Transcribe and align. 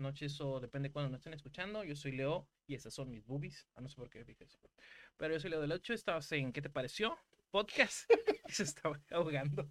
noches 0.00 0.40
o 0.40 0.60
depende 0.60 0.90
cuando 0.90 1.10
nos 1.10 1.18
estén 1.20 1.34
escuchando. 1.34 1.84
Yo 1.84 1.94
soy 1.96 2.12
Leo 2.12 2.48
y 2.66 2.74
estas 2.74 2.94
son 2.94 3.10
mis 3.10 3.24
boobies. 3.24 3.66
Ah, 3.74 3.80
no 3.80 3.88
sé 3.88 3.96
por 3.96 4.08
qué 4.10 4.24
dije 4.24 4.44
eso. 4.44 4.58
Pero 5.16 5.34
yo 5.34 5.40
soy 5.40 5.50
Leo 5.50 5.60
del 5.60 5.72
8. 5.72 5.92
Estabas 5.94 6.30
en 6.32 6.52
¿Qué 6.52 6.62
te 6.62 6.70
pareció? 6.70 7.16
Podcast. 7.50 8.10
Se 8.48 8.62
estaba 8.62 9.00
ahogando. 9.10 9.70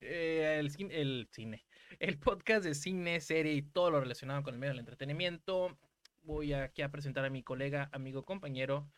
Eh, 0.00 0.56
el, 0.60 0.70
cin- 0.70 0.90
el 0.92 1.28
cine. 1.30 1.64
El 1.98 2.18
podcast 2.18 2.64
de 2.64 2.74
cine, 2.74 3.20
serie 3.20 3.52
y 3.54 3.62
todo 3.62 3.90
lo 3.90 4.00
relacionado 4.00 4.42
con 4.42 4.54
el 4.54 4.60
medio 4.60 4.72
del 4.72 4.80
entretenimiento. 4.80 5.76
Voy 6.22 6.52
aquí 6.52 6.82
a 6.82 6.90
presentar 6.90 7.24
a 7.24 7.30
mi 7.30 7.42
colega, 7.42 7.88
amigo, 7.92 8.24
compañero. 8.24 8.90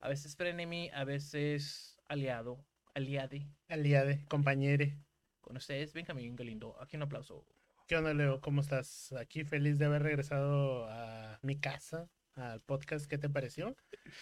A 0.00 0.08
veces 0.08 0.36
frenemy, 0.36 0.90
a 0.94 1.04
veces 1.04 1.98
aliado, 2.08 2.64
aliade. 2.94 3.48
Aliade, 3.68 4.24
compañere. 4.28 4.96
Con 5.40 5.56
ustedes, 5.56 5.92
Benjamín 5.92 6.36
Galindo. 6.36 6.80
Aquí 6.80 6.96
un 6.96 7.02
aplauso. 7.02 7.44
¿Qué 7.86 7.96
onda, 7.96 8.12
Leo? 8.12 8.40
¿Cómo 8.40 8.62
estás? 8.62 9.12
Aquí 9.12 9.44
feliz 9.44 9.78
de 9.78 9.84
haber 9.84 10.02
regresado 10.02 10.88
a 10.88 11.38
mi 11.42 11.60
casa, 11.60 12.10
al 12.34 12.60
podcast. 12.60 13.06
¿Qué 13.06 13.16
te 13.16 13.30
pareció? 13.30 13.76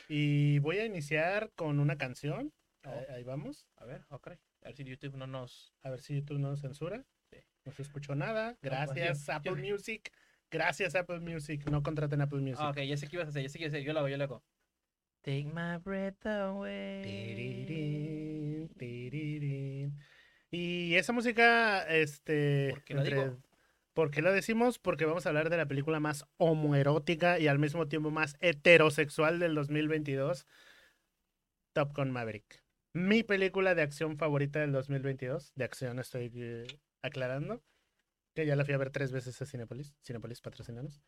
Y 0.07 0.59
voy 0.59 0.77
a 0.81 0.85
iniciar 0.85 1.51
con 1.57 1.81
una 1.81 1.97
canción. 1.97 2.53
Oh. 2.85 2.91
Ahí, 2.91 3.07
ahí 3.09 3.25
vamos. 3.25 3.67
A 3.77 3.87
ver, 3.87 4.05
ok. 4.11 4.29
A 4.29 4.67
ver 4.67 4.77
si 4.77 4.85
YouTube 4.85 5.17
no 5.17 5.27
nos. 5.27 5.73
A 5.83 5.89
ver 5.89 6.03
si 6.03 6.15
YouTube 6.15 6.41
no 6.41 6.51
nos 6.51 6.61
censura. 6.61 7.07
Sí. 7.31 7.39
No 7.65 7.73
se 7.73 7.81
escuchó 7.81 8.15
nada. 8.15 8.59
pues, 8.61 8.71
Gracias, 8.71 9.31
Apple 9.31 9.55
Music. 9.55 10.13
Gracias, 10.51 10.95
Apple 10.95 11.21
Music. 11.21 11.65
No 11.71 11.83
contraten 11.83 12.21
Apple 12.21 12.41
Music. 12.41 12.59
Ah, 12.61 12.69
ok, 12.69 12.81
ya 12.81 12.99
sé 12.99 13.09
qué 13.09 13.17
ibas 13.17 13.29
a 13.29 13.31
hacer, 13.31 13.45
ya 13.45 13.49
sé 13.49 13.57
qué 13.57 13.65
ibas 13.65 13.73
a 13.73 13.77
hacer. 13.79 13.87
Yo 13.87 13.95
lo 13.95 14.01
hago, 14.01 14.09
yo 14.09 14.19
lo 14.19 14.25
hago. 14.25 14.45
Take 15.23 15.47
my 15.47 15.79
breath 15.83 16.27
away. 16.27 17.03
Tirirín, 17.03 18.69
tirirín. 18.77 19.99
Y 20.51 20.97
esa 20.97 21.15
música, 21.15 21.83
este. 21.89 22.69
¿Por 22.69 22.85
qué 22.85 22.95
digo? 22.97 23.39
¿Por 23.95 24.11
qué 24.11 24.23
la 24.23 24.33
decimos? 24.33 24.79
Porque 24.79 25.05
vamos 25.07 25.25
a 25.25 25.29
hablar 25.29 25.51
de 25.51 25.57
la 25.57 25.67
película 25.67 26.01
más 26.01 26.27
homoerótica 26.37 27.39
y 27.39 27.47
al 27.47 27.61
mismo 27.61 27.87
tiempo 27.87 28.11
más 28.11 28.37
heterosexual 28.41 29.39
del 29.39 29.55
2022, 29.55 30.47
Top 31.73 31.97
Gun 31.97 32.11
Maverick. 32.11 32.63
Mi 32.93 33.23
película 33.23 33.75
de 33.75 33.83
acción 33.83 34.19
favorita 34.19 34.61
del 34.61 34.73
2022. 34.73 35.53
De 35.55 35.65
acción 35.65 35.99
estoy 35.99 36.31
eh, 36.35 36.67
aclarando. 37.03 37.63
Que 38.35 38.47
ya 38.47 38.57
la 38.57 38.65
fui 38.65 38.75
a 38.75 38.79
ver 38.79 38.91
tres 38.91 39.13
veces 39.13 39.41
a 39.41 39.47
Cinepolis. 39.47 39.95
Cinepolis 40.05 40.41
patrocinanos. 40.41 41.01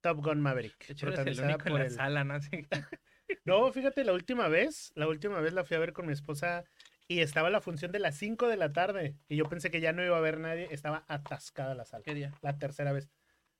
Top 0.00 0.18
Gun 0.24 0.40
Maverick. 0.40 0.90
Hecho, 0.90 1.06
el 1.08 1.14
en 1.38 1.58
por 1.58 1.72
la 1.72 1.84
el- 1.84 1.90
sala, 1.90 2.24
¿no? 2.24 2.38
No, 3.44 3.72
fíjate, 3.72 4.04
la 4.04 4.12
última 4.12 4.48
vez, 4.48 4.92
la 4.94 5.08
última 5.08 5.40
vez 5.40 5.52
la 5.52 5.64
fui 5.64 5.76
a 5.76 5.80
ver 5.80 5.92
con 5.92 6.06
mi 6.06 6.12
esposa 6.12 6.64
y 7.08 7.20
estaba 7.20 7.50
la 7.50 7.60
función 7.60 7.92
de 7.92 7.98
las 7.98 8.16
5 8.16 8.48
de 8.48 8.56
la 8.56 8.72
tarde 8.72 9.16
y 9.28 9.36
yo 9.36 9.48
pensé 9.48 9.70
que 9.70 9.80
ya 9.80 9.92
no 9.92 10.04
iba 10.04 10.16
a 10.16 10.18
haber 10.18 10.38
nadie, 10.38 10.68
estaba 10.70 11.04
atascada 11.08 11.74
la 11.74 11.84
sala. 11.84 12.02
¿Qué 12.04 12.14
día? 12.14 12.32
La 12.42 12.58
tercera 12.58 12.92
vez. 12.92 13.08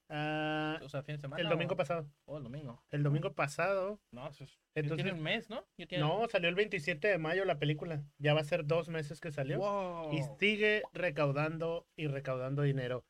Ah, 0.09 0.79
O 0.85 0.89
sea, 0.89 1.03
fin 1.03 1.17
de 1.17 1.21
semana. 1.21 1.43
el 1.43 1.49
domingo 1.49 1.75
o- 1.75 1.77
pasado. 1.77 2.09
Oh, 2.27 2.37
el 2.39 2.45
domingo. 2.45 2.81
El 2.93 3.03
domingo 3.03 3.35
pasado. 3.35 4.01
No, 4.13 4.29
eso 4.29 4.45
es. 4.45 4.61
Entonces, 4.77 5.03
tiene 5.05 5.19
un 5.19 5.23
mes, 5.25 5.51
¿no? 5.51 5.67
Tiene- 5.77 5.99
no, 5.99 6.29
salió 6.29 6.49
el 6.49 6.55
27 6.55 7.09
de 7.09 7.19
mayo 7.19 7.45
la 7.45 7.59
película. 7.59 8.05
Ya 8.19 8.33
va 8.33 8.41
a 8.41 8.45
ser 8.45 8.67
dos 8.67 8.89
meses 8.89 9.21
que 9.21 9.33
salió. 9.33 9.59
Wow. 9.59 10.13
Y 10.13 10.23
sigue 10.39 10.83
recaudando 10.93 11.89
y 11.97 12.07
recaudando 12.07 12.63
dinero. 12.63 13.05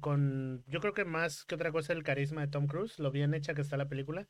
Con, 0.00 0.62
yo 0.66 0.80
creo 0.80 0.92
que 0.92 1.04
más 1.06 1.44
que 1.46 1.54
otra 1.54 1.72
cosa 1.72 1.92
el 1.94 2.02
carisma 2.02 2.42
de 2.42 2.48
Tom 2.48 2.66
Cruise, 2.66 2.98
lo 2.98 3.10
bien 3.10 3.32
hecha 3.34 3.54
que 3.54 3.62
está 3.62 3.76
la 3.78 3.88
película. 3.88 4.26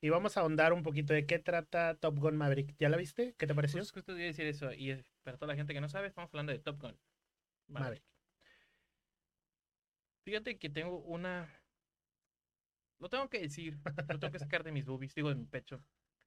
Y 0.00 0.10
vamos 0.10 0.36
a 0.36 0.40
ahondar 0.40 0.72
un 0.72 0.82
poquito 0.82 1.14
de 1.14 1.26
qué 1.26 1.38
trata 1.38 1.96
Top 1.96 2.18
Gun 2.18 2.36
Maverick. 2.36 2.76
¿Ya 2.78 2.88
la 2.88 2.96
viste? 2.96 3.34
¿Qué 3.38 3.46
te 3.46 3.54
pareció? 3.54 3.80
Pues 3.80 3.92
justo 3.92 4.12
te 4.12 4.18
iba 4.18 4.24
a 4.24 4.26
decir 4.26 4.46
eso. 4.46 4.72
Y 4.72 5.02
para 5.22 5.38
toda 5.38 5.52
la 5.52 5.56
gente 5.56 5.72
que 5.72 5.80
no 5.80 5.88
sabe, 5.88 6.08
estamos 6.08 6.30
hablando 6.32 6.52
de 6.52 6.58
Top 6.58 6.80
Gun. 6.80 6.98
Maverick. 7.68 8.04
Fíjate 10.24 10.58
que 10.58 10.68
tengo 10.68 10.98
una. 10.98 11.48
Lo 12.98 13.08
tengo 13.08 13.28
que 13.28 13.40
decir. 13.40 13.78
Lo 13.84 14.18
tengo 14.18 14.32
que 14.32 14.38
sacar 14.38 14.64
de 14.64 14.72
mis 14.72 14.84
boobies, 14.84 15.14
digo 15.14 15.28
de 15.28 15.36
mi 15.36 15.46
pecho. 15.46 15.82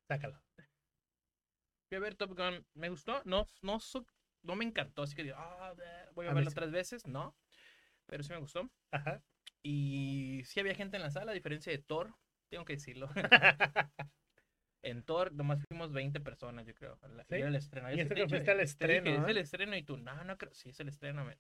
Sácalo. 0.08 0.42
Fui 1.88 1.98
a 1.98 2.00
ver 2.00 2.16
Top 2.16 2.36
Gun. 2.36 2.66
¿Me 2.74 2.90
gustó? 2.90 3.22
No, 3.26 3.48
no, 3.62 3.80
no 4.44 4.56
me 4.56 4.66
encantó. 4.66 5.04
Así 5.04 5.16
que 5.16 5.24
digo, 5.24 5.36
ah, 5.38 5.74
voy 6.16 6.28
a, 6.28 6.34
verlo 6.34 6.50
sí. 6.50 6.56
tres 6.56 6.72
veces. 6.72 7.06
No. 7.06 7.36
Pero 8.08 8.24
sí 8.24 8.32
me 8.32 8.40
gustó. 8.40 8.70
Ajá. 8.92 9.22
Y 9.62 10.42
sí 10.46 10.60
había 10.60 10.76
gente 10.76 10.98
en 10.98 11.04
la 11.04 11.12
sala, 11.12 11.32
a 11.32 11.36
diferencia 11.36 11.72
de 11.72 11.80
Thor. 11.80 12.16
Tengo 12.50 12.66
que 12.66 12.74
decirlo. 12.74 13.10
En 14.82 15.04
Thor 15.04 15.34
nomás 15.34 15.62
fuimos 15.68 15.92
20 15.92 16.22
personas, 16.22 16.66
yo 16.66 16.74
creo. 16.74 16.98
el 17.04 17.20
estreno. 17.20 17.92
Y 17.92 18.00
eso 18.00 18.16
que 18.16 18.22
fuiste 18.30 18.52
al 18.52 18.58
te 18.58 18.64
dije, 18.64 18.64
estreno, 18.64 19.24
Es 19.26 19.30
el 19.30 19.38
estreno 19.38 19.76
y 19.76 19.84
tú, 19.84 19.98
no, 19.98 20.24
no 20.24 20.38
creo. 20.38 20.54
Sí, 20.54 20.70
es 20.70 20.80
el 20.80 20.88
estreno. 20.88 21.26
me- 21.26 21.38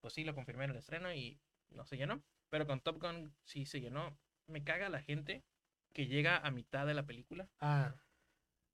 Pues 0.00 0.12
sí, 0.12 0.24
lo 0.24 0.34
confirmé 0.34 0.64
en 0.64 0.72
el 0.72 0.76
estreno 0.78 1.12
y 1.12 1.38
no 1.70 1.84
se 1.84 1.96
llenó. 1.96 2.20
Pero 2.50 2.66
con 2.66 2.80
Top 2.80 3.00
Gun 3.00 3.32
sí 3.44 3.64
se 3.64 3.80
llenó. 3.80 4.18
Me 4.48 4.64
caga 4.64 4.88
la 4.88 5.00
gente 5.00 5.44
que 5.92 6.08
llega 6.08 6.36
a 6.38 6.50
mitad 6.50 6.84
de 6.84 6.94
la 6.94 7.04
película. 7.04 7.48
ah, 7.60 7.94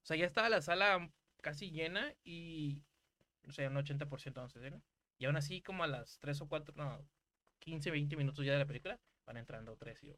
O 0.01 0.05
sea, 0.05 0.17
ya 0.17 0.25
estaba 0.25 0.49
la 0.49 0.61
sala 0.63 1.11
casi 1.41 1.69
llena 1.69 2.11
y, 2.23 2.81
o 3.47 3.51
sea, 3.51 3.69
un 3.69 3.77
80% 3.77 4.41
no 4.41 4.49
se 4.49 4.59
llena. 4.59 4.81
Y 5.19 5.25
aún 5.25 5.35
así, 5.37 5.61
como 5.61 5.83
a 5.83 5.87
las 5.87 6.17
3 6.17 6.41
o 6.41 6.47
4, 6.49 6.73
no, 6.75 7.07
15, 7.59 7.91
20 7.91 8.15
minutos 8.17 8.43
ya 8.43 8.53
de 8.53 8.59
la 8.59 8.65
película, 8.65 8.99
van 9.27 9.37
entrando 9.37 9.77
tres 9.77 10.01
y 10.01 10.07
yo, 10.07 10.15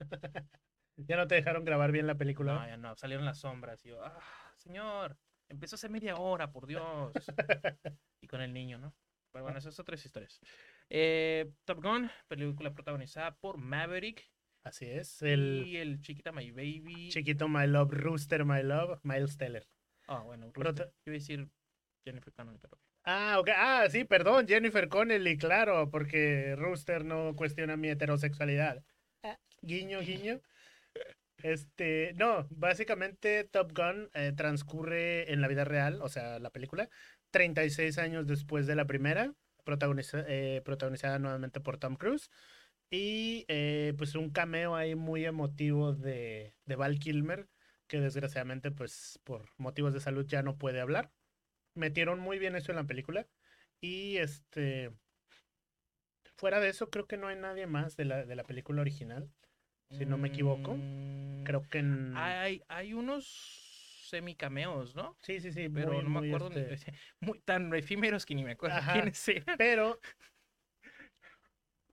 ya 0.96 1.16
no 1.16 1.26
te 1.26 1.34
dejaron 1.36 1.64
grabar 1.64 1.92
bien 1.92 2.06
la 2.06 2.16
película. 2.16 2.54
no, 2.54 2.66
ya 2.66 2.76
no, 2.76 2.96
salieron 2.96 3.24
las 3.24 3.38
sombras 3.38 3.84
y 3.84 3.90
yo, 3.90 4.04
ah, 4.04 4.20
señor, 4.56 5.16
empezó 5.48 5.76
hace 5.76 5.88
media 5.88 6.16
hora, 6.16 6.50
por 6.50 6.66
Dios. 6.66 7.12
y 8.20 8.26
con 8.26 8.40
el 8.40 8.52
niño, 8.52 8.78
¿no? 8.78 8.94
Pero 9.32 9.44
bueno, 9.44 9.58
esas 9.58 9.74
son 9.74 9.84
tres 9.84 10.04
historias. 10.04 10.40
Eh, 10.88 11.52
Top 11.64 11.82
Gun, 11.82 12.10
película 12.28 12.72
protagonizada 12.72 13.36
por 13.36 13.58
Maverick 13.58 14.28
Así 14.62 14.86
es. 14.86 15.22
El 15.22 15.64
y 15.66 15.76
el 15.78 16.00
Chiquita 16.00 16.32
My 16.32 16.50
Baby. 16.50 17.08
chiquito 17.08 17.48
My 17.48 17.66
Love, 17.66 17.92
Rooster 17.92 18.44
My 18.44 18.62
Love, 18.62 19.00
Miles 19.02 19.36
Teller. 19.38 19.66
Ah, 20.06 20.20
bueno, 20.20 20.50
Rooster. 20.52 20.92
yo 21.04 21.12
iba 21.12 21.14
a 21.14 21.18
decir 21.18 21.48
Jennifer 22.04 22.32
Connelly, 22.32 22.58
pero 22.58 22.78
Ah, 23.04 23.38
ok. 23.40 23.48
Ah, 23.56 23.86
sí, 23.88 24.04
perdón, 24.04 24.46
Jennifer 24.46 24.88
Connelly, 24.88 25.38
claro, 25.38 25.90
porque 25.90 26.54
Rooster 26.56 27.04
no 27.04 27.34
cuestiona 27.34 27.76
mi 27.76 27.88
heterosexualidad. 27.88 28.84
Guiño, 29.62 30.00
guiño. 30.00 30.40
Este, 31.42 32.12
no, 32.16 32.46
básicamente 32.50 33.44
Top 33.44 33.72
Gun 33.74 34.10
eh, 34.14 34.32
transcurre 34.36 35.32
en 35.32 35.40
la 35.40 35.48
vida 35.48 35.64
real, 35.64 36.00
o 36.02 36.08
sea, 36.08 36.38
la 36.38 36.50
película, 36.50 36.90
36 37.30 37.96
años 37.98 38.26
después 38.26 38.66
de 38.66 38.74
la 38.74 38.86
primera, 38.86 39.34
protagoniza- 39.64 40.24
eh, 40.28 40.60
protagonizada 40.64 41.18
nuevamente 41.18 41.60
por 41.60 41.78
Tom 41.78 41.96
Cruise. 41.96 42.30
Y 42.90 43.44
eh, 43.48 43.94
pues 43.98 44.14
un 44.16 44.30
cameo 44.30 44.76
ahí 44.76 44.94
muy 44.96 45.24
emotivo 45.24 45.94
de, 45.94 46.54
de 46.66 46.76
Val 46.76 46.98
Kilmer, 46.98 47.48
que 47.86 48.00
desgraciadamente 48.00 48.70
pues 48.72 49.20
por 49.24 49.50
motivos 49.58 49.94
de 49.94 50.00
salud 50.00 50.26
ya 50.26 50.42
no 50.42 50.58
puede 50.58 50.80
hablar. 50.80 51.12
Metieron 51.74 52.20
muy 52.20 52.38
bien 52.38 52.56
eso 52.56 52.72
en 52.72 52.76
la 52.76 52.84
película. 52.86 53.28
Y 53.80 54.18
este, 54.18 54.92
fuera 56.36 56.58
de 56.58 56.68
eso, 56.70 56.90
creo 56.90 57.06
que 57.06 57.16
no 57.16 57.28
hay 57.28 57.36
nadie 57.36 57.66
más 57.68 57.96
de 57.96 58.04
la, 58.04 58.24
de 58.24 58.34
la 58.34 58.42
película 58.44 58.80
original. 58.80 59.30
Si 59.90 60.06
no 60.06 60.16
me 60.18 60.28
equivoco. 60.28 60.76
Creo 61.44 61.62
que 61.68 61.78
en... 61.78 62.16
Hay, 62.16 62.62
hay 62.68 62.94
unos 62.94 63.26
semicameos, 64.08 64.94
¿no? 64.94 65.16
Sí, 65.22 65.40
sí, 65.40 65.52
sí, 65.52 65.68
Pero 65.68 65.92
muy, 65.92 66.04
no 66.04 66.10
me 66.10 66.18
muy, 66.20 66.28
acuerdo 66.28 66.50
ni- 66.50 66.72
este, 66.72 66.92
muy 67.20 67.38
tan 67.40 67.74
efímeros 67.74 68.26
que 68.26 68.34
ni 68.34 68.44
me 68.44 68.52
acuerdo 68.52 68.76
Ajá. 68.76 68.92
quiénes 68.94 69.28
eran. 69.28 69.56
Pero, 69.58 69.98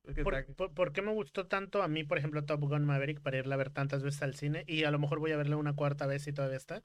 Es 0.08 0.16
que 0.16 0.22
¿por, 0.24 0.34
está- 0.36 0.54
por- 0.54 0.74
por 0.74 0.94
qué 0.94 1.02
me 1.02 1.12
gustó 1.12 1.48
tanto 1.48 1.82
a 1.84 1.88
mí, 1.88 2.04
por 2.04 2.18
ejemplo, 2.18 2.46
Top 2.46 2.62
Gun 2.62 2.86
Maverick 2.86 3.22
para 3.22 3.38
irla 3.38 3.56
a 3.56 3.58
ver 3.58 3.72
tantas 3.72 4.04
veces 4.04 4.22
al 4.24 4.36
cine? 4.36 4.64
Y 4.68 4.84
a 4.84 4.92
lo 4.92 5.00
mejor 5.00 5.20
voy 5.20 5.32
a 5.32 5.38
verla 5.38 5.58
una 5.58 5.76
cuarta 5.76 6.08
vez 6.08 6.24
si 6.24 6.34
todavía 6.34 6.58
está. 6.58 6.84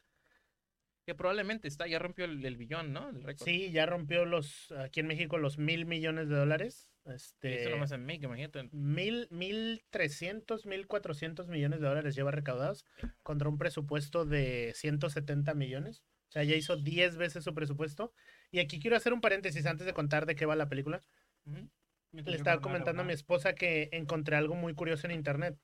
Que 1.05 1.15
probablemente 1.15 1.67
está, 1.69 1.87
ya 1.87 1.99
rompió 1.99 2.25
el, 2.25 2.45
el 2.45 2.57
billón, 2.57 2.93
¿no? 2.93 3.09
El. 3.11 3.37
Sí, 3.39 3.71
ya 3.73 3.87
rompió 3.87 4.25
los, 4.25 4.71
aquí 4.73 5.01
en 5.01 5.07
México, 5.09 5.39
los 5.39 5.59
mil 5.59 5.85
millones 5.87 6.29
de 6.29 6.37
dólares. 6.37 6.89
Este, 7.05 7.63
Eso 7.63 7.71
nomás 7.71 7.91
en 7.91 8.05
México, 8.05 8.27
imagínate. 8.27 8.69
mil, 8.71 9.27
mil 9.31 9.83
trescientos, 9.91 10.67
mil 10.67 10.87
cuatrocientos 10.87 11.49
millones 11.49 11.81
de 11.81 11.89
dólares 11.89 12.15
lleva 12.15 12.31
recaudados 12.31 12.85
contra 13.25 13.49
un 13.49 13.59
presupuesto 13.59 14.25
de 14.25 14.73
170 14.77 15.55
millones. 15.55 16.05
O 16.29 16.33
sea, 16.33 16.45
ya 16.45 16.55
hizo 16.55 16.77
10 16.77 17.17
veces 17.17 17.43
su 17.45 17.53
presupuesto. 17.55 18.15
Y 18.53 18.61
aquí 18.61 18.79
quiero 18.79 18.97
hacer 18.97 19.13
un 19.13 19.21
paréntesis 19.21 19.67
antes 19.67 19.85
de 19.87 19.93
contar 19.93 20.25
de 20.27 20.37
qué 20.37 20.47
va 20.47 20.55
la 20.57 20.69
película. 20.69 21.03
Le 21.45 22.37
estaba 22.37 22.61
comentando 22.61 23.03
a 23.03 23.05
mi 23.05 23.13
esposa 23.13 23.55
que 23.55 23.89
encontré 23.93 24.37
algo 24.37 24.55
muy 24.55 24.75
curioso 24.75 25.07
en 25.09 25.13
internet. 25.13 25.59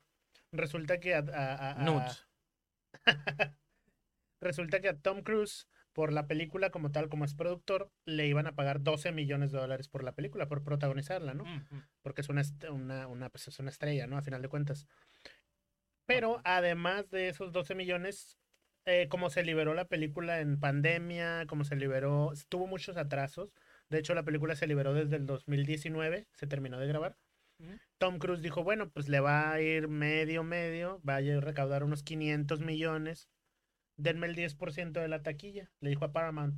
Resulta 0.51 0.99
que 0.99 1.15
a, 1.15 1.19
a- 1.19 1.55
a- 1.55 1.71
a- 1.79 1.83
Nudes. 1.85 2.27
resulta 4.41 4.79
que 4.81 4.89
a 4.89 4.97
Tom 4.97 5.21
Cruise, 5.21 5.67
por 5.93 6.13
la 6.13 6.27
película 6.27 6.69
como 6.69 6.91
tal, 6.91 7.09
como 7.09 7.25
es 7.25 7.33
productor, 7.33 7.91
le 8.05 8.27
iban 8.27 8.47
a 8.47 8.55
pagar 8.55 8.81
12 8.81 9.11
millones 9.11 9.51
de 9.51 9.59
dólares 9.59 9.87
por 9.89 10.03
la 10.03 10.13
película, 10.13 10.47
por 10.47 10.63
protagonizarla, 10.63 11.33
¿no? 11.33 11.43
Porque 12.01 12.21
es 12.21 12.29
una, 12.29 12.43
una, 12.71 13.07
una, 13.07 13.29
pues, 13.29 13.47
es 13.47 13.59
una 13.59 13.69
estrella, 13.69 14.07
¿no? 14.07 14.17
A 14.17 14.21
final 14.21 14.41
de 14.41 14.49
cuentas. 14.49 14.87
Pero 16.05 16.41
además 16.43 17.09
de 17.11 17.29
esos 17.29 17.51
12 17.51 17.75
millones, 17.75 18.39
eh, 18.85 19.07
como 19.09 19.29
se 19.29 19.43
liberó 19.43 19.73
la 19.73 19.85
película 19.85 20.39
en 20.39 20.59
pandemia, 20.59 21.45
como 21.47 21.63
se 21.63 21.75
liberó, 21.75 22.33
tuvo 22.49 22.65
muchos 22.65 22.97
atrasos. 22.97 23.53
De 23.89 23.99
hecho, 23.99 24.15
la 24.15 24.23
película 24.23 24.55
se 24.55 24.67
liberó 24.67 24.93
desde 24.93 25.17
el 25.17 25.25
2019, 25.25 26.27
se 26.33 26.47
terminó 26.47 26.79
de 26.79 26.87
grabar. 26.87 27.17
Tom 27.97 28.19
Cruise 28.19 28.41
dijo, 28.41 28.63
bueno, 28.63 28.89
pues 28.89 29.09
le 29.09 29.19
va 29.19 29.51
a 29.51 29.61
ir 29.61 29.89
medio, 29.89 30.43
medio, 30.43 30.99
vaya 31.03 31.37
a 31.37 31.41
recaudar 31.41 31.83
unos 31.83 32.03
500 32.03 32.61
millones, 32.61 33.29
denme 33.99 34.27
el 34.27 34.35
10% 34.35 35.01
de 35.01 35.07
la 35.07 35.21
taquilla, 35.21 35.69
le 35.81 35.89
dijo 35.89 36.05
a 36.05 36.11
Paramount. 36.11 36.55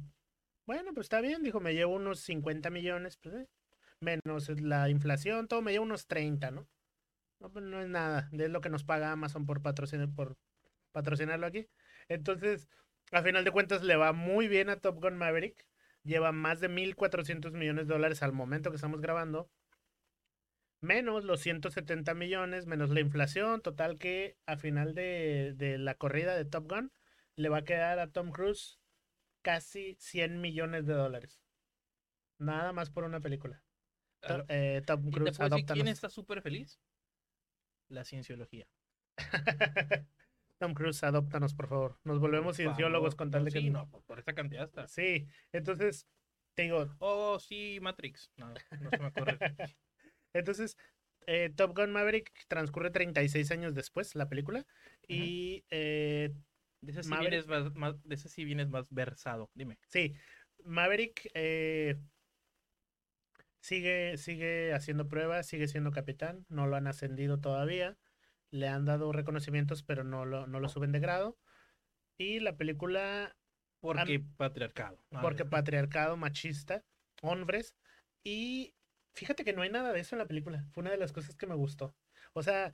Bueno, 0.66 0.94
pues 0.94 1.06
está 1.06 1.22
bien, 1.22 1.44
dijo, 1.44 1.60
me 1.60 1.74
llevo 1.74 1.96
unos 1.96 2.20
50 2.22 2.70
millones, 2.70 3.18
pues, 3.18 3.36
eh, 3.36 3.50
menos 4.00 4.50
la 4.62 4.90
inflación, 4.90 5.48
todo 5.48 5.62
me 5.62 5.72
llevo 5.72 5.86
unos 5.86 6.08
30, 6.08 6.52
¿no? 6.52 6.68
No, 7.40 7.52
pues 7.52 7.66
no 7.66 7.82
es 7.82 7.88
nada, 7.88 8.30
es 8.32 8.50
lo 8.50 8.62
que 8.62 8.70
nos 8.70 8.84
paga 8.84 9.12
Amazon 9.12 9.46
por 9.46 9.62
patrocinar, 9.62 10.10
por 10.14 10.38
patrocinarlo 10.92 11.48
aquí. 11.48 11.68
Entonces, 12.08 12.70
a 13.12 13.24
final 13.24 13.44
de 13.44 13.52
cuentas, 13.52 13.84
le 13.84 13.96
va 13.96 14.14
muy 14.14 14.48
bien 14.48 14.70
a 14.70 14.78
Top 14.78 15.02
Gun 15.02 15.18
Maverick. 15.18 15.66
Lleva 16.04 16.32
más 16.32 16.60
de 16.60 16.70
1.400 16.70 17.52
millones 17.52 17.88
de 17.88 17.94
dólares 17.94 18.22
al 18.24 18.34
momento 18.34 18.70
que 18.70 18.76
estamos 18.76 19.02
grabando. 19.02 19.50
Menos 20.82 21.24
los 21.26 21.42
170 21.42 22.14
millones, 22.14 22.66
menos 22.68 22.90
la 22.92 23.00
inflación. 23.02 23.62
Total 23.62 23.98
que 23.98 24.38
a 24.46 24.58
final 24.58 24.94
de, 24.96 25.54
de 25.56 25.78
la 25.78 25.96
corrida 25.96 26.36
de 26.36 26.46
Top 26.46 26.70
Gun 26.70 26.92
le 27.42 27.50
va 27.50 27.60
a 27.60 27.64
quedar 27.66 28.00
a 28.00 28.12
Tom 28.12 28.32
Cruise 28.32 28.80
casi 29.42 29.96
100 30.00 30.40
millones 30.40 30.86
de 30.86 30.94
dólares. 30.94 31.42
Nada 32.38 32.74
más 32.74 32.90
por 32.90 33.04
una 33.04 33.20
película. 33.20 33.64
Claro. 34.22 34.46
eh, 34.50 34.82
Tom 34.86 35.08
¿Y 35.08 35.12
Cruise, 35.12 35.38
decir 35.38 35.66
quién 35.66 35.88
está 35.88 36.10
súper 36.10 36.42
feliz? 36.42 36.80
La 37.90 38.06
cienciología. 38.06 38.68
Tom 40.60 40.74
Cruise, 40.76 41.04
adóptanos, 41.04 41.56
por 41.56 41.68
favor. 41.68 42.00
Nos 42.04 42.20
volvemos 42.20 42.56
cienciólogos 42.56 43.16
con 43.16 43.32
tal 43.32 43.42
No, 43.42 43.46
de 43.46 43.52
que... 43.52 43.60
Sí, 43.62 43.70
no, 43.72 43.90
por, 43.90 44.04
por 44.04 44.20
esta 44.20 44.34
cantidad 44.34 44.66
está. 44.66 44.88
Sí, 44.88 45.28
entonces, 45.52 46.08
te 46.54 46.64
digo, 46.64 46.96
Oh, 47.00 47.40
sí, 47.40 47.80
Matrix. 47.82 48.32
No, 48.38 48.54
no 48.80 48.90
se 48.92 49.00
me 49.00 49.08
ocurre. 49.08 49.40
entonces, 50.34 50.78
eh, 51.26 51.52
Top 51.56 51.76
Gun 51.76 51.92
Maverick 51.92 52.32
transcurre 52.48 52.92
36 52.92 53.50
años 53.52 53.74
después, 53.74 54.14
la 54.16 54.30
película, 54.30 54.66
y 55.08 55.64
eh, 55.72 56.32
De 56.82 56.92
ese 56.92 57.04
sí 57.04 57.10
Maverick. 57.10 57.48
vienes 57.48 57.76
más, 57.76 58.04
de 58.04 58.16
ese 58.16 58.30
sí 58.30 58.44
vienes 58.44 58.70
más 58.70 58.92
versado. 58.92 59.50
Dime. 59.54 59.78
sí, 59.88 60.16
Maverick 60.64 61.30
eh, 61.34 61.98
sigue, 63.60 64.18
sigue 64.18 64.74
haciendo 64.74 65.08
pruebas, 65.08 65.48
sigue 65.48 65.68
siendo 65.68 65.92
capitán, 65.92 66.46
no 66.50 66.68
lo 66.68 66.76
han 66.76 66.88
ascendido 66.88 67.40
todavía, 67.40 67.98
le 68.52 68.68
han 68.68 68.86
dado 68.86 69.12
reconocimientos, 69.12 69.84
pero 69.84 70.04
no 70.04 70.26
lo, 70.26 70.48
no 70.48 70.60
lo 70.60 70.70
suben 70.70 70.92
de 70.92 71.00
grado, 71.00 71.38
y 72.18 72.40
la 72.40 72.56
película 72.56 73.36
Porque 73.80 74.24
patriarcado. 74.38 75.04
A 75.12 75.22
porque 75.22 75.46
patriarcado, 75.46 76.18
machista, 76.18 76.84
hombres. 77.22 77.76
Y 78.24 78.76
fíjate 79.14 79.44
que 79.44 79.54
no 79.54 79.64
hay 79.64 79.70
nada 79.70 79.92
de 79.92 80.02
eso 80.02 80.16
en 80.16 80.20
la 80.20 80.28
película. 80.28 80.66
Fue 80.72 80.82
una 80.82 80.92
de 80.92 80.98
las 80.98 81.12
cosas 81.12 81.36
que 81.36 81.48
me 81.48 81.56
gustó. 81.56 81.96
O 82.34 82.44
sea, 82.44 82.74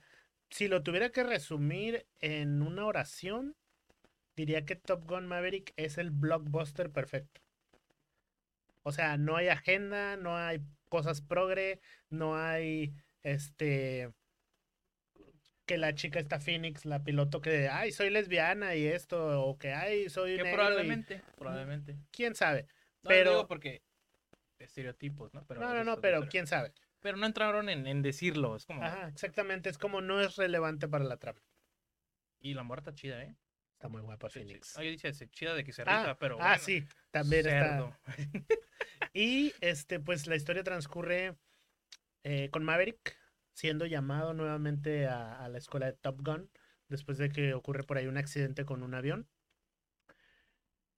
si 0.50 0.68
lo 0.68 0.82
tuviera 0.82 1.10
que 1.10 1.24
resumir 1.24 2.06
en 2.20 2.62
una 2.62 2.84
oración, 2.86 3.56
diría 4.38 4.64
que 4.64 4.76
Top 4.76 5.04
Gun 5.08 5.26
Maverick 5.26 5.72
es 5.76 5.98
el 5.98 6.10
blockbuster 6.10 6.90
perfecto. 6.92 7.40
O 8.84 8.92
sea, 8.92 9.16
no 9.16 9.36
hay 9.36 9.48
agenda, 9.48 10.16
no 10.16 10.36
hay 10.36 10.60
cosas 10.88 11.20
progre, 11.20 11.80
no 12.08 12.36
hay 12.36 12.94
este 13.24 14.12
que 15.66 15.76
la 15.76 15.94
chica 15.94 16.18
está 16.20 16.38
Phoenix, 16.40 16.86
la 16.86 17.02
piloto 17.04 17.40
que, 17.42 17.68
ay, 17.68 17.92
soy 17.92 18.08
lesbiana 18.10 18.74
y 18.76 18.86
esto, 18.86 19.42
o 19.42 19.58
que, 19.58 19.72
ay, 19.74 20.08
soy 20.08 20.36
Que 20.36 20.44
negro 20.44 20.50
y- 20.50 20.54
probablemente, 20.54 21.22
probablemente. 21.36 21.96
quién 22.10 22.34
sabe. 22.34 22.66
No, 23.02 23.08
Pero- 23.08 23.30
digo 23.32 23.48
porque 23.48 23.82
estereotipos, 24.60 25.34
¿no? 25.34 25.44
Pero 25.46 25.60
no, 25.60 25.74
no, 25.74 25.84
no, 25.84 26.00
pero 26.00 26.26
quién 26.28 26.46
sabe. 26.46 26.72
Pero 27.00 27.16
no 27.18 27.26
entraron 27.26 27.68
en, 27.68 27.86
en 27.86 28.00
decirlo, 28.02 28.56
es 28.56 28.64
como... 28.64 28.82
Ajá, 28.82 29.08
exactamente, 29.08 29.68
es 29.68 29.76
como 29.78 30.00
no 30.00 30.20
es 30.20 30.36
relevante 30.36 30.88
para 30.88 31.04
la 31.04 31.16
trama. 31.18 31.40
Y 32.40 32.54
la 32.54 32.62
muerta 32.62 32.94
chida, 32.94 33.22
¿eh? 33.22 33.34
Está 33.78 33.88
muy 33.88 34.02
guapa. 34.02 34.28
Phoenix. 34.28 34.76
Ah, 34.76 34.82
"Sí, 34.82 35.28
chida 35.30 35.54
de 35.54 35.62
que 35.62 35.72
se 35.72 35.82
Ah, 35.86 36.00
rifa, 36.00 36.18
pero 36.18 36.36
ah, 36.40 36.58
sí, 36.58 36.84
también 37.12 37.46
está. 37.46 38.00
Y 39.14 39.54
este, 39.60 40.00
pues 40.00 40.26
la 40.26 40.34
historia 40.36 40.64
transcurre 40.64 41.36
eh, 42.24 42.50
con 42.50 42.64
Maverick 42.64 43.16
siendo 43.54 43.86
llamado 43.86 44.34
nuevamente 44.34 45.06
a, 45.06 45.42
a 45.44 45.48
la 45.48 45.58
escuela 45.58 45.86
de 45.86 45.92
Top 45.92 46.20
Gun 46.24 46.50
después 46.88 47.18
de 47.18 47.30
que 47.30 47.54
ocurre 47.54 47.84
por 47.84 47.96
ahí 47.98 48.06
un 48.06 48.16
accidente 48.18 48.64
con 48.64 48.82
un 48.82 48.94
avión. 48.94 49.28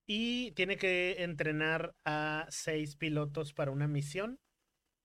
Y 0.07 0.53
tiene 0.53 0.77
que 0.77 1.23
entrenar 1.23 1.95
a 2.05 2.47
seis 2.51 2.97
pilotos 2.97 3.53
para 3.53 3.71
una 3.71 3.87
misión 3.89 4.41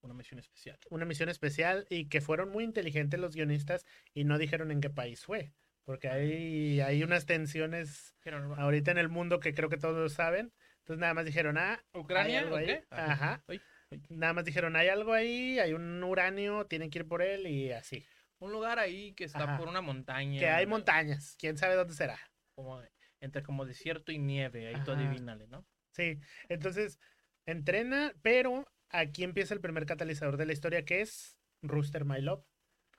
Una 0.01 0.13
misión 0.13 0.39
especial. 0.39 0.79
una 0.89 1.05
misión 1.05 1.29
especial 1.29 1.85
y 1.89 2.07
que 2.07 2.21
fueron 2.21 2.49
muy 2.49 2.63
inteligentes 2.63 3.19
los 3.19 3.35
guionistas 3.35 3.85
y 4.13 4.23
no 4.23 4.37
dijeron 4.37 4.71
en 4.71 4.81
qué 4.81 4.89
país 4.89 5.23
fue. 5.25 5.53
Porque 5.85 6.09
hay, 6.09 6.81
hay 6.81 7.03
unas 7.03 7.25
tensiones 7.25 8.15
ahorita 8.57 8.91
en 8.91 8.97
el 8.97 9.07
mundo 9.07 9.39
que 9.39 9.53
creo 9.53 9.69
que 9.69 9.77
todos 9.77 10.13
saben. 10.13 10.51
Entonces 10.79 10.99
nada 10.99 11.13
más 11.13 11.25
dijeron, 11.25 11.57
ah, 11.57 11.83
hay 11.93 12.01
¿Ucrania 12.01 12.39
algo 12.41 12.55
o 12.55 12.57
ahí. 12.57 12.79
Ajá. 12.89 13.11
Ajá. 13.11 13.43
Ay, 13.47 13.61
ay. 13.91 14.01
Nada 14.09 14.33
más 14.33 14.45
dijeron, 14.45 14.75
hay 14.75 14.89
algo 14.89 15.13
ahí, 15.13 15.59
hay 15.59 15.73
un 15.73 16.03
uranio, 16.03 16.65
tienen 16.65 16.89
que 16.89 16.99
ir 16.99 17.07
por 17.07 17.21
él 17.21 17.47
y 17.47 17.71
así. 17.71 18.05
Un 18.39 18.51
lugar 18.51 18.79
ahí 18.79 19.13
que 19.13 19.23
está 19.23 19.43
Ajá. 19.43 19.57
por 19.57 19.67
una 19.67 19.81
montaña. 19.81 20.39
Que 20.39 20.49
hay 20.49 20.65
montañas, 20.65 21.35
quién 21.39 21.57
sabe 21.57 21.75
dónde 21.75 21.93
será. 21.93 22.19
Como 22.55 22.81
entre 23.19 23.43
como 23.43 23.65
desierto 23.65 24.11
y 24.11 24.19
nieve, 24.19 24.67
ahí 24.67 24.83
tú 24.83 24.91
Ajá. 24.91 25.01
adivínale, 25.01 25.47
¿no? 25.47 25.65
Sí, 25.91 26.19
entonces 26.49 26.99
entrena, 27.45 28.13
pero 28.21 28.67
aquí 28.89 29.23
empieza 29.23 29.53
el 29.53 29.61
primer 29.61 29.85
catalizador 29.85 30.37
de 30.37 30.45
la 30.45 30.53
historia 30.53 30.83
que 30.83 31.01
es 31.01 31.37
Rooster 31.61 32.05
My 32.05 32.21
Love, 32.21 32.45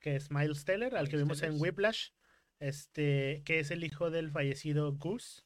que 0.01 0.17
es 0.17 0.31
Miles 0.31 0.65
Teller, 0.65 0.97
al 0.97 1.09
que 1.09 1.17
vimos 1.17 1.43
en. 1.43 1.61
Whiplash, 1.61 2.11
este, 2.61 3.43
que 3.45 3.61
es 3.61 3.71
el 3.71 3.85
hijo 3.85 4.11
del 4.11 4.31
fallecido 4.31 4.93
Goose. 4.95 5.43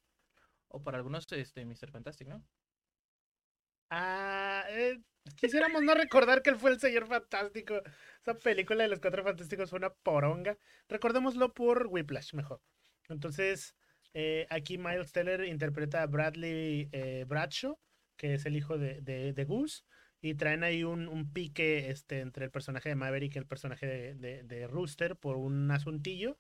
O 0.69 0.83
para 0.83 0.99
algunos, 0.99 1.31
este, 1.33 1.65
Mr. 1.67 1.91
Fantastic, 1.93 2.29
¿no? 2.29 2.45
Ah, 3.91 4.65
eh, 4.71 5.01
quisiéramos 5.37 5.83
no 5.83 5.95
recordar 5.95 6.43
que 6.43 6.51
él 6.51 6.57
fue 6.57 6.71
el 6.71 6.81
señor 6.81 7.07
fantástico. 7.09 7.83
Esa 8.23 8.35
película 8.35 8.85
de 8.85 8.89
los 8.91 9.01
cuatro 9.01 9.25
fantásticos 9.25 9.71
fue 9.71 9.79
una 9.79 9.91
poronga. 9.93 10.57
Recordémoslo 10.89 11.53
por 11.55 11.87
Whiplash, 11.89 12.35
mejor. 12.35 12.63
Entonces, 13.09 13.75
eh, 14.15 14.47
aquí 14.51 14.79
Miles 14.79 15.13
Teller 15.13 15.45
interpreta 15.45 16.03
a 16.03 16.07
Bradley 16.07 16.89
eh, 16.93 17.25
Bradshaw, 17.27 17.79
que 18.17 18.35
es 18.35 18.47
el 18.47 18.57
hijo 18.57 18.79
de, 18.79 19.01
de, 19.01 19.33
de 19.33 19.45
Goose. 19.45 19.83
Y 20.23 20.35
traen 20.35 20.63
ahí 20.65 20.85
un, 20.85 21.09
un 21.09 21.33
pique 21.33 21.89
este, 21.91 22.21
entre 22.21 22.45
el 22.45 22.51
personaje 22.51 22.91
de 22.91 22.95
Maverick 22.95 23.35
y 23.35 23.39
el 23.39 23.47
personaje 23.47 23.87
de, 23.87 24.15
de- 24.15 24.43
de 24.45 24.67
Rooster 24.69 25.17
por 25.17 25.37
un 25.37 25.71
asuntillo. 25.71 26.39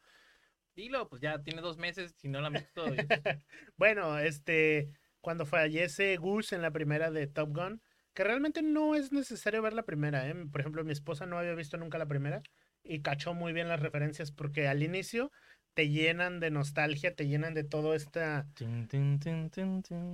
Dilo, 0.80 1.08
pues 1.08 1.20
ya 1.20 1.42
tiene 1.42 1.60
dos 1.60 1.76
meses, 1.78 2.14
si 2.16 2.28
no 2.28 2.40
la 2.40 2.48
han 2.48 2.54
visto. 2.54 2.84
bueno, 3.76 4.18
este, 4.18 4.90
cuando 5.20 5.46
fallece 5.46 6.16
Goose 6.16 6.54
en 6.56 6.62
la 6.62 6.70
primera 6.70 7.10
de 7.10 7.26
Top 7.26 7.54
Gun, 7.54 7.82
que 8.14 8.24
realmente 8.24 8.62
no 8.62 8.94
es 8.94 9.12
necesario 9.12 9.62
ver 9.62 9.74
la 9.74 9.84
primera, 9.84 10.28
¿eh? 10.28 10.34
Por 10.50 10.60
ejemplo, 10.60 10.84
mi 10.84 10.92
esposa 10.92 11.26
no 11.26 11.38
había 11.38 11.54
visto 11.54 11.76
nunca 11.76 11.98
la 11.98 12.06
primera 12.06 12.42
y 12.82 13.02
cachó 13.02 13.34
muy 13.34 13.52
bien 13.52 13.68
las 13.68 13.80
referencias 13.80 14.32
porque 14.32 14.68
al 14.68 14.82
inicio 14.82 15.30
te 15.74 15.88
llenan 15.88 16.40
de 16.40 16.50
nostalgia, 16.50 17.14
te 17.14 17.28
llenan 17.28 17.54
de 17.54 17.64
todo 17.64 17.94
esta, 17.94 18.46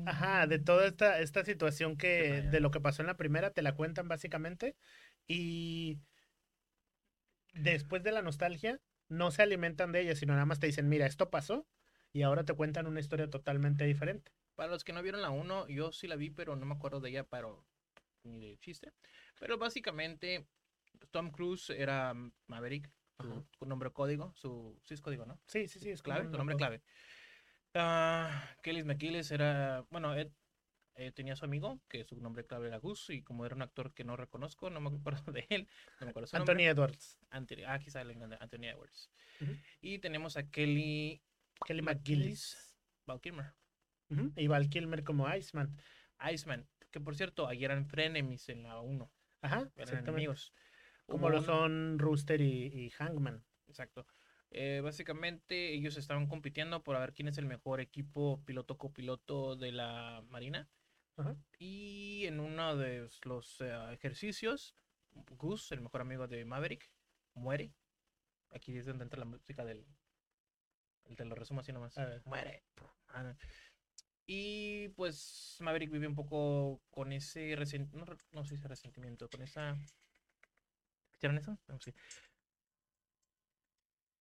ajá, 0.07 0.47
de 0.47 0.59
toda 0.59 0.87
esta, 0.87 1.21
esta 1.21 1.45
situación 1.45 1.97
que, 1.97 2.43
de 2.43 2.61
lo 2.61 2.71
que 2.71 2.81
pasó 2.81 3.03
en 3.03 3.07
la 3.07 3.17
primera, 3.17 3.51
te 3.51 3.63
la 3.63 3.75
cuentan 3.75 4.09
básicamente 4.09 4.77
y 5.27 5.99
después 7.55 8.03
de 8.03 8.13
la 8.13 8.23
nostalgia 8.23 8.81
no 9.09 9.31
se 9.31 9.43
alimentan 9.43 9.93
de 9.93 10.01
ella, 10.01 10.15
sino 10.15 10.33
nada 10.33 10.47
más 10.47 10.61
te 10.61 10.67
dicen, 10.67 10.89
mira, 10.89 11.07
esto 11.07 11.31
pasó 11.31 11.67
y 12.13 12.23
ahora 12.23 12.45
te 12.45 12.55
cuentan 12.55 12.87
una 12.87 13.01
historia 13.01 13.29
totalmente 13.29 13.85
diferente. 13.85 14.33
Para 14.55 14.71
los 14.71 14.85
que 14.85 14.93
no 14.93 15.03
vieron 15.03 15.23
la 15.23 15.31
1, 15.31 15.69
yo 15.69 15.93
sí 15.93 16.07
la 16.07 16.17
vi, 16.17 16.31
pero 16.31 16.57
no 16.57 16.67
me 16.67 16.75
acuerdo 16.75 17.01
de 17.01 17.11
ella, 17.11 17.25
pero 17.25 17.67
ni 18.23 18.51
de 18.51 18.59
chiste. 18.59 18.93
Pero 19.39 19.59
básicamente, 19.59 20.49
Tom 21.11 21.31
Cruise 21.31 21.71
era 21.71 22.15
Maverick, 22.47 22.91
su, 23.19 23.67
nombre 23.67 23.91
código, 23.91 24.33
su, 24.35 24.79
sí 24.85 24.95
es 24.95 25.01
código, 25.01 25.27
¿no? 25.27 25.41
Sí, 25.47 25.69
sí, 25.69 25.79
sí, 25.79 25.91
es 25.91 26.03
Clave, 26.03 26.29
tu 26.29 26.37
nombre 26.37 26.57
clave. 26.57 26.83
Ah, 27.75 28.55
Kelly 28.63 28.85
McGillis 28.85 29.31
era, 29.31 29.87
bueno, 29.91 30.15
Ed 30.15 30.31
eh, 30.97 31.13
tenía 31.13 31.37
su 31.37 31.45
amigo, 31.45 31.81
que 31.89 32.05
su 32.05 32.17
nombre 32.17 32.47
clave 32.47 32.69
era 32.69 32.79
Gus, 32.79 33.11
y 33.11 33.23
como 33.23 33.45
era 33.45 33.55
un 33.55 33.63
actor 33.63 33.93
que 33.93 34.05
no 34.05 34.17
reconozco, 34.17 34.71
no 34.71 34.81
me 34.81 34.89
acuerdo 34.89 35.33
de 35.33 35.47
él, 35.51 35.69
no 36.01 36.07
me 36.07 36.11
acuerdo 36.11 36.27
su 36.27 36.37
Anthony 36.37 36.53
nombre. 36.53 36.67
Edwards. 36.67 37.19
Anthony, 37.31 37.65
ah, 37.67 37.75
aquí 37.75 37.91
sale 37.91 38.13
el 38.13 38.23
Anthony 38.23 38.65
Edwards. 38.65 39.11
Y 39.81 39.99
tenemos 39.99 40.37
a 40.37 40.51
Kelly 40.51 41.23
Kelly 41.65 41.83
McGillis. 41.83 42.75
Val 43.07 43.21
Kilmer, 43.21 43.55
Y 44.37 44.47
Val 44.49 44.69
Kilmer 44.69 45.05
como 45.05 45.33
Iceman. 45.33 45.77
Iceman, 46.33 46.67
que 46.91 47.01
por 47.01 47.15
cierto, 47.15 47.47
ayer 47.47 47.71
eran 47.71 47.87
frenemies 47.87 48.49
en 48.49 48.65
la 48.65 48.81
1, 48.81 49.13
Ajá, 49.43 49.71
eran 49.77 49.99
enemigos. 49.99 50.53
Como 51.07 51.31
lo 51.31 51.41
son 51.41 51.99
Rooster 51.99 52.41
y, 52.41 52.67
y 52.67 52.91
Hangman. 52.91 53.45
Exacto. 53.69 54.07
Eh, 54.51 54.81
básicamente 54.83 55.75
ellos 55.75 55.97
estaban 55.97 56.27
compitiendo 56.27 56.83
por 56.83 56.97
a 56.97 57.01
ver 57.01 57.13
quién 57.13 57.29
es 57.29 57.39
el 57.39 57.47
mejor 57.47 57.81
equipo 57.81 58.43
piloto 58.45 58.79
copiloto 58.79 59.55
de 59.57 59.73
la 59.73 60.25
Marina. 60.31 60.69
Ajá. 61.17 61.37
Y 61.59 62.27
en 62.27 62.41
uno 62.41 62.77
de 62.77 63.09
los 63.25 63.61
eh, 63.61 63.93
ejercicios, 63.93 64.75
Gus, 65.13 65.73
el 65.73 65.81
mejor 65.81 66.03
amigo 66.03 66.27
de 66.27 66.45
Maverick, 66.45 66.91
muere. 67.35 67.75
Aquí 68.51 68.77
es 68.77 68.87
donde 68.87 69.05
entra 69.05 69.19
la 69.19 69.25
música 69.25 69.65
del. 69.65 69.87
El 71.05 71.17
te 71.17 71.25
lo 71.25 71.35
resumo 71.35 71.61
así 71.61 71.73
nomás. 71.73 71.97
Muere. 72.25 72.65
Ah. 73.09 73.35
Y 74.27 74.89
pues 74.91 75.57
Maverick 75.61 75.91
vive 75.91 76.09
un 76.09 76.15
poco 76.15 76.83
con 76.91 77.13
ese 77.13 77.55
resentimiento. 77.57 78.15
No, 78.15 78.19
no 78.33 78.45
sé 78.45 78.57
si 78.57 78.63
es 78.63 78.69
resentimiento, 78.69 79.29
con 79.29 79.43
esa. 79.43 79.77
¿Escucharon 81.13 81.39
eso? 81.39 81.59
No, 81.69 81.79
sí. 81.81 81.95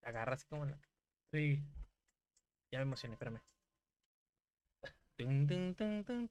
Agarra 0.03 0.35
así 0.35 0.45
como 0.45 0.65
la. 0.65 0.79
Sí. 1.31 1.63
Ya 2.71 2.79
me 2.79 2.83
emocioné, 2.83 3.15
espérame. 3.15 3.41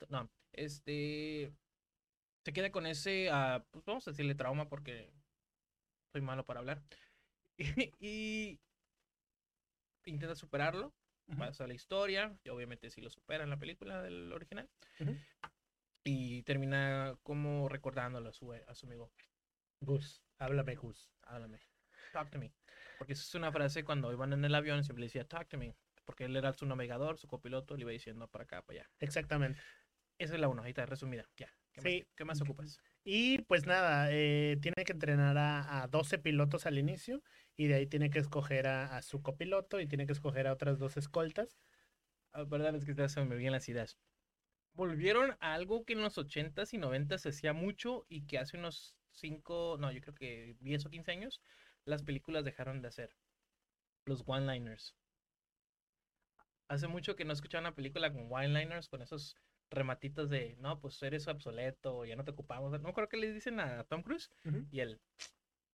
No, 0.08 0.30
este. 0.52 1.52
Se 2.44 2.52
queda 2.52 2.70
con 2.70 2.86
ese, 2.86 3.30
pues 3.70 3.84
vamos 3.86 4.06
a 4.06 4.10
decirle 4.10 4.34
trauma 4.34 4.68
porque 4.68 5.10
soy 6.12 6.20
malo 6.20 6.44
para 6.44 6.60
hablar. 6.60 6.82
Y, 8.00 8.58
intenta 10.04 10.34
superarlo, 10.34 10.92
pasa 11.38 11.66
la 11.66 11.74
historia, 11.74 12.36
y 12.42 12.48
obviamente 12.48 12.90
sí 12.90 13.00
lo 13.00 13.08
supera 13.08 13.44
en 13.44 13.50
la 13.50 13.58
película 13.58 14.02
del 14.02 14.32
original. 14.32 14.68
Y 16.02 16.42
termina 16.42 17.16
como 17.22 17.68
recordándolo 17.68 18.28
a 18.28 18.32
su, 18.32 18.52
a 18.52 18.74
su 18.74 18.86
amigo. 18.86 19.10
Gus, 19.80 20.22
háblame 20.38 20.74
Gus. 20.74 21.10
Háblame. 21.22 21.60
Talk 22.12 22.30
to 22.30 22.38
me. 22.38 22.52
Porque 22.98 23.14
esa 23.14 23.22
es 23.22 23.34
una 23.34 23.50
frase 23.50 23.84
cuando 23.84 24.12
iban 24.12 24.32
en 24.32 24.44
el 24.44 24.54
avión, 24.54 24.84
siempre 24.84 25.04
decía 25.04 25.26
talk 25.26 25.48
to 25.48 25.58
me. 25.58 25.74
Porque 26.04 26.24
él 26.24 26.36
era 26.36 26.52
su 26.52 26.66
navegador, 26.66 27.18
su 27.18 27.26
copiloto, 27.28 27.76
le 27.76 27.82
iba 27.82 27.90
diciendo 27.90 28.28
para 28.28 28.44
acá, 28.44 28.62
para 28.62 28.80
allá. 28.80 28.90
Exactamente. 29.00 29.60
Esa 30.18 30.34
es 30.34 30.40
la 30.40 30.48
uno, 30.48 30.62
ahí 30.62 30.70
está, 30.70 30.86
resumida. 30.86 31.28
Ya. 31.36 31.48
¿Qué 31.72 31.80
más, 31.80 31.90
Sí. 31.90 32.04
¿qué 32.14 32.24
más 32.24 32.40
ocupas? 32.40 32.78
Y 33.02 33.42
pues 33.42 33.66
nada, 33.66 34.08
eh, 34.12 34.56
tiene 34.62 34.84
que 34.84 34.92
entrenar 34.92 35.36
a, 35.36 35.82
a 35.82 35.88
12 35.88 36.18
pilotos 36.18 36.66
al 36.66 36.78
inicio 36.78 37.22
y 37.56 37.66
de 37.66 37.74
ahí 37.74 37.86
tiene 37.86 38.10
que 38.10 38.20
escoger 38.20 38.66
a, 38.66 38.96
a 38.96 39.02
su 39.02 39.22
copiloto 39.22 39.80
y 39.80 39.86
tiene 39.86 40.06
que 40.06 40.12
escoger 40.12 40.46
a 40.46 40.52
otras 40.52 40.78
dos 40.78 40.96
escoltas. 40.96 41.58
Ah, 42.32 42.46
perdón, 42.46 42.76
es 42.76 42.84
que 42.84 43.08
se 43.08 43.24
me 43.24 43.36
vienen 43.36 43.52
las 43.52 43.68
ideas. 43.68 43.98
Volvieron 44.72 45.36
a 45.40 45.54
algo 45.54 45.84
que 45.84 45.92
en 45.92 46.02
los 46.02 46.18
80s 46.18 46.72
y 46.74 46.78
90s 46.78 47.18
se 47.22 47.28
hacía 47.28 47.52
mucho 47.52 48.06
y 48.08 48.26
que 48.26 48.38
hace 48.38 48.56
unos 48.56 48.96
5, 49.12 49.76
no, 49.78 49.92
yo 49.92 50.00
creo 50.00 50.14
que 50.14 50.56
10 50.60 50.84
o 50.86 50.90
15 50.90 51.12
años, 51.12 51.40
las 51.84 52.02
películas 52.02 52.44
dejaron 52.44 52.82
de 52.82 52.88
hacer. 52.88 53.16
Los 54.06 54.24
one-liners. 54.26 54.96
Hace 56.68 56.88
mucho 56.88 57.14
que 57.16 57.24
no 57.24 57.32
escuchaba 57.32 57.60
una 57.60 57.74
película 57.74 58.12
con 58.12 58.30
one-liners, 58.32 58.88
con 58.88 59.02
esos 59.02 59.36
rematitos 59.70 60.30
de, 60.30 60.56
no, 60.60 60.80
pues 60.80 61.02
eres 61.02 61.26
obsoleto, 61.28 62.04
ya 62.04 62.16
no 62.16 62.24
te 62.24 62.30
ocupamos. 62.30 62.78
No 62.80 62.92
creo 62.92 63.08
que 63.08 63.16
le 63.16 63.32
dicen 63.32 63.60
a 63.60 63.84
Tom 63.84 64.02
Cruise 64.02 64.30
y 64.70 64.80
él, 64.80 65.00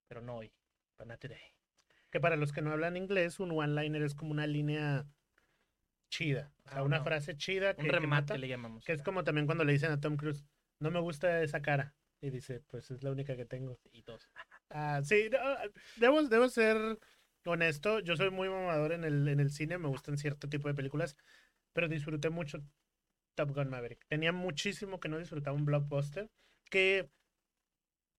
pero 0.08 0.20
no 0.20 0.36
hoy, 0.38 0.52
but 0.98 1.06
not 1.06 1.20
today. 1.20 1.40
Que 2.10 2.18
para 2.20 2.36
los 2.36 2.52
que 2.52 2.62
no 2.62 2.72
hablan 2.72 2.96
inglés, 2.96 3.38
un 3.38 3.52
one-liner 3.52 4.02
es 4.02 4.14
como 4.14 4.32
una 4.32 4.46
línea 4.46 5.06
chida. 6.10 6.52
O 6.64 6.68
sea, 6.68 6.78
Ah, 6.78 6.82
una 6.82 6.98
no. 6.98 7.04
frase 7.04 7.36
chida 7.36 7.74
que, 7.74 7.82
Un 7.82 7.88
que 7.90 8.06
mata, 8.06 8.36
le 8.36 8.48
llamamos. 8.48 8.84
que 8.84 8.92
es 8.92 9.02
como 9.02 9.22
también 9.22 9.46
cuando 9.46 9.64
le 9.64 9.72
dicen 9.72 9.92
a 9.92 10.00
Tom 10.00 10.16
Cruise, 10.16 10.44
no 10.80 10.90
me 10.90 11.00
gusta 11.00 11.42
esa 11.42 11.62
cara. 11.62 11.94
Y 12.20 12.30
dice, 12.30 12.60
pues 12.60 12.90
es 12.90 13.02
la 13.02 13.12
única 13.12 13.36
que 13.36 13.46
tengo. 13.46 13.80
Y 13.92 14.02
todos. 14.02 14.28
Ah, 14.70 15.00
sí, 15.02 15.30
debo, 15.96 16.22
debo 16.24 16.48
ser 16.48 16.98
honesto. 17.44 18.00
Yo 18.00 18.16
soy 18.16 18.30
muy 18.30 18.48
mamador 18.48 18.92
en 18.92 19.04
el, 19.04 19.28
en 19.28 19.40
el 19.40 19.50
cine, 19.50 19.78
me 19.78 19.88
gustan 19.88 20.18
cierto 20.18 20.48
tipo 20.48 20.68
de 20.68 20.74
películas, 20.74 21.16
pero 21.72 21.88
disfruté 21.88 22.30
mucho 22.30 22.60
Top 23.36 23.52
Gun 23.54 23.70
Maverick. 23.70 24.06
Tenía 24.08 24.32
muchísimo 24.32 25.00
que 25.00 25.08
no 25.08 25.18
disfrutaba 25.18 25.56
un 25.56 25.64
blockbuster 25.66 26.30
que 26.70 27.10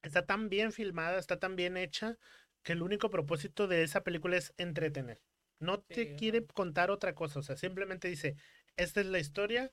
está 0.01 0.25
tan 0.25 0.49
bien 0.49 0.71
filmada, 0.71 1.19
está 1.19 1.39
tan 1.39 1.55
bien 1.55 1.77
hecha, 1.77 2.17
que 2.63 2.73
el 2.73 2.81
único 2.81 3.09
propósito 3.09 3.67
de 3.67 3.83
esa 3.83 4.03
película 4.03 4.37
es 4.37 4.53
entretener. 4.57 5.21
No 5.59 5.81
te 5.81 6.07
Sí, 6.07 6.15
quiere 6.15 6.45
contar 6.45 6.91
otra 6.91 7.13
cosa, 7.15 7.39
o 7.39 7.43
sea, 7.43 7.55
simplemente 7.57 8.07
dice, 8.07 8.35
esta 8.77 9.01
es 9.01 9.07
la 9.07 9.19
historia, 9.19 9.71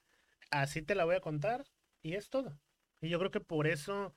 así 0.51 0.83
te 0.83 0.95
la 0.95 1.05
voy 1.05 1.17
a 1.17 1.21
contar 1.21 1.65
y 2.03 2.15
es 2.15 2.29
todo. 2.31 2.61
Y 3.01 3.09
yo 3.09 3.19
creo 3.19 3.31
que 3.31 3.41
por 3.41 3.67
eso 3.67 4.15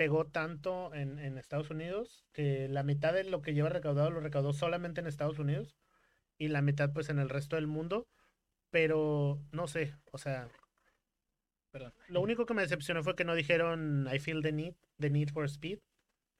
pegó 0.00 0.24
tanto 0.24 0.94
en, 0.94 1.18
en 1.18 1.36
Estados 1.36 1.68
Unidos, 1.68 2.24
que 2.32 2.68
la 2.70 2.82
mitad 2.82 3.12
de 3.12 3.24
lo 3.24 3.42
que 3.42 3.52
lleva 3.52 3.68
recaudado 3.68 4.10
lo 4.10 4.20
recaudó 4.20 4.54
solamente 4.54 5.02
en 5.02 5.06
Estados 5.06 5.38
Unidos 5.38 5.76
y 6.38 6.48
la 6.48 6.62
mitad 6.62 6.90
pues 6.94 7.10
en 7.10 7.18
el 7.18 7.28
resto 7.28 7.56
del 7.56 7.66
mundo. 7.66 8.08
Pero 8.70 9.38
no 9.52 9.68
sé, 9.68 9.94
o 10.10 10.16
sea, 10.16 10.48
Perdón. 11.70 11.92
lo 12.08 12.22
único 12.22 12.46
que 12.46 12.54
me 12.54 12.62
decepcionó 12.62 13.02
fue 13.02 13.14
que 13.14 13.26
no 13.26 13.34
dijeron 13.34 14.08
I 14.10 14.18
feel 14.18 14.40
the 14.40 14.52
need, 14.52 14.72
the 14.98 15.10
need 15.10 15.28
for 15.28 15.44
speed. 15.44 15.80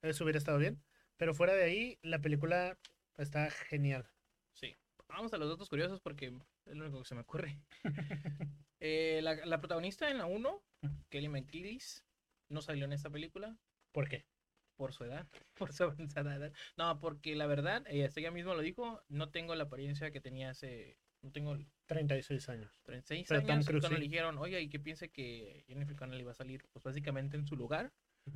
Eso 0.00 0.24
hubiera 0.24 0.38
estado 0.38 0.56
bien. 0.56 0.82
Pero 1.18 1.34
fuera 1.34 1.52
de 1.52 1.64
ahí, 1.64 1.98
la 2.00 2.20
película 2.20 2.78
está 3.18 3.50
genial. 3.50 4.08
Sí. 4.54 4.74
Vamos 5.06 5.34
a 5.34 5.36
los 5.36 5.50
datos 5.50 5.68
curiosos 5.68 6.00
porque 6.00 6.32
es 6.64 6.76
lo 6.76 6.84
único 6.86 7.00
que 7.00 7.08
se 7.08 7.14
me 7.14 7.20
ocurre. 7.20 7.60
Eh, 8.82 9.20
la, 9.22 9.34
la 9.44 9.58
protagonista 9.58 10.10
en 10.10 10.16
la 10.16 10.24
1, 10.24 10.62
Kelly 11.10 11.28
McGillis, 11.28 12.02
no 12.50 12.60
salió 12.60 12.84
en 12.84 12.92
esta 12.92 13.08
película 13.10 13.56
¿Por 13.92 14.08
qué? 14.08 14.26
por 14.80 14.94
su 14.94 15.04
edad, 15.04 15.28
por 15.58 15.74
su 15.74 15.84
avanzada 15.84 16.36
edad. 16.36 16.52
No, 16.78 16.98
porque 17.00 17.36
la 17.36 17.46
verdad, 17.46 17.84
ella, 17.86 18.06
hasta 18.06 18.20
ella 18.20 18.30
mismo 18.30 18.54
lo 18.54 18.62
dijo, 18.62 19.02
no 19.08 19.28
tengo 19.28 19.54
la 19.54 19.64
apariencia 19.64 20.10
que 20.10 20.22
tenía 20.22 20.48
hace, 20.48 20.96
no 21.20 21.30
tengo 21.32 21.54
36 21.84 22.48
años. 22.48 22.80
36 22.84 23.28
Pero 23.28 23.42
Tom 23.42 23.50
años. 23.50 23.66
Cruise 23.66 23.82
cuando 23.82 23.98
le 23.98 24.08
dijeron, 24.08 24.38
oye, 24.38 24.58
¿y 24.58 24.70
qué 24.70 24.80
piense 24.80 25.10
que 25.10 25.64
Jennifer 25.66 25.94
Connelly 25.96 26.22
iba 26.22 26.30
a 26.30 26.34
salir? 26.34 26.66
Pues 26.72 26.82
básicamente 26.82 27.36
en 27.36 27.46
su 27.46 27.56
lugar. 27.56 27.92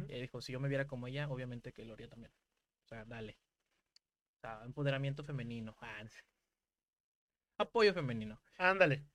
Ella 0.09 0.21
dijo, 0.21 0.42
si 0.42 0.52
yo 0.52 0.61
me 0.61 0.68
viera 0.68 0.87
como 0.87 1.06
ella, 1.06 1.30
obviamente 1.30 1.73
que 1.73 1.87
lo 1.87 1.94
haría 1.94 2.09
también. 2.09 2.33
O 2.85 2.88
sea, 2.88 3.06
dale. 3.06 3.38
O 4.37 4.40
sea, 4.40 4.61
empoderamiento 4.64 5.25
femenino. 5.25 5.76
Ah. 5.80 6.04
Apoyo 7.56 7.94
femenino. 7.94 8.38
Ándale. 8.59 9.06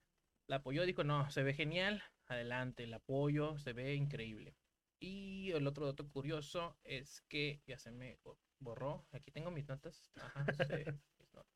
La 0.48 0.58
apoyó, 0.58 0.84
dijo, 0.84 1.04
no, 1.04 1.30
se 1.30 1.44
ve 1.44 1.54
genial, 1.54 2.02
adelante, 2.26 2.86
el 2.86 2.94
apoyo, 2.96 3.60
se 3.60 3.74
ve 3.74 3.94
increíble. 3.94 4.56
Y 5.02 5.52
el 5.52 5.66
otro 5.68 5.86
dato 5.86 6.08
curioso 6.10 6.78
es 6.84 7.22
que 7.30 7.62
ya 7.66 7.78
se 7.80 7.92
me 7.92 8.18
bo- 8.24 8.40
borró. 8.60 9.06
Aquí 9.12 9.32
tengo 9.32 9.50
mis 9.52 9.68
notas. 9.68 10.12
Ajá, 10.16 10.46
sí, 10.68 10.92
mis 11.20 11.34
notas. 11.34 11.48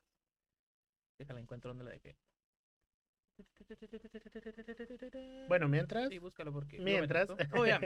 Déjala 1.18 1.40
encuentro 1.40 1.70
donde 1.70 1.84
la 1.84 1.90
dejé. 1.90 2.16
Bueno, 5.48 5.68
mientras, 5.68 6.08
Sí, 6.08 6.18
búscalo 6.18 6.52
porque. 6.52 6.78
mientras. 6.78 7.28
Oh, 7.52 7.66
ya, 7.66 7.80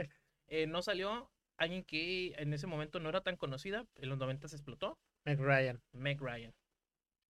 eh, 0.47 0.67
no 0.67 0.81
salió 0.81 1.29
alguien 1.57 1.83
que 1.83 2.33
en 2.37 2.53
ese 2.53 2.67
momento 2.67 2.99
no 2.99 3.09
era 3.09 3.21
tan 3.21 3.35
conocida. 3.35 3.85
En 3.95 4.09
los 4.09 4.17
90 4.17 4.47
se 4.47 4.55
explotó. 4.55 4.97
Meg 5.25 5.39
Ryan, 5.39 5.81
Meg 5.91 6.21
Ryan. 6.21 6.53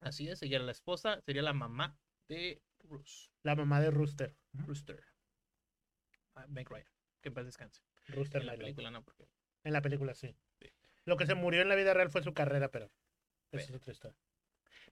Así 0.01 0.29
es, 0.29 0.43
ella 0.43 0.57
era 0.57 0.65
la 0.67 0.73
esposa, 0.73 1.21
sería 1.23 1.43
la 1.43 1.53
mamá 1.55 1.99
de 2.29 2.61
Bruce. 2.85 3.31
la 3.43 3.57
mamá 3.57 3.81
de 3.81 3.91
Rooster. 3.91 4.37
Rooster. 4.53 5.03
Ah, 6.35 6.47
Meg 6.49 6.69
Ryan. 6.69 6.87
Que 7.21 7.29
en 7.31 7.35
paz 7.35 7.47
descanse. 7.47 7.83
Rooster 8.09 8.43
En 8.43 8.47
la 8.47 8.57
película 8.57 8.91
no, 8.91 9.03
porque. 9.03 9.29
En 9.65 9.73
la 9.73 9.83
película 9.83 10.15
sí. 10.15 10.35
Sí. 10.61 10.71
Lo 11.05 11.17
que 11.17 11.27
se 11.27 11.35
murió 11.35 11.63
en 11.63 11.69
la 11.69 11.75
vida 11.75 11.95
real 11.95 12.11
fue 12.11 12.23
su 12.23 12.35
carrera, 12.35 12.71
pero 12.71 12.91
esa 13.53 13.71
es 13.71 13.75
otra 13.75 13.93
historia. 13.93 14.19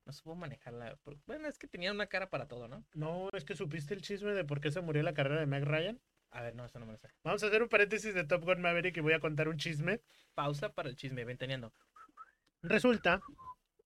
No 0.04 0.12
supo 0.12 0.34
manejarla. 0.34 0.98
Bueno, 1.26 1.48
es 1.48 1.58
que 1.58 1.66
tenía 1.66 1.90
una 1.90 2.06
cara 2.06 2.30
para 2.30 2.46
todo, 2.46 2.68
¿no? 2.68 2.84
No, 2.94 3.28
es 3.32 3.44
que 3.44 3.56
supiste 3.56 3.92
el 3.92 4.02
chisme 4.02 4.32
de 4.32 4.44
por 4.44 4.60
qué 4.60 4.70
se 4.70 4.80
murió 4.80 5.02
la 5.02 5.14
carrera 5.14 5.40
de 5.40 5.46
Meg 5.46 5.64
Ryan. 5.64 6.00
A 6.30 6.42
ver, 6.42 6.54
no, 6.54 6.64
eso 6.64 6.78
no 6.78 6.86
me 6.86 6.92
lo 6.92 6.98
sé. 6.98 7.08
Vamos 7.24 7.42
a 7.42 7.46
hacer 7.46 7.62
un 7.62 7.68
paréntesis 7.68 8.14
de 8.14 8.24
Top 8.24 8.44
Gun 8.44 8.60
Maverick 8.60 8.96
y 8.96 9.00
voy 9.00 9.14
a 9.14 9.20
contar 9.20 9.48
un 9.48 9.56
chisme. 9.56 10.00
Pausa 10.34 10.72
para 10.72 10.88
el 10.88 10.96
chisme, 10.96 11.24
ventaneando. 11.24 11.72
Resulta, 12.62 13.20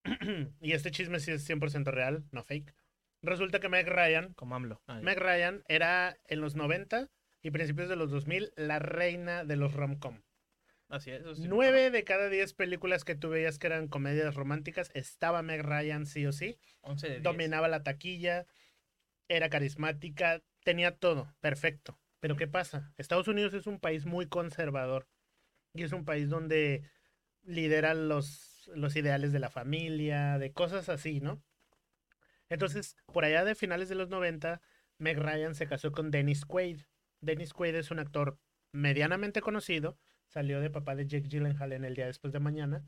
y 0.61 0.73
este 0.73 0.91
chisme 0.91 1.21
sí 1.21 1.31
es 1.31 1.49
100% 1.49 1.85
real, 1.91 2.25
no 2.33 2.45
fake. 2.45 2.75
Resulta 3.23 3.61
que 3.61 3.69
Meg 3.69 3.89
Ryan, 3.89 4.33
Como 4.35 4.55
AMLO. 4.55 4.83
Ah. 4.87 5.01
Meg 5.03 5.19
Ryan 5.19 5.63
era 5.69 6.19
en 6.27 6.41
los 6.41 6.55
90 6.55 7.11
y 7.43 7.51
principios 7.51 7.89
de 7.89 7.97
los 7.97 8.11
2000 8.11 8.53
la 8.57 8.79
reina 8.79 9.45
de 9.45 9.57
los 9.57 9.73
rom-com. 9.73 10.21
Así 10.89 11.13
es, 11.13 11.23
sí 11.37 11.45
Nueve 11.47 11.91
de 11.91 12.03
cada 12.05 12.29
10 12.29 12.53
películas 12.55 13.05
que 13.05 13.15
tú 13.15 13.29
veías 13.29 13.59
que 13.59 13.69
eran 13.69 13.87
comedias 13.87 14.35
románticas 14.35 14.91
estaba 14.95 15.43
Meg 15.43 15.63
Ryan 15.63 16.05
sí 16.05 16.27
o 16.27 16.33
sí. 16.33 16.59
acuerdo. 16.79 16.93
11 16.93 17.07
de 17.07 17.13
10. 17.15 17.23
dominaba 17.23 17.69
la 17.69 17.83
taquilla, 17.83 18.47
era 19.29 19.49
carismática, 19.49 20.43
tenía 20.65 20.97
todo, 20.97 21.33
perfecto. 21.41 21.99
Pero 22.19 22.37
¿qué 22.37 22.47
pasa? 22.47 22.93
Estados 22.99 23.29
Unidos 23.29 23.55
es 23.55 23.67
un 23.67 23.81
país 23.81 24.05
muy 24.05 24.27
conservador 24.27 25.09
y 25.75 25.85
es 25.85 25.93
un 25.93 26.05
país 26.05 26.29
donde 26.29 26.83
lideran 27.43 28.09
los, 28.09 28.71
los 28.75 28.95
ideales 28.97 29.33
de 29.33 29.39
la 29.39 29.49
familia, 29.49 30.39
de 30.39 30.53
cosas 30.53 30.89
así, 30.89 31.21
¿no? 31.21 31.43
Entonces, 32.49 32.97
por 33.07 33.25
allá 33.25 33.45
de 33.45 33.55
finales 33.55 33.89
de 33.89 33.95
los 33.95 34.09
90, 34.09 34.61
Meg 34.99 35.19
Ryan 35.19 35.55
se 35.55 35.67
casó 35.67 35.93
con 35.93 36.11
Dennis 36.11 36.45
Quaid. 36.45 36.81
Dennis 37.21 37.53
Quaid 37.53 37.75
es 37.75 37.91
un 37.91 37.99
actor 37.99 38.39
medianamente 38.73 39.41
conocido, 39.41 39.99
salió 40.29 40.61
de 40.61 40.71
papá 40.71 40.95
de 40.95 41.07
Jake 41.07 41.29
Gyllenhaal 41.29 41.73
en 41.73 41.85
El 41.85 41.95
Día 41.95 42.07
Después 42.07 42.33
de 42.33 42.41
Mañana. 42.41 42.85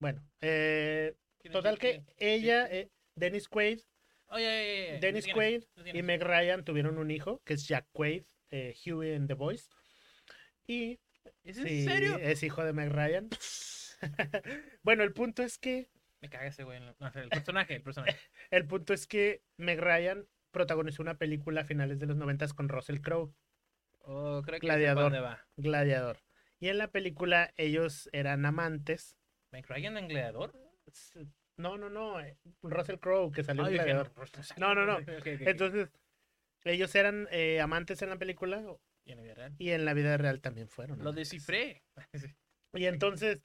Bueno, 0.00 0.22
eh, 0.40 1.14
¿Quién 1.38 1.50
es 1.50 1.52
total 1.52 1.78
que 1.78 2.04
ella, 2.16 2.66
eh, 2.70 2.90
Dennis 3.16 3.48
Quaid, 3.48 3.80
oye, 4.28 4.98
Dennis 5.00 5.26
Quaid 5.32 5.64
y. 5.92 6.02
Meg 6.02 6.22
Ryan 6.22 6.64
tuvieron 6.64 6.98
un 6.98 7.10
hijo, 7.10 7.42
que 7.44 7.54
es 7.54 7.66
Jack 7.66 7.86
Quaid, 7.92 8.24
eh, 8.50 8.74
Huey 8.84 9.12
en 9.12 9.26
The 9.26 9.34
Voice. 9.34 9.68
Y 10.66 10.98
¿Es 11.42 11.58
en 11.58 11.68
sí, 11.68 11.84
serio? 11.84 12.16
es 12.18 12.42
hijo 12.42 12.64
de 12.64 12.72
Meg 12.72 12.90
Ryan. 12.90 13.28
bueno, 14.82 15.02
el 15.02 15.12
punto 15.12 15.42
es 15.42 15.58
que 15.58 15.90
Me 16.20 16.28
caga 16.28 16.46
ese 16.46 16.64
güey. 16.64 16.80
No, 16.80 16.94
el 17.14 17.28
personaje, 17.28 17.76
el 17.76 17.82
personaje. 17.82 18.18
el 18.50 18.66
punto 18.66 18.94
es 18.94 19.06
que 19.06 19.42
Meg 19.56 19.80
Ryan 19.80 20.26
protagonizó 20.54 21.02
una 21.02 21.18
película 21.18 21.60
a 21.60 21.64
finales 21.64 21.98
de 21.98 22.06
los 22.06 22.16
noventas 22.16 22.54
con 22.54 22.70
Russell 22.70 23.00
Crowe, 23.00 23.34
Oh, 24.06 24.40
creo 24.44 24.60
que 24.60 24.66
Gladiador. 24.66 25.04
dónde 25.04 25.20
va. 25.20 25.46
Gladiador. 25.56 26.18
Y 26.60 26.68
en 26.68 26.78
la 26.78 26.88
película 26.88 27.52
ellos 27.56 28.08
eran 28.12 28.44
amantes. 28.46 29.16
¿Meg 29.50 29.66
Ryan 29.68 29.96
en 29.98 30.08
Gladiador? 30.08 30.52
No, 31.56 31.78
no, 31.78 31.88
no. 31.88 32.20
eh, 32.20 32.36
Russell 32.62 32.96
Crowe 32.98 33.30
que 33.32 33.42
salió 33.44 33.62
Ah, 33.64 33.66
en 33.68 33.72
dije, 33.72 33.84
Gladiador. 33.84 34.12
No, 34.58 34.74
no, 34.74 34.84
no. 34.86 34.98
Entonces, 35.24 35.88
ellos 36.64 36.94
eran 36.94 37.28
eh, 37.30 37.60
amantes 37.60 38.02
en 38.02 38.10
la 38.10 38.16
película 38.18 38.62
¿Y 39.06 39.12
en 39.12 39.18
la 39.18 39.22
vida 39.22 39.34
real? 39.34 39.54
y 39.58 39.70
en 39.70 39.84
la 39.84 39.94
vida 39.94 40.16
real 40.16 40.40
también 40.40 40.68
fueron. 40.68 40.98
Lo 40.98 41.04
amantes. 41.10 41.30
descifré. 41.30 41.82
Y 42.74 42.86
entonces 42.86 43.40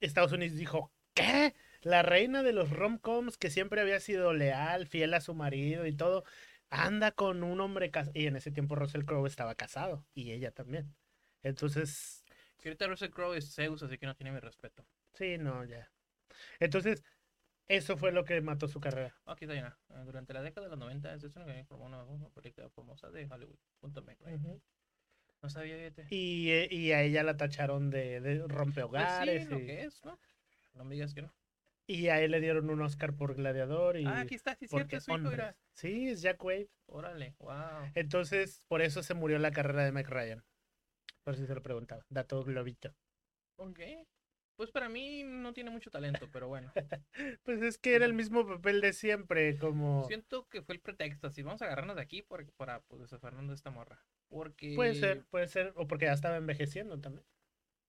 Estados 0.00 0.32
Unidos 0.32 0.58
dijo, 0.58 0.92
¿qué? 1.14 1.54
La 1.82 2.02
reina 2.02 2.42
de 2.42 2.52
los 2.52 2.70
romcoms 2.70 3.36
que 3.38 3.50
siempre 3.50 3.80
había 3.80 4.00
sido 4.00 4.32
leal, 4.32 4.86
fiel 4.86 5.14
a 5.14 5.20
su 5.20 5.34
marido 5.34 5.86
y 5.86 5.92
todo, 5.94 6.24
anda 6.70 7.12
con 7.12 7.42
un 7.44 7.60
hombre 7.60 7.90
casado. 7.90 8.12
Y 8.18 8.26
en 8.26 8.36
ese 8.36 8.50
tiempo 8.50 8.74
Russell 8.74 9.04
Crowe 9.04 9.26
estaba 9.26 9.54
casado 9.54 10.06
y 10.14 10.32
ella 10.32 10.50
también. 10.52 10.94
Entonces, 11.42 12.24
Que 12.58 12.68
ahorita 12.68 12.86
Russell 12.88 13.10
Crowe 13.10 13.36
es 13.36 13.54
Zeus, 13.54 13.82
así 13.82 13.98
que 13.98 14.06
no 14.06 14.14
tiene 14.14 14.32
mi 14.32 14.40
respeto. 14.40 14.84
sí, 15.14 15.38
no, 15.38 15.64
ya. 15.64 15.92
Entonces, 16.60 17.02
eso 17.68 17.96
fue 17.96 18.12
lo 18.12 18.24
que 18.24 18.40
mató 18.40 18.68
su 18.68 18.80
carrera. 18.80 19.14
Aquí 19.26 19.44
está. 19.44 19.78
Ah, 19.90 20.02
Durante 20.04 20.32
la 20.34 20.42
década 20.42 20.66
de 20.66 20.70
los 20.70 20.78
90, 20.78 21.14
es 21.14 21.24
una 21.36 21.46
que 21.46 21.64
formó 21.64 21.86
una, 21.86 22.04
una 22.04 22.28
película 22.30 22.68
famosa 22.70 23.10
de 23.10 23.26
Hollywood. 23.30 23.58
Punto 23.80 24.02
Meg 24.02 24.18
Ryan. 24.20 24.60
No 25.42 25.50
sabía, 25.50 25.76
fíjate. 25.76 26.06
Y, 26.10 26.50
eh, 26.50 26.68
y 26.70 26.92
a 26.92 27.02
ella 27.02 27.22
la 27.22 27.36
tacharon 27.36 27.90
de, 27.90 28.20
de 28.20 28.36
Pues 28.38 28.48
rompehogares. 28.48 29.44
sí, 29.44 29.50
lo 29.50 29.58
y, 29.58 29.66
que 29.66 29.82
es, 29.84 30.04
¿no? 30.04 30.18
No 30.74 30.84
me 30.84 30.94
digas 30.94 31.14
que 31.14 31.22
no. 31.22 31.32
Y 31.86 32.08
a 32.08 32.20
él 32.20 32.32
le 32.32 32.40
dieron 32.40 32.68
un 32.68 32.82
Oscar 32.82 33.14
por 33.14 33.34
Gladiador. 33.34 33.96
Y 33.96 34.06
Ah, 34.06 34.20
aquí 34.20 34.34
está, 34.34 34.54
sí, 34.56 34.66
cierto, 34.66 35.00
su 35.00 35.12
hijo 35.12 35.30
era. 35.30 35.56
Sí, 35.72 36.08
es 36.08 36.22
Jack 36.22 36.42
Wade. 36.42 36.68
Órale, 36.86 37.34
wow. 37.38 37.90
Entonces, 37.94 38.62
por 38.68 38.82
eso 38.82 39.02
se 39.02 39.14
murió 39.14 39.38
la 39.38 39.52
carrera 39.52 39.84
de 39.84 39.92
Meg 39.92 40.08
Ryan. 40.08 40.44
Por 41.24 41.36
si 41.36 41.46
se 41.46 41.54
lo 41.54 41.62
preguntaba. 41.62 42.04
Dato 42.08 42.42
globito. 42.44 42.94
Ok. 43.56 43.80
Pues 44.56 44.70
para 44.70 44.88
mí 44.88 45.22
no 45.22 45.52
tiene 45.52 45.70
mucho 45.70 45.90
talento, 45.90 46.28
pero 46.32 46.48
bueno. 46.48 46.72
Pues 47.44 47.62
es 47.62 47.78
que 47.78 47.94
era 47.94 48.06
el 48.06 48.14
mismo 48.14 48.46
papel 48.46 48.80
de 48.80 48.92
siempre, 48.92 49.58
como... 49.58 50.04
Siento 50.06 50.48
que 50.48 50.62
fue 50.62 50.74
el 50.74 50.80
pretexto, 50.80 51.26
así 51.26 51.42
vamos 51.42 51.62
a 51.62 51.66
agarrarnos 51.66 51.96
de 51.96 52.02
aquí 52.02 52.22
para 52.22 52.80
pues, 52.80 53.02
desafanarnos 53.02 53.50
de 53.50 53.54
esta 53.54 53.70
morra. 53.70 54.02
Porque... 54.28 54.74
Puede 54.74 54.94
ser, 54.94 55.24
puede 55.26 55.46
ser. 55.46 55.72
O 55.76 55.86
porque 55.86 56.06
ya 56.06 56.12
estaba 56.12 56.36
envejeciendo 56.36 56.98
también. 57.00 57.26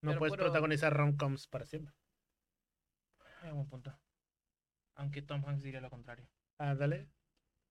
No 0.04 0.12
Pero 0.12 0.20
puedes 0.20 0.36
protagonizar 0.36 0.96
rom-coms 0.96 1.48
para 1.48 1.66
siempre. 1.66 1.96
Ay, 3.42 3.52
buen 3.52 3.68
punto. 3.68 3.98
Aunque 4.96 5.22
Tom 5.22 5.44
Hanks 5.46 5.64
diría 5.64 5.82
lo 5.82 5.90
contrario. 5.90 6.28
Ah, 6.58 6.76
dale. 6.76 7.08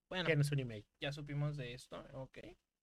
Bueno, 0.09 0.25
Tienes 0.25 0.51
un 0.53 0.61
email. 0.61 0.87
ya 1.01 1.11
supimos 1.13 1.57
de 1.57 1.75
esto, 1.75 1.99
ok. 2.13 2.39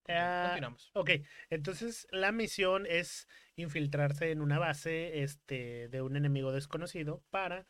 Ah, 0.09 0.43
Continuamos. 0.47 0.91
Ok, 0.95 1.11
entonces 1.49 2.05
la 2.11 2.33
misión 2.33 2.85
es 2.85 3.25
infiltrarse 3.55 4.31
en 4.31 4.41
una 4.41 4.59
base 4.59 5.23
este, 5.23 5.87
de 5.87 6.01
un 6.01 6.17
enemigo 6.17 6.51
desconocido 6.51 7.23
para 7.29 7.65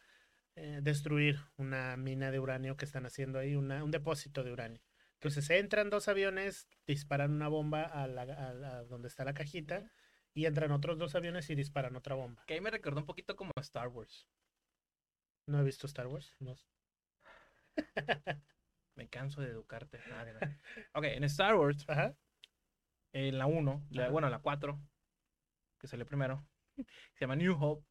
eh, 0.56 0.80
destruir 0.82 1.40
una 1.58 1.96
mina 1.96 2.32
de 2.32 2.40
uranio 2.40 2.76
que 2.76 2.86
están 2.86 3.06
haciendo 3.06 3.38
ahí, 3.38 3.56
una- 3.56 3.84
un 3.84 3.92
depósito 3.92 4.44
de 4.44 4.52
uranio. 4.52 4.82
Entonces 5.20 5.48
entran 5.52 5.92
dos 5.92 6.08
aviones, 6.08 6.68
disparan 6.88 7.32
una 7.32 7.48
bomba 7.50 7.84
a, 7.84 8.08
la, 8.08 8.24
a 8.24 8.84
donde 8.86 9.08
está 9.10 9.24
la 9.24 9.36
cajita 9.36 9.92
y 10.34 10.46
entran 10.48 10.72
otros 10.72 10.98
dos 10.98 11.14
aviones 11.14 11.50
y 11.52 11.56
disparan 11.56 11.96
otra 11.96 12.16
bomba. 12.16 12.44
Que 12.48 12.56
ahí 12.56 12.62
me 12.62 12.72
recordó 12.72 13.00
un 13.00 13.06
poquito 13.06 13.36
como 13.36 13.52
Star 13.62 13.88
Wars. 13.90 14.28
No 15.46 15.60
he 15.60 15.64
visto 15.64 15.88
Star 15.88 16.08
Wars. 16.08 16.34
No. 16.40 16.56
Me 18.96 19.10
canso 19.10 19.42
de 19.42 19.50
educarte. 19.50 19.98
De 19.98 20.34
verdad. 20.34 20.58
ok, 20.94 21.04
en 21.06 21.24
Star 21.26 21.56
Wars, 21.56 21.84
Ajá. 21.88 22.16
en 23.14 23.38
la 23.38 23.46
1, 23.48 23.86
la- 23.90 24.04
Ajá. 24.04 24.12
bueno, 24.12 24.30
la 24.30 24.40
4, 24.40 24.80
que 25.80 25.88
salió 25.88 26.06
primero, 26.06 26.46
se 27.14 27.22
llama 27.22 27.36
New 27.36 27.58
Hope. 27.60 27.86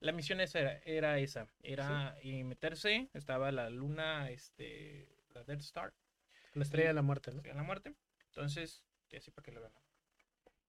La 0.00 0.12
misión 0.12 0.40
esa 0.40 0.60
era, 0.60 0.78
era 0.84 1.18
esa, 1.18 1.46
era 1.62 2.16
y 2.22 2.44
meterse, 2.44 3.08
estaba 3.14 3.50
la 3.52 3.70
luna, 3.70 4.28
este, 4.30 5.08
la 5.30 5.44
Death 5.44 5.60
Star, 5.60 5.94
La 6.52 6.62
estrella 6.64 6.88
de 6.88 6.94
la 6.94 7.02
muerte, 7.02 7.32
¿no? 7.32 7.40
en 7.44 7.56
la 7.56 7.62
muerte. 7.62 7.94
Entonces, 8.26 8.84
así 9.16 9.30
para 9.30 9.44
que 9.44 9.52
lo 9.52 9.60
vean. 9.62 9.72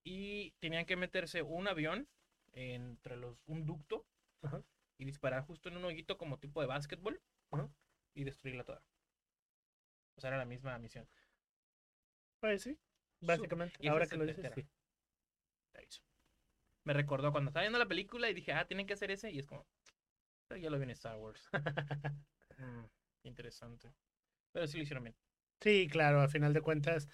Y 0.04 0.52
tenían 0.60 0.86
que 0.86 0.96
meterse 0.96 1.42
un 1.42 1.68
avión 1.68 2.08
entre 2.54 3.18
los, 3.18 3.42
un 3.48 3.66
ducto 3.66 4.06
Ajá. 4.44 4.62
Y 4.98 5.06
disparar 5.06 5.44
justo 5.44 5.70
en 5.70 5.78
un 5.78 5.86
hoyito 5.86 6.18
como 6.18 6.40
tipo 6.40 6.62
de 6.62 6.68
básquetbol 6.68 7.22
y 8.14 8.24
destruirla 8.24 8.64
toda. 8.64 8.82
O 10.18 10.22
sea, 10.22 10.30
era 10.30 10.38
la 10.38 10.46
misma 10.46 10.78
misión. 10.78 11.08
Pues 12.40 12.64
sí, 12.64 12.78
básicamente. 13.22 13.78
y 13.80 13.88
Ahora 13.88 14.08
que 14.08 14.18
lo 14.18 14.26
dices, 14.26 14.52
sí. 14.54 14.66
Me 16.86 16.94
recordó 16.94 17.32
cuando 17.32 17.50
estaba 17.50 17.64
viendo 17.64 17.80
la 17.80 17.88
película 17.88 18.30
y 18.30 18.34
dije, 18.34 18.54
ah, 18.54 18.68
tienen 18.68 18.86
que 18.86 18.94
hacer 18.94 19.10
ese. 19.10 19.32
Y 19.32 19.40
es 19.40 19.48
como, 19.48 19.66
"Pero 20.48 20.62
ya 20.62 20.70
lo 20.70 20.78
vi 20.78 20.84
en 20.84 20.92
Star 20.92 21.18
Wars. 21.18 21.50
Mm, 22.58 22.86
interesante. 23.24 23.94
Pero 24.54 24.66
sí 24.66 24.78
lo 24.78 24.84
hicieron 24.84 25.04
bien. 25.04 25.16
Sí, 25.60 25.90
claro, 25.92 26.22
a 26.22 26.30
final 26.30 26.54
de 26.54 26.62
cuentas. 26.62 27.10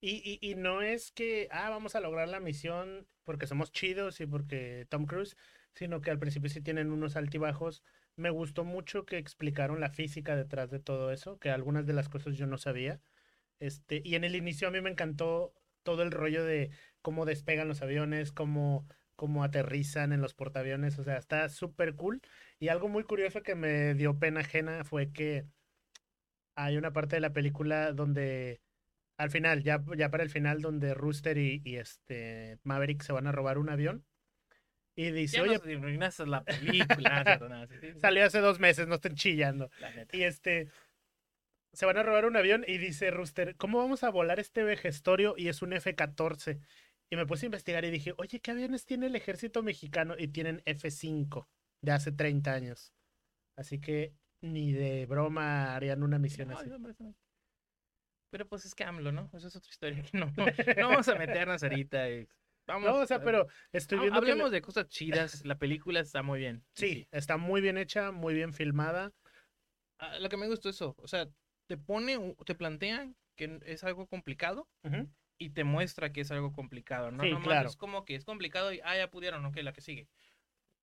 Y, 0.00 0.22
y, 0.24 0.38
y 0.50 0.54
no 0.54 0.82
es 0.82 1.10
que, 1.10 1.48
ah, 1.50 1.68
vamos 1.68 1.96
a 1.96 2.00
lograr 2.00 2.28
la 2.28 2.38
misión 2.38 3.08
porque 3.24 3.48
somos 3.48 3.72
chidos 3.72 4.20
y 4.20 4.26
porque 4.26 4.86
Tom 4.88 5.06
Cruise, 5.06 5.36
sino 5.74 6.00
que 6.00 6.10
al 6.10 6.18
principio 6.18 6.50
sí 6.50 6.60
tienen 6.60 6.90
unos 6.92 7.16
altibajos. 7.16 7.82
Me 8.16 8.30
gustó 8.30 8.64
mucho 8.64 9.04
que 9.06 9.18
explicaron 9.18 9.80
la 9.80 9.90
física 9.90 10.36
detrás 10.36 10.70
de 10.70 10.80
todo 10.80 11.12
eso, 11.12 11.38
que 11.38 11.50
algunas 11.50 11.86
de 11.86 11.92
las 11.94 12.08
cosas 12.08 12.36
yo 12.36 12.46
no 12.46 12.58
sabía. 12.58 13.00
Este, 13.60 14.02
y 14.04 14.14
en 14.16 14.24
el 14.24 14.36
inicio 14.36 14.68
a 14.68 14.70
mí 14.70 14.80
me 14.80 14.90
encantó 14.90 15.54
todo 15.82 16.02
el 16.02 16.10
rollo 16.12 16.44
de 16.44 16.70
cómo 17.02 17.24
despegan 17.26 17.68
los 17.68 17.82
aviones, 17.82 18.32
cómo, 18.32 18.86
cómo 19.16 19.44
aterrizan 19.44 20.12
en 20.12 20.20
los 20.20 20.34
portaaviones, 20.34 20.98
o 20.98 21.04
sea, 21.04 21.16
está 21.18 21.48
súper 21.48 21.94
cool. 21.96 22.20
Y 22.58 22.68
algo 22.68 22.88
muy 22.88 23.04
curioso 23.04 23.42
que 23.42 23.54
me 23.54 23.94
dio 23.94 24.18
pena 24.18 24.40
ajena 24.40 24.84
fue 24.84 25.12
que 25.12 25.46
hay 26.54 26.76
una 26.76 26.92
parte 26.92 27.16
de 27.16 27.20
la 27.20 27.32
película 27.32 27.92
donde 27.92 28.60
al 29.16 29.30
final, 29.30 29.62
ya, 29.62 29.84
ya 29.96 30.10
para 30.10 30.24
el 30.24 30.30
final, 30.30 30.60
donde 30.62 30.94
Rooster 30.94 31.38
y, 31.38 31.62
y 31.64 31.76
este 31.76 32.58
Maverick 32.64 33.02
se 33.02 33.12
van 33.12 33.26
a 33.26 33.32
robar 33.32 33.58
un 33.58 33.70
avión. 33.70 34.04
Y 34.96 35.10
dice, 35.10 35.38
Ya 35.38 35.42
oye, 35.42 35.54
nos 35.54 36.18
la 36.28 36.44
película. 36.44 37.68
Salió 38.00 38.24
hace 38.24 38.40
dos 38.40 38.60
meses, 38.60 38.86
no 38.86 38.94
estén 38.96 39.14
chillando. 39.16 39.70
Y 40.12 40.22
este, 40.22 40.70
se 41.72 41.86
van 41.86 41.96
a 41.96 42.02
robar 42.02 42.24
un 42.26 42.36
avión 42.36 42.64
y 42.66 42.78
dice 42.78 43.10
Rooster, 43.10 43.56
¿cómo 43.56 43.78
vamos 43.78 44.04
a 44.04 44.10
volar 44.10 44.38
este 44.38 44.62
vejestorio? 44.62 45.34
Y 45.36 45.48
es 45.48 45.62
un 45.62 45.72
F-14. 45.72 46.60
Y 47.10 47.16
me 47.16 47.26
puse 47.26 47.46
a 47.46 47.48
investigar 47.48 47.84
y 47.84 47.90
dije, 47.90 48.14
oye, 48.18 48.40
¿qué 48.40 48.52
aviones 48.52 48.86
tiene 48.86 49.06
el 49.06 49.16
ejército 49.16 49.62
mexicano? 49.62 50.14
Y 50.18 50.28
tienen 50.28 50.62
F-5 50.64 51.48
de 51.82 51.92
hace 51.92 52.12
30 52.12 52.52
años. 52.52 52.94
Así 53.56 53.80
que 53.80 54.12
ni 54.40 54.72
de 54.72 55.06
broma 55.06 55.74
harían 55.74 56.02
una 56.02 56.18
misión 56.18 56.48
No, 56.48 56.58
así. 56.58 56.70
no, 56.70 57.14
pero 58.30 58.48
pues 58.48 58.64
es 58.64 58.74
que 58.74 58.82
AMLO, 58.84 59.12
¿no? 59.12 59.30
Eso 59.32 59.46
es 59.48 59.54
otra 59.56 59.70
historia. 59.70 60.02
que 60.02 60.16
No, 60.18 60.26
no, 60.36 60.46
no 60.78 60.88
vamos 60.88 61.08
a 61.08 61.14
meternos 61.14 61.62
ahorita. 61.62 62.10
y- 62.10 62.28
Vamos, 62.66 62.88
No, 62.88 62.96
o 62.96 63.06
sea, 63.06 63.22
pero 63.22 63.46
estoy 63.72 63.98
viendo 63.98 64.20
que 64.20 64.30
Hablemos 64.30 64.50
de 64.50 64.62
cosas 64.62 64.88
chidas. 64.88 65.44
La 65.44 65.58
película 65.58 66.00
está 66.00 66.22
muy 66.22 66.38
bien. 66.38 66.64
y 66.76 66.80
Sí, 66.80 67.08
está 67.10 67.36
muy 67.36 67.60
bien 67.60 67.78
hecha, 67.78 68.10
muy 68.10 68.34
bien 68.34 68.52
filmada. 68.52 69.12
Ah, 69.98 70.18
Lo 70.18 70.28
que 70.28 70.36
me 70.36 70.48
gustó 70.48 70.68
eso. 70.70 70.94
O 70.98 71.08
sea, 71.08 71.28
te 71.66 71.76
pone, 71.76 72.34
te 72.44 72.54
plantean 72.54 73.16
que 73.36 73.60
es 73.66 73.84
algo 73.84 74.06
complicado 74.06 74.68
y 75.38 75.50
te 75.50 75.64
muestra 75.64 76.12
que 76.12 76.22
es 76.22 76.30
algo 76.30 76.52
complicado, 76.52 77.10
¿no? 77.10 77.22
Sí, 77.22 77.30
Nomás 77.30 77.44
claro. 77.46 77.68
Es 77.68 77.76
como 77.76 78.04
que 78.04 78.14
es 78.14 78.24
complicado 78.24 78.72
y, 78.72 78.80
ah, 78.84 78.96
ya 78.96 79.10
pudieron, 79.10 79.44
ok, 79.44 79.56
la 79.56 79.72
que 79.72 79.80
sigue. 79.80 80.08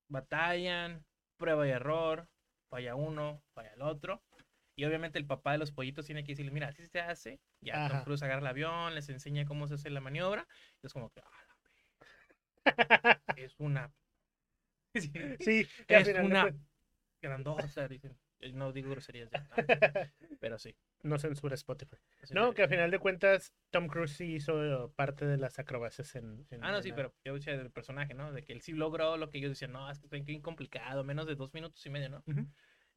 Batallan, 0.10 1.06
prueba 1.38 1.68
y 1.68 1.72
error, 1.72 2.28
falla 2.70 2.96
uno, 2.96 3.44
falla 3.54 3.74
el 3.74 3.82
otro. 3.82 4.22
Y 4.76 4.86
obviamente 4.86 5.20
el 5.20 5.26
papá 5.26 5.52
de 5.52 5.58
los 5.58 5.72
pollitos 5.72 6.06
tiene 6.06 6.24
que 6.24 6.32
decirles, 6.32 6.54
mira, 6.54 6.68
así 6.70 6.86
se 6.88 7.00
hace. 7.00 7.40
Ya 7.62 7.90
Tom. 7.90 8.04
Cruise 8.04 8.24
agarra 8.24 8.42
el 8.42 8.48
avión, 8.48 8.96
les 8.96 9.10
enseña 9.10 9.46
cómo 9.46 9.68
se 9.68 9.76
hace 9.76 9.90
la 9.90 10.02
maniobra. 10.02 10.48
Y 10.82 10.88
es 10.88 10.94
como 10.94 11.10
que, 11.10 11.22
ah, 11.22 11.41
es 13.36 13.56
una... 13.60 13.92
Sí, 14.94 15.12
Sí, 15.40 15.68
al 15.88 16.02
Es 16.08 16.18
una- 16.20 16.46
cuen- 16.48 16.60
grandota, 17.22 17.88
dicen. 17.88 18.18
Eh, 18.40 18.52
No 18.54 18.74
digo 18.74 18.90
groserías 18.90 19.30
ya, 19.30 19.48
pero 20.42 20.58
sí. 20.58 20.76
no 21.04 21.18
censura 21.20 21.54
Spotify. 21.56 21.96
Así 22.22 22.34
No, 22.34 22.50
que- 22.50 22.56
que 22.56 22.64
a 22.64 22.68
final 22.68 22.92
de 22.92 23.00
cuentas 23.00 23.54
Tom 23.70 23.88
Cruise 23.88 24.12
sí 24.18 24.34
hizo 24.36 24.92
parte 24.96 25.26
de 25.26 25.38
las 25.38 25.60
acrobacias 25.60 26.16
en... 26.16 26.46
en- 26.50 26.64
Ah, 26.64 26.72
no, 26.72 26.78
en 26.78 26.84
sí, 26.84 26.90
la- 26.90 26.96
pero 26.96 27.14
yo 27.24 27.36
decía 27.36 27.56
del 27.58 27.72
personaje, 27.72 28.14
¿no? 28.16 28.34
De 28.34 28.44
que 28.44 28.52
él 28.54 28.62
sí 28.62 28.74
logró 28.74 29.16
lo 29.18 29.30
que 29.30 29.38
ellos 29.38 29.52
decían, 29.52 29.72
no, 29.72 29.90
es 29.90 30.00
que 30.00 30.08
está 30.08 30.18
bien 30.18 30.42
complicado, 30.42 31.04
menos 31.04 31.26
de 31.28 31.36
dos 31.36 31.54
minutos 31.54 31.86
y 31.86 31.90
medio, 31.90 32.10
¿no? 32.10 32.24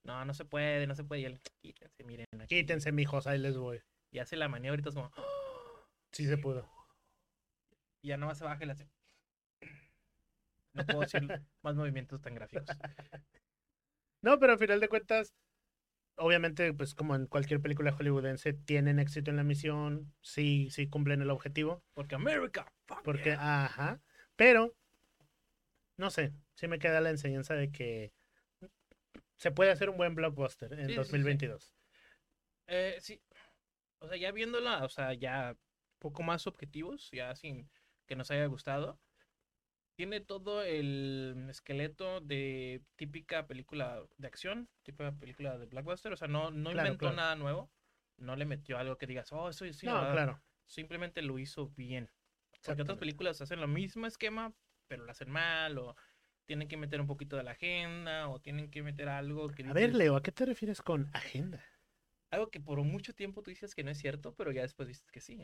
No, 0.03 0.25
no 0.25 0.35
se 0.35 0.45
puede, 0.45 0.87
no 0.87 0.95
se 0.95 1.05
puede. 1.05 1.23
Y 1.23 1.25
él, 1.27 1.41
quítense, 1.63 2.05
miren. 2.05 2.27
aquí". 2.41 2.57
Quítense, 2.57 2.91
mijos, 2.93 3.27
ahí 3.27 3.39
les 3.39 3.57
voy. 3.57 3.81
Y 4.11 4.19
hace 4.19 4.37
la 4.37 4.49
maniobra 4.49 4.81
y 4.81 4.83
todos 4.83 4.95
como, 4.97 5.11
"Ah". 5.17 5.23
Sí 6.13 6.27
se 6.27 6.37
pudo. 6.39 6.69
y 8.03 8.09
ya 8.09 8.17
nomás 8.19 8.37
se 8.39 8.45
baja 8.45 8.63
y 8.63 8.67
le 8.67 8.73
hace. 8.73 8.89
No 10.75 10.85
puedo 10.85 11.01
decir 11.01 11.23
más 11.63 11.75
movimientos 11.75 12.21
tan 12.21 12.35
gráficos. 12.35 12.67
No, 14.23 14.39
pero 14.39 14.55
al 14.55 14.59
final 14.59 14.81
de 14.81 14.89
cuentas, 14.89 15.35
obviamente, 16.17 16.73
pues 16.73 16.95
como 16.95 17.15
en 17.15 17.27
cualquier 17.27 17.61
película 17.61 17.93
hollywoodense, 17.93 18.55
tienen 18.55 18.99
éxito 18.99 19.31
en 19.31 19.37
la 19.37 19.45
misión, 19.45 20.15
sí, 20.23 20.71
sí 20.71 20.89
cumplen 20.89 21.21
el 21.21 21.29
objetivo. 21.29 21.83
Porque 21.93 22.15
América, 22.15 22.73
fuck 22.87 23.03
Porque, 23.03 23.31
yeah. 23.31 23.67
ajá. 23.67 24.01
Pero, 24.37 24.75
no 25.99 26.09
sé, 26.11 26.33
sí 26.55 26.69
me 26.69 26.79
queda 26.79 27.03
la 27.03 27.11
enseñanza 27.11 27.55
de 27.55 27.71
que 27.71 28.15
se 29.37 29.51
puede 29.51 29.71
hacer 29.71 29.91
un 29.91 29.99
buen 29.99 30.15
blockbuster 30.15 30.73
en 30.73 30.87
Sí, 30.87 30.87
sí, 30.87 30.91
sí. 30.93 30.97
2022. 30.97 31.75
Eh, 32.67 32.97
sí. 33.01 33.21
O 33.99 34.09
sea, 34.09 34.17
ya 34.17 34.33
viéndola, 34.33 34.85
o 34.85 34.89
sea, 34.89 35.13
ya 35.13 35.57
poco 35.99 36.23
más 36.23 36.47
objetivos, 36.47 37.11
ya 37.13 37.35
sin 37.35 37.69
que 38.07 38.17
nos 38.17 38.31
haya 38.31 38.47
gustado. 38.47 38.99
Tiene 39.97 40.21
todo 40.21 40.63
el 40.65 41.47
esqueleto 41.49 42.21
de 42.21 42.83
típica 42.97 43.47
película 43.47 44.03
de 44.19 44.27
acción, 44.27 44.69
típica 44.83 45.13
película 45.13 45.57
de 45.57 45.67
blockbuster. 45.67 46.13
O 46.13 46.17
sea, 46.17 46.27
no, 46.27 46.51
no 46.51 46.73
Claro, 46.73 46.89
inventó 46.89 46.99
claro. 47.07 47.17
nada 47.17 47.37
nuevo. 47.37 47.71
No 48.17 48.35
le 48.37 48.45
metió 48.45 48.79
algo 48.79 48.97
que 48.99 49.07
digas, 49.07 49.33
oh, 49.33 49.49
eso 49.51 49.65
sí. 49.73 49.87
no, 49.87 49.97
ah", 49.97 50.11
claro. 50.13 50.41
Simplemente 50.67 51.23
lo 51.23 51.39
hizo 51.39 51.69
bien. 51.71 52.11
Porque 52.65 52.83
otras 52.83 52.99
películas 52.99 53.41
hacen 53.41 53.61
lo 53.61 53.69
mismo 53.69 54.07
esquema, 54.07 54.55
pero 54.89 55.05
lo 55.05 55.11
hacen 55.11 55.31
mal, 55.31 55.79
o 55.79 55.95
tienen 56.47 56.69
que 56.69 56.77
meter 56.77 57.01
un 57.01 57.07
poquito 57.07 57.37
de 57.37 57.43
la 57.43 57.53
agenda, 57.53 58.29
o 58.29 58.41
tienen 58.41 58.71
que 58.71 58.83
meter 58.83 59.09
algo 59.09 59.49
que 59.51 59.63
A 59.65 59.73
ver, 59.75 59.91
dices- 59.91 59.99
Leo, 59.99 60.17
¿a 60.17 60.23
qué 60.23 60.33
te 60.33 60.47
refieres 60.47 60.81
con 60.83 61.09
agenda? 61.13 61.63
algo 62.31 62.51
que 62.51 62.61
por 62.61 62.83
mucho 62.83 63.15
tiempo 63.15 63.43
tú 63.43 63.51
dices 63.51 63.75
que 63.75 63.85
no 63.85 63.91
es 63.91 63.99
cierto, 63.99 64.35
pero 64.35 64.53
ya 64.53 64.63
después 64.63 64.89
dices 64.89 65.11
que 65.11 65.21
sí. 65.21 65.39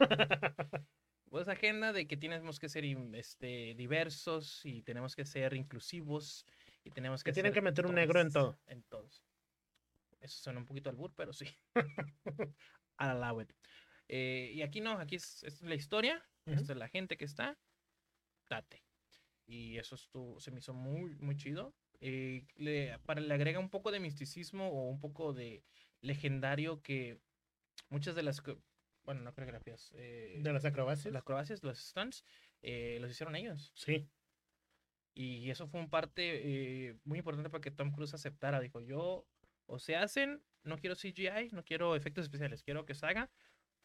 Pues 1.30 1.48
agenda 1.48 1.92
de 1.92 2.06
que 2.06 2.16
tenemos 2.16 2.58
que 2.58 2.68
ser 2.68 2.84
este, 3.14 3.74
diversos 3.74 4.64
y 4.64 4.82
tenemos 4.82 5.14
que 5.14 5.24
ser 5.24 5.54
inclusivos 5.54 6.46
y 6.84 6.90
tenemos 6.90 7.22
que 7.22 7.30
Que 7.30 7.34
tienen 7.34 7.52
que 7.52 7.62
meter 7.62 7.86
un 7.86 7.94
negro 7.94 8.20
en 8.20 8.30
todo. 8.30 8.58
En 8.66 8.82
todos. 8.84 9.22
Eso 10.20 10.42
suena 10.42 10.58
un 10.58 10.66
poquito 10.66 10.90
al 10.90 10.96
bur, 10.96 11.12
pero 11.14 11.32
sí. 11.32 11.46
Allow 12.96 13.42
it. 13.42 13.52
Eh, 14.08 14.52
y 14.54 14.62
aquí 14.62 14.80
no, 14.80 14.92
aquí 14.92 15.16
es, 15.16 15.44
es 15.44 15.62
la 15.62 15.74
historia, 15.74 16.24
Ujú. 16.46 16.56
esta 16.56 16.72
es 16.72 16.78
la 16.78 16.88
gente 16.88 17.16
que 17.16 17.24
está, 17.24 17.58
date. 18.48 18.82
Y 19.46 19.78
eso 19.78 19.94
estuvo, 19.94 20.40
se 20.40 20.50
me 20.50 20.58
hizo 20.58 20.74
muy, 20.74 21.14
muy 21.16 21.36
chido. 21.36 21.74
Eh, 22.00 22.46
le, 22.56 22.98
para, 23.00 23.20
le 23.20 23.32
agrega 23.34 23.58
un 23.58 23.70
poco 23.70 23.90
de 23.90 24.00
misticismo 24.00 24.68
o 24.68 24.88
un 24.88 25.00
poco 25.00 25.32
de 25.32 25.64
legendario 26.00 26.82
que 26.82 27.20
muchas 27.88 28.14
de 28.14 28.22
las, 28.22 28.42
bueno, 29.08 29.22
no 29.22 29.32
coreografías, 29.32 29.90
eh, 29.94 30.38
¿De 30.42 30.52
las 30.52 30.66
acrobacias? 30.66 31.10
las 31.14 31.22
acrobacias, 31.22 31.62
los 31.62 31.78
stunts, 31.78 32.26
eh, 32.60 32.98
los 33.00 33.10
hicieron 33.10 33.36
ellos. 33.36 33.72
Sí. 33.74 34.06
Y 35.14 35.48
eso 35.48 35.66
fue 35.66 35.80
un 35.80 35.88
parte 35.88 36.88
eh, 36.90 36.94
muy 37.04 37.16
importante 37.16 37.48
para 37.48 37.62
que 37.62 37.70
Tom 37.70 37.90
Cruise 37.90 38.12
aceptara. 38.12 38.60
Dijo, 38.60 38.82
yo, 38.82 39.26
o 39.64 39.78
se 39.78 39.96
hacen, 39.96 40.42
no 40.62 40.76
quiero 40.76 40.94
CGI, 40.94 41.52
no 41.52 41.64
quiero 41.64 41.96
efectos 41.96 42.24
especiales, 42.24 42.62
quiero 42.62 42.84
que 42.84 42.94
se 42.94 43.06
haga 43.06 43.30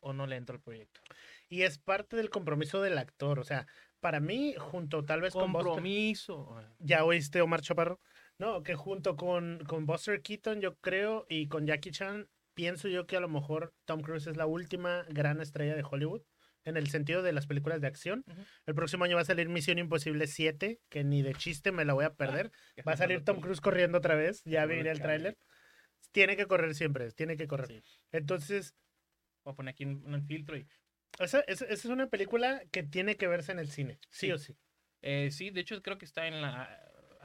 o 0.02 0.12
no 0.12 0.28
le 0.28 0.36
entro 0.36 0.58
al 0.58 0.62
proyecto. 0.62 1.00
Y 1.48 1.62
es 1.62 1.78
parte 1.78 2.18
del 2.18 2.30
compromiso 2.30 2.82
del 2.82 2.98
actor. 2.98 3.40
O 3.40 3.46
sea, 3.46 3.66
para 4.02 4.20
mí, 4.20 4.56
junto 4.58 5.06
tal 5.06 5.22
vez 5.22 5.32
con 5.32 5.54
Buster... 5.54 5.68
Compromiso. 5.68 6.62
¿Ya 6.80 7.06
oíste, 7.06 7.40
Omar 7.40 7.62
Chaparro? 7.62 8.02
No, 8.38 8.62
que 8.62 8.76
junto 8.76 9.16
con, 9.16 9.64
con 9.70 9.86
Buster 9.86 10.22
Keaton, 10.22 10.60
yo 10.60 10.76
creo, 10.80 11.26
y 11.30 11.48
con 11.48 11.66
Jackie 11.66 11.92
Chan, 11.92 12.28
pienso 12.54 12.88
yo 12.88 13.06
que 13.08 13.18
a 13.18 13.20
lo 13.20 13.30
mejor 13.30 13.74
Tom 13.86 14.02
Cruise 14.02 14.28
es 14.28 14.38
la 14.38 14.46
última 14.46 15.04
gran 15.10 15.42
estrella 15.42 15.76
de 15.76 15.84
Hollywood. 15.90 16.22
En 16.66 16.78
el 16.78 16.88
sentido 16.90 17.24
de 17.24 17.34
las 17.34 17.46
películas 17.46 17.82
de 17.82 17.88
acción. 17.88 18.24
Ujú. 18.26 18.42
El 18.68 18.74
próximo 18.76 19.04
año 19.04 19.18
va 19.18 19.22
a 19.24 19.26
salir 19.26 19.50
Misión 19.50 19.80
Imposible 19.80 20.28
7, 20.28 20.80
que 20.90 21.04
ni 21.04 21.22
de 21.22 21.34
chiste 21.34 21.74
me 21.74 21.84
la 21.84 21.92
voy 21.94 22.06
a 22.06 22.14
perder. 22.14 22.52
Ya 22.78 22.84
Va 22.88 22.94
a 22.94 22.98
salir 22.98 23.26
Tom. 23.26 23.42
Cruise 23.42 23.60
corriendo 23.60 23.98
otra 23.98 24.16
vez. 24.16 24.42
Ya 24.46 24.66
vi 24.66 24.76
el 24.80 25.02
tráiler. 25.02 25.38
Tiene 26.14 26.38
que 26.38 26.46
correr 26.46 26.74
siempre, 26.74 27.12
tiene 27.12 27.36
que 27.36 27.48
correr. 27.48 27.68
Sí. 27.68 27.84
Entonces, 28.12 28.76
Voy 29.44 29.52
a 29.52 29.56
poner 29.58 29.74
aquí 29.74 29.84
un, 29.84 30.06
un 30.06 30.26
filtro 30.26 30.56
y... 30.56 30.66
esa, 31.20 31.42
esa- 31.42 31.66
esa 31.66 31.74
es 31.74 31.86
una 31.86 32.08
película 32.08 32.62
que 32.72 32.82
tiene 32.84 33.18
que 33.18 33.28
verse 33.28 33.52
en 33.52 33.60
el 33.60 33.68
cine, 33.70 34.00
sí, 34.10 34.28
Sí. 34.28 34.32
o 34.32 34.38
sí. 34.38 34.56
Eh, 35.02 35.32
sí, 35.32 35.50
de 35.50 35.60
hecho 35.60 35.82
creo 35.82 35.98
que 35.98 36.06
está 36.06 36.28
en 36.28 36.42
la 36.42 36.80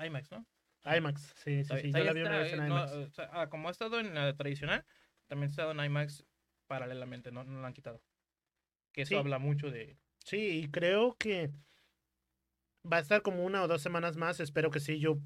IMAX, 0.04 0.32
¿no? 0.32 0.44
IMAX, 0.84 1.32
sí, 1.36 1.62
sí, 1.62 1.74
sí. 1.80 1.92
Yo 1.92 2.02
la 2.02 2.12
vi 2.12 2.22
una 2.22 2.38
vez 2.38 2.52
en 2.54 2.58
eh, 2.64 2.68
no, 2.68 2.74
IMAX. 2.74 2.92
o 2.92 3.10
sea, 3.10 3.30
ah, 3.32 3.48
como 3.48 3.68
ha 3.68 3.70
estado 3.70 4.00
en 4.00 4.14
la 4.16 4.34
tradicional, 4.34 4.84
también 5.28 5.48
ha 5.48 5.50
estado 5.50 5.70
en 5.72 5.80
IMAX 5.84 6.24
paralelamente, 6.66 7.30
no, 7.30 7.44
no 7.44 7.60
lo 7.60 7.66
han 7.66 7.72
quitado. 7.72 8.02
Que 8.92 9.02
eso 9.02 9.10
Sí. 9.10 9.14
habla 9.14 9.38
mucho 9.38 9.70
de... 9.70 9.96
Sí, 10.24 10.62
y 10.64 10.70
creo 10.70 11.16
que 11.16 11.50
va 12.90 12.96
a 12.98 13.00
estar 13.00 13.22
como 13.22 13.44
una 13.44 13.62
o 13.62 13.68
dos 13.68 13.80
semanas 13.82 14.16
más. 14.16 14.40
Espero 14.40 14.70
que 14.70 14.80
sí. 14.80 14.98
Yo, 14.98 15.18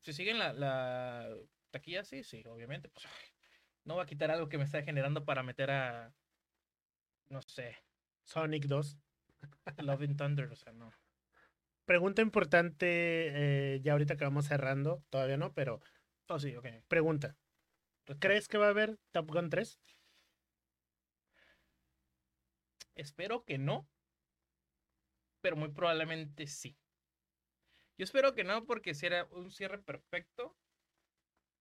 Si 0.00 0.12
siguen 0.12 0.38
la, 0.38 0.52
la 0.52 1.34
taquilla, 1.70 2.04
sí, 2.04 2.22
sí, 2.22 2.42
obviamente. 2.46 2.88
Pues, 2.90 3.06
no 3.84 3.96
va 3.96 4.04
a 4.04 4.06
quitar 4.06 4.30
algo 4.30 4.48
que 4.48 4.58
me 4.58 4.64
está 4.64 4.82
generando 4.82 5.24
para 5.24 5.42
meter 5.42 5.70
a... 5.70 6.14
No 7.28 7.42
sé, 7.42 7.76
Sonic 8.24 8.66
2. 8.66 8.98
Love 9.78 10.02
and 10.02 10.16
Thunder, 10.16 10.50
o 10.50 10.56
sea, 10.56 10.72
no. 10.72 10.90
Pregunta 11.84 12.22
importante, 12.22 12.86
eh, 13.74 13.80
ya 13.80 13.92
ahorita 13.92 14.16
que 14.16 14.24
vamos 14.24 14.46
cerrando, 14.46 15.04
todavía 15.10 15.36
no, 15.36 15.52
pero 15.52 15.80
Oh, 16.28 16.38
sí, 16.38 16.54
ok. 16.56 16.66
pregunta. 16.88 17.36
¿Crees 18.14 18.48
que 18.48 18.58
va 18.58 18.66
a 18.66 18.70
haber 18.70 18.98
Top 19.12 19.30
Gun 19.30 19.50
3? 19.50 19.80
Espero 22.94 23.44
que 23.44 23.58
no, 23.58 23.88
pero 25.40 25.56
muy 25.56 25.70
probablemente 25.70 26.46
sí. 26.46 26.78
Yo 27.98 28.04
espero 28.04 28.34
que 28.34 28.44
no 28.44 28.64
porque 28.64 28.94
será 28.94 29.26
un 29.30 29.50
cierre 29.50 29.78
perfecto 29.78 30.56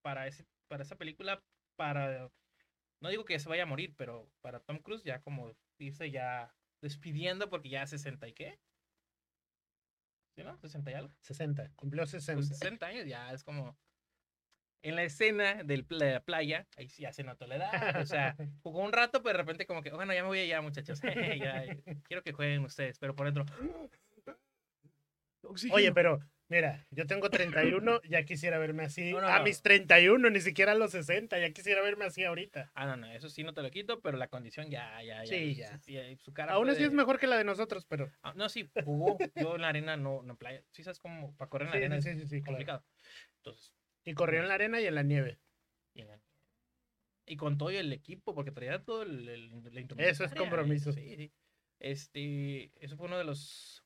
para, 0.01 0.27
ese, 0.27 0.45
para 0.67 0.83
esa 0.83 0.97
película, 0.97 1.43
para... 1.75 2.31
No 3.01 3.09
digo 3.09 3.25
que 3.25 3.39
se 3.39 3.49
vaya 3.49 3.63
a 3.63 3.67
morir, 3.67 3.93
pero 3.97 4.31
para 4.41 4.59
Tom 4.59 4.79
Cruise 4.79 5.03
ya 5.03 5.21
como 5.21 5.55
irse 5.77 6.11
ya 6.11 6.55
despidiendo 6.81 7.49
porque 7.49 7.69
ya 7.69 7.85
60 7.85 8.27
y 8.27 8.33
qué. 8.33 8.59
¿Sí, 10.35 10.43
no? 10.43 10.57
60 10.57 10.91
y 10.91 10.93
algo. 10.93 11.13
60. 11.21 11.71
Cumplió 11.75 12.05
60. 12.05 12.33
Pues 12.33 12.59
60 12.59 12.85
años 12.85 13.05
ya 13.07 13.31
es 13.33 13.43
como... 13.43 13.77
En 14.85 14.95
la 14.95 15.03
escena 15.03 15.63
de 15.63 15.83
la 15.89 16.19
playa, 16.19 16.67
ahí 16.77 16.89
sí 16.89 17.01
ya 17.01 17.11
se 17.11 17.23
notó 17.23 17.47
la 17.47 17.55
edad. 17.55 18.01
O 18.01 18.05
sea, 18.05 18.35
jugó 18.61 18.83
un 18.83 18.93
rato, 18.93 19.23
pero 19.23 19.33
de 19.33 19.41
repente 19.41 19.65
como 19.65 19.81
que, 19.81 19.89
bueno, 19.89 20.13
ya 20.13 20.21
me 20.21 20.27
voy 20.27 20.39
allá, 20.39 20.61
muchachos. 20.61 21.01
ya, 21.01 21.65
ya, 21.65 21.75
quiero 22.03 22.21
que 22.21 22.33
jueguen 22.33 22.63
ustedes, 22.63 22.99
pero 22.99 23.15
por 23.15 23.25
dentro... 23.25 23.45
Oye, 25.71 25.91
pero 25.91 26.19
mira, 26.49 26.85
yo 26.91 27.07
tengo 27.07 27.31
31, 27.31 28.01
ya 28.03 28.23
quisiera 28.25 28.59
verme 28.59 28.83
así. 28.83 29.11
No, 29.11 29.21
no, 29.21 29.27
a 29.27 29.39
no. 29.39 29.43
mis 29.43 29.63
31, 29.63 30.29
ni 30.29 30.39
siquiera 30.39 30.73
a 30.73 30.75
los 30.75 30.91
60, 30.91 31.39
ya 31.39 31.51
quisiera 31.51 31.81
verme 31.81 32.05
así 32.05 32.23
ahorita. 32.23 32.71
Ah, 32.75 32.85
no, 32.85 32.95
no, 32.95 33.11
eso 33.11 33.29
sí 33.29 33.43
no 33.43 33.53
te 33.53 33.63
lo 33.63 33.71
quito, 33.71 34.01
pero 34.01 34.17
la 34.17 34.27
condición 34.27 34.69
ya, 34.69 35.01
ya, 35.01 35.23
ya. 35.23 35.25
Sí, 35.25 35.55
ya. 35.55 35.77
sí, 35.79 35.97
su 36.17 36.33
cara 36.33 36.53
Aún 36.53 36.69
así 36.69 36.83
es 36.83 36.91
mejor 36.91 37.19
que 37.19 37.27
la 37.27 37.37
de 37.37 37.43
nosotros, 37.43 37.85
pero. 37.85 38.11
Ah, 38.21 38.33
no, 38.35 38.49
sí, 38.49 38.69
jugó. 38.83 39.17
Yo 39.35 39.55
en 39.55 39.61
la 39.61 39.69
arena 39.69 39.97
no, 39.97 40.21
no 40.21 40.33
en 40.33 40.37
playa. 40.37 40.63
Sí, 40.71 40.83
sabes 40.83 40.99
cómo 40.99 41.35
para 41.37 41.49
correr 41.49 41.67
en 41.67 41.71
la 41.71 41.77
Sí, 41.77 41.83
arena 41.83 42.01
sí, 42.01 42.09
es 42.09 42.15
sí, 42.15 42.21
sí, 42.21 42.27
sí, 42.27 42.41
claro. 42.41 42.45
complicado. 42.45 42.85
Entonces, 43.37 43.75
Y 44.05 44.13
corrió 44.13 44.41
en 44.41 44.47
la 44.47 44.53
arena 44.53 44.79
y 44.79 44.85
en 44.85 44.95
la 44.95 45.03
nieve. 45.03 45.39
y, 45.93 46.01
en 46.01 46.07
la- 46.09 46.21
y 47.25 47.37
con 47.37 47.57
todo 47.57 47.71
el 47.71 47.91
equipo, 47.91 48.35
porque 48.35 48.51
traía 48.51 48.83
todo 48.83 49.01
el, 49.03 49.27
el- 49.27 49.49
la 49.49 49.57
Eso 49.57 49.71
es 49.71 49.81
indumentaria, 49.81 50.37
compromiso. 50.37 50.91
Sí, 50.93 51.15
sí. 51.15 51.31
Este, 51.79 52.71
eso 52.83 52.95
fue 52.97 53.07
uno 53.07 53.17
de 53.17 53.23
los. 53.25 53.83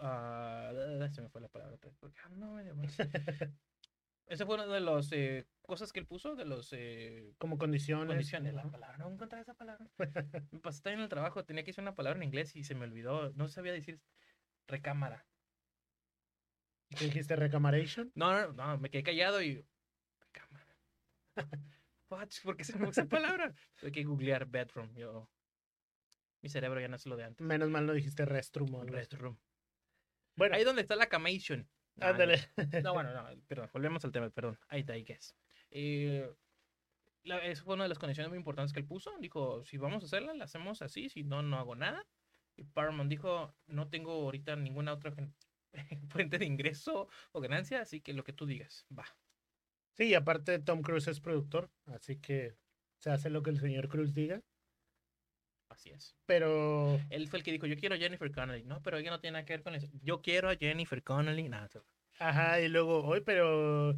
ah, 0.00 0.72
se 1.12 1.22
me 1.22 1.28
fue 1.28 1.40
la 1.40 1.48
palabra. 1.48 1.76
porque, 2.00 2.18
ah, 2.24 2.28
no. 2.30 2.58
Ese 4.26 4.44
fue 4.44 4.56
uno 4.56 4.66
de 4.66 4.80
los 4.80 5.12
eh, 5.12 5.46
cosas 5.62 5.92
que 5.92 6.00
él 6.00 6.06
puso, 6.06 6.34
de 6.34 6.44
los 6.44 6.72
eh, 6.72 7.32
Como 7.38 7.58
condiciones. 7.58 8.08
condiciones. 8.08 8.54
La 8.54 8.64
palabra, 8.68 8.98
no 8.98 9.08
encontré 9.08 9.38
esa 9.40 9.54
palabra. 9.54 9.88
Me 10.50 10.58
pasé 10.58 10.82
también 10.82 10.98
en 10.98 11.04
el 11.04 11.08
trabajo, 11.08 11.44
tenía 11.44 11.62
que 11.62 11.68
decir 11.68 11.82
una 11.82 11.94
palabra 11.94 12.16
en 12.18 12.24
inglés 12.24 12.56
y 12.56 12.64
se 12.64 12.74
me 12.74 12.84
olvidó. 12.86 13.32
No 13.34 13.46
sabía 13.46 13.72
decir 13.72 14.00
recámara. 14.66 15.24
¿Qué 16.90 17.06
dijiste? 17.06 17.36
Recamaration. 17.36 18.12
No, 18.14 18.32
no, 18.32 18.52
no, 18.52 18.78
me 18.78 18.90
quedé 18.90 19.02
callado 19.02 19.42
y. 19.42 19.64
Recámara. 20.20 20.66
What? 22.08 22.28
¿Por 22.44 22.56
qué 22.56 22.64
se 22.64 22.78
me 22.78 22.88
esa 22.88 23.06
palabra? 23.06 23.52
Tuve 23.80 23.92
que 23.92 24.04
googlear 24.04 24.46
bedroom. 24.46 24.94
Yo. 24.94 25.28
Mi 26.42 26.48
cerebro 26.48 26.80
ya 26.80 26.88
no 26.88 26.96
es 26.96 27.06
lo 27.06 27.16
de 27.16 27.24
antes. 27.24 27.44
Menos 27.44 27.68
mal 27.70 27.86
no 27.86 27.92
dijiste 27.92 28.24
restroom. 28.24 28.72
o 28.74 28.80
algo 28.80 28.88
así. 28.94 28.96
Restroom. 28.96 29.36
Bueno, 30.36 30.54
Ahí 30.54 30.64
donde 30.64 30.82
está 30.82 30.94
la 30.96 31.06
camation. 31.08 31.68
Ah, 31.98 32.10
ándale. 32.10 32.38
No, 32.84 32.92
bueno, 32.92 33.10
no, 33.12 33.26
perdón, 33.48 33.70
volvemos 33.72 34.04
al 34.04 34.12
tema, 34.12 34.28
perdón. 34.30 34.58
Ahí 34.68 34.80
está, 34.80 34.92
ahí 34.92 35.02
que 35.02 35.14
es. 35.14 35.34
Eh, 35.70 36.30
la- 37.22 37.42
eso 37.44 37.64
fue 37.64 37.74
una 37.74 37.84
de 37.84 37.88
las 37.88 37.98
condiciones 37.98 38.28
muy 38.28 38.38
importantes 38.38 38.72
que 38.72 38.80
él 38.80 38.86
puso. 38.86 39.16
Dijo, 39.18 39.64
si 39.64 39.78
vamos 39.78 40.02
a 40.02 40.06
hacerla, 40.06 40.34
la 40.34 40.44
hacemos 40.44 40.82
así, 40.82 41.08
si 41.08 41.24
no, 41.24 41.42
no 41.42 41.58
hago 41.58 41.74
nada. 41.74 42.06
Y 42.54 42.64
Paramount 42.64 43.10
dijo, 43.10 43.54
no 43.66 43.88
tengo 43.88 44.12
ahorita 44.12 44.56
ninguna 44.56 44.92
otra 44.92 45.12
fuente 46.08 46.38
de 46.38 46.44
ingreso 46.44 47.08
o 47.32 47.40
ganancia, 47.40 47.80
así 47.80 48.00
que 48.00 48.12
lo 48.12 48.24
que 48.24 48.32
tú 48.32 48.46
digas, 48.46 48.86
va. 48.96 49.04
Sí, 49.96 50.04
y 50.04 50.14
aparte 50.14 50.58
Tom 50.58 50.82
Cruise 50.82 51.08
es 51.08 51.20
productor, 51.20 51.70
así 51.86 52.16
que 52.16 52.54
se 52.98 53.10
hace 53.10 53.30
lo 53.30 53.42
que 53.42 53.50
el 53.50 53.58
señor 53.58 53.88
Cruz 53.88 54.14
diga. 54.14 54.42
Así 55.68 55.90
es. 55.90 56.14
Pero 56.26 56.98
Él 57.10 57.28
fue 57.28 57.38
el 57.38 57.44
que 57.44 57.52
dijo, 57.52 57.66
yo 57.66 57.76
quiero 57.76 57.94
a 57.94 57.98
Jennifer 57.98 58.30
Connelly. 58.30 58.64
No, 58.64 58.82
pero 58.82 58.98
ella 58.98 59.10
no 59.10 59.20
tiene 59.20 59.32
nada 59.32 59.44
que 59.44 59.54
ver 59.54 59.62
con 59.62 59.74
eso. 59.74 59.88
Yo 60.02 60.22
quiero 60.22 60.48
a 60.48 60.56
Jennifer 60.56 61.02
Connelly. 61.02 61.48
Nada, 61.48 61.68
Ajá, 62.18 62.60
y 62.60 62.68
luego, 62.68 63.04
hoy, 63.04 63.20
pero 63.20 63.94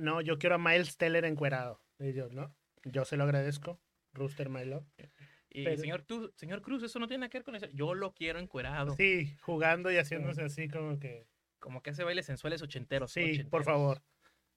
no, 0.00 0.20
yo 0.20 0.38
quiero 0.38 0.56
a 0.56 0.58
Miles 0.58 0.96
Teller 0.96 1.24
encuerado. 1.24 1.80
Y 1.98 2.12
yo, 2.12 2.28
no, 2.30 2.54
yo 2.84 3.04
se 3.04 3.16
lo 3.16 3.24
agradezco, 3.24 3.80
Rooster 4.12 4.48
My 4.48 4.64
Love. 4.64 4.86
Y 5.56 5.62
Pero- 5.64 5.80
señor, 5.80 6.02
tú, 6.02 6.32
señor 6.36 6.60
Cruz, 6.62 6.82
eso 6.82 6.98
no 6.98 7.06
tiene 7.06 7.20
nada 7.20 7.30
que 7.30 7.38
ver 7.38 7.44
con 7.44 7.54
eso. 7.54 7.66
Yo 7.72 7.94
lo 7.94 8.12
quiero 8.12 8.40
encuerado. 8.40 8.94
Sí, 8.96 9.34
jugando 9.40 9.90
y 9.92 9.96
haciéndose 9.96 10.42
así 10.42 10.68
como 10.68 10.98
que, 10.98 11.26
Como 11.60 11.80
que 11.80 11.90
hace 11.90 12.02
bailes 12.04 12.26
sensuales 12.26 12.60
ochenteros. 12.60 13.12
sí, 13.12 13.44
por 13.44 13.64
favor, 13.64 14.02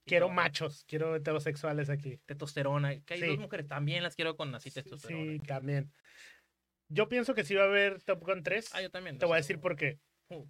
Y 0.04 0.08
quiero 0.10 0.26
todo. 0.26 0.34
machos, 0.34 0.84
quiero 0.88 1.14
heterosexuales 1.16 1.88
aquí. 1.88 2.18
Testosterona. 2.26 3.00
Que 3.00 3.14
hay 3.14 3.20
Sí. 3.20 3.26
dos 3.28 3.38
mujeres, 3.38 3.66
también 3.68 4.02
las 4.02 4.14
quiero 4.16 4.36
con 4.36 4.54
así 4.54 4.70
Sí, 4.70 4.74
testosterona. 4.82 5.32
sí, 5.32 5.38
también. 5.38 5.90
Yo 6.88 7.08
pienso 7.08 7.34
que 7.34 7.44
sí 7.44 7.54
va 7.54 7.62
a 7.62 7.66
haber 7.66 8.02
Top 8.02 8.22
Gun 8.24 8.42
3. 8.42 8.70
Ah, 8.74 8.82
yo 8.82 8.90
también. 8.90 9.18
Te 9.18 9.26
voy 9.26 9.34
a 9.34 9.36
decir 9.36 9.60
por 9.60 9.76
qué. 9.76 9.98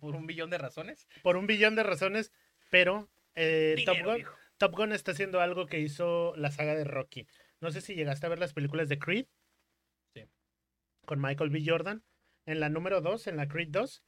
Por 0.01 0.17
un 0.17 0.27
billón 0.27 0.51
de 0.51 0.59
razones. 0.59 1.07
Por 1.23 1.37
un 1.37 1.47
billón 1.47 1.75
de 1.77 1.83
razones, 1.83 2.33
pero 2.71 3.09
eh, 3.35 3.77
Top, 3.85 3.99
Gun. 4.03 4.25
Top 4.57 4.73
Gun 4.75 4.93
está 4.93 5.13
haciendo 5.13 5.41
algo 5.41 5.67
que 5.67 5.79
hizo 5.79 6.35
la 6.37 6.51
saga 6.51 6.75
de 6.75 6.85
Rocky. 6.85 7.27
No 7.61 7.71
sé 7.71 7.81
si 7.81 7.95
llegaste 7.95 8.27
a 8.27 8.29
ver 8.31 8.39
las 8.39 8.53
películas 8.55 8.89
de 8.89 8.99
Creed. 8.99 9.27
Con 11.09 11.23
Michael 11.23 11.49
B. 11.49 11.63
Jordan. 11.65 12.05
En 12.45 12.61
la 12.61 12.69
número 12.69 13.01
2, 13.01 13.29
en 13.29 13.39
la 13.39 13.49
Creed 13.49 13.69
2, 13.71 14.05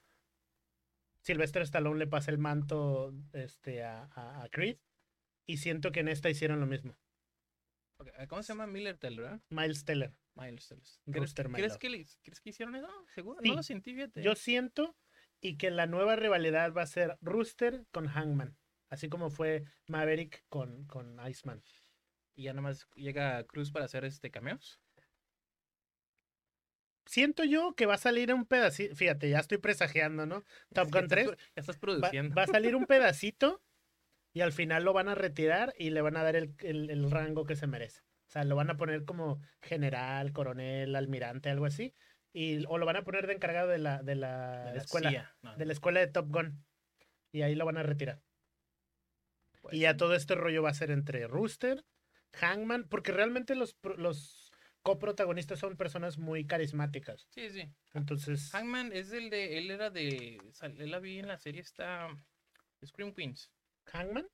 Sylvester 1.23 1.63
Stallone 1.63 1.99
le 1.99 2.07
pasa 2.07 2.31
el 2.31 2.37
manto 2.37 3.15
este, 3.33 3.83
a, 3.83 4.05
a- 4.15 4.43
a 4.43 4.49
Creed. 4.51 4.77
Y 5.47 5.57
siento 5.57 5.93
que 5.93 6.01
en 6.01 6.09
esta 6.09 6.29
hicieron 6.29 6.61
lo 6.61 6.67
mismo. 6.67 6.99
Ok, 7.99 8.09
¿Cómo 8.29 8.43
se 8.43 8.53
llama 8.53 8.67
Miller 8.67 8.99
Teller? 8.99 9.41
Miles 9.49 9.85
Teller. 9.87 10.15
Miles 10.35 10.69
Teller. 10.69 10.85
¿Crees, 11.07 11.17
Rooster 11.21 11.49
My 11.49 11.55
¿crees 11.55 11.73
Love. 11.73 11.79
que, 11.81 11.91
le- 11.91 12.07
¿Crees 12.23 12.41
que 12.43 12.51
hicieron 12.51 12.75
eso? 12.77 12.89
¿Seguro? 13.15 13.41
Sí. 13.43 13.49
No 13.49 13.57
lo 13.57 13.63
sentí, 13.63 13.95
fíjate. 13.95 14.23
Yo 14.23 14.35
siento 14.35 14.95
y 15.41 15.57
que 15.57 15.71
la 15.71 15.87
nueva 15.87 16.17
rivalidad 16.17 16.75
va 16.75 16.83
a 16.83 16.87
ser 16.87 17.17
Rooster 17.23 17.87
con 17.93 18.09
Hangman. 18.09 18.59
Así 18.91 19.09
como 19.09 19.31
fue 19.31 19.65
Maverick 19.87 20.45
con, 20.51 20.85
con 20.87 21.19
Iceman. 21.27 21.63
Y 22.37 22.45
ya 22.45 22.53
nomás 22.53 22.87
llega 22.95 23.43
Cruz 23.45 23.71
para 23.71 23.87
hacer 23.87 24.05
este 24.05 24.31
cameos. 24.31 24.81
Siento 27.11 27.43
yo 27.43 27.75
que 27.75 27.87
va 27.87 27.95
a 27.95 27.99
salir 27.99 28.33
un 28.33 28.47
pedacito. 28.47 28.95
Fíjate, 28.95 29.29
ya 29.29 29.41
estoy 29.41 29.59
presagiando, 29.59 30.27
¿no? 30.27 30.45
Top 30.73 30.93
Gun 30.93 31.03
estás 31.05 31.09
3. 31.09 31.27
pro- 31.27 31.37
Ya 31.37 31.45
estás 31.57 31.77
Va, 31.77 31.81
produciendo. 31.81 32.35
va 32.37 32.45
a 32.45 32.47
salir 32.47 32.77
un 32.77 32.87
pedacito 32.87 33.61
y 34.33 34.43
al 34.43 34.53
final 34.53 34.85
lo 34.85 34.93
van 34.93 35.09
a 35.09 35.17
retirar 35.17 35.75
y 35.77 35.91
le 35.91 36.03
van 36.03 36.17
a 36.17 36.23
dar 36.23 36.37
el, 36.37 36.55
el- 36.61 36.89
el 36.89 37.11
rango 37.11 37.45
que 37.47 37.57
se 37.57 37.67
merece. 37.67 38.03
O 38.29 38.31
sea, 38.33 38.45
lo 38.45 38.55
van 38.55 38.71
a 38.71 38.77
poner 38.77 39.05
como 39.05 39.41
general, 39.61 40.33
coronel, 40.33 40.95
almirante, 40.95 41.51
algo 41.51 41.67
así. 41.67 41.93
Y, 42.33 42.65
o 42.69 42.79
lo 42.79 42.87
van 42.87 42.95
a 42.95 43.03
poner 43.03 43.27
de 43.27 43.33
encargado 43.33 43.67
de 43.67 43.79
la, 43.79 44.05
de 44.05 44.15
la, 44.15 44.67
de 44.67 44.77
la 44.77 44.83
escuela. 44.83 45.35
No, 45.43 45.57
De 45.57 45.65
la 45.65 45.73
escuela 45.73 45.99
de 45.99 46.07
Top 46.07 46.29
Gun. 46.31 46.65
Y 47.33 47.43
ahí 47.43 47.57
lo 47.57 47.65
van 47.67 47.77
a 47.79 47.83
retirar. 47.83 48.23
pues 49.63 49.75
Y 49.75 49.81
ya 49.81 49.97
todo 49.97 50.15
este 50.15 50.37
rollo 50.37 50.63
va 50.63 50.71
a 50.71 50.75
ser 50.75 50.93
entre 50.93 51.27
Rooster, 51.27 51.85
Hangman, 52.35 52.87
porque 52.89 53.11
realmente 53.11 53.57
los, 53.57 53.77
los 53.97 54.40
coprotagonistas 54.83 55.59
son 55.59 55.77
personas 55.77 56.19
muy 56.19 56.47
carismáticas. 56.47 57.27
Sí, 57.31 57.51
sí. 57.51 57.71
Entonces, 57.95 58.51
Hangman 58.51 58.93
es 58.93 59.13
el 59.13 59.31
de. 59.31 59.59
Él 59.59 59.71
era 59.71 59.91
de. 59.91 60.41
Él 60.63 60.91
la 60.91 60.99
vi 61.01 61.19
en 61.19 61.29
la 61.29 61.39
serie 61.39 61.61
esta. 61.61 62.09
Scream 62.85 63.13
Queens. 63.13 63.51
¿Hangman? 63.87 64.27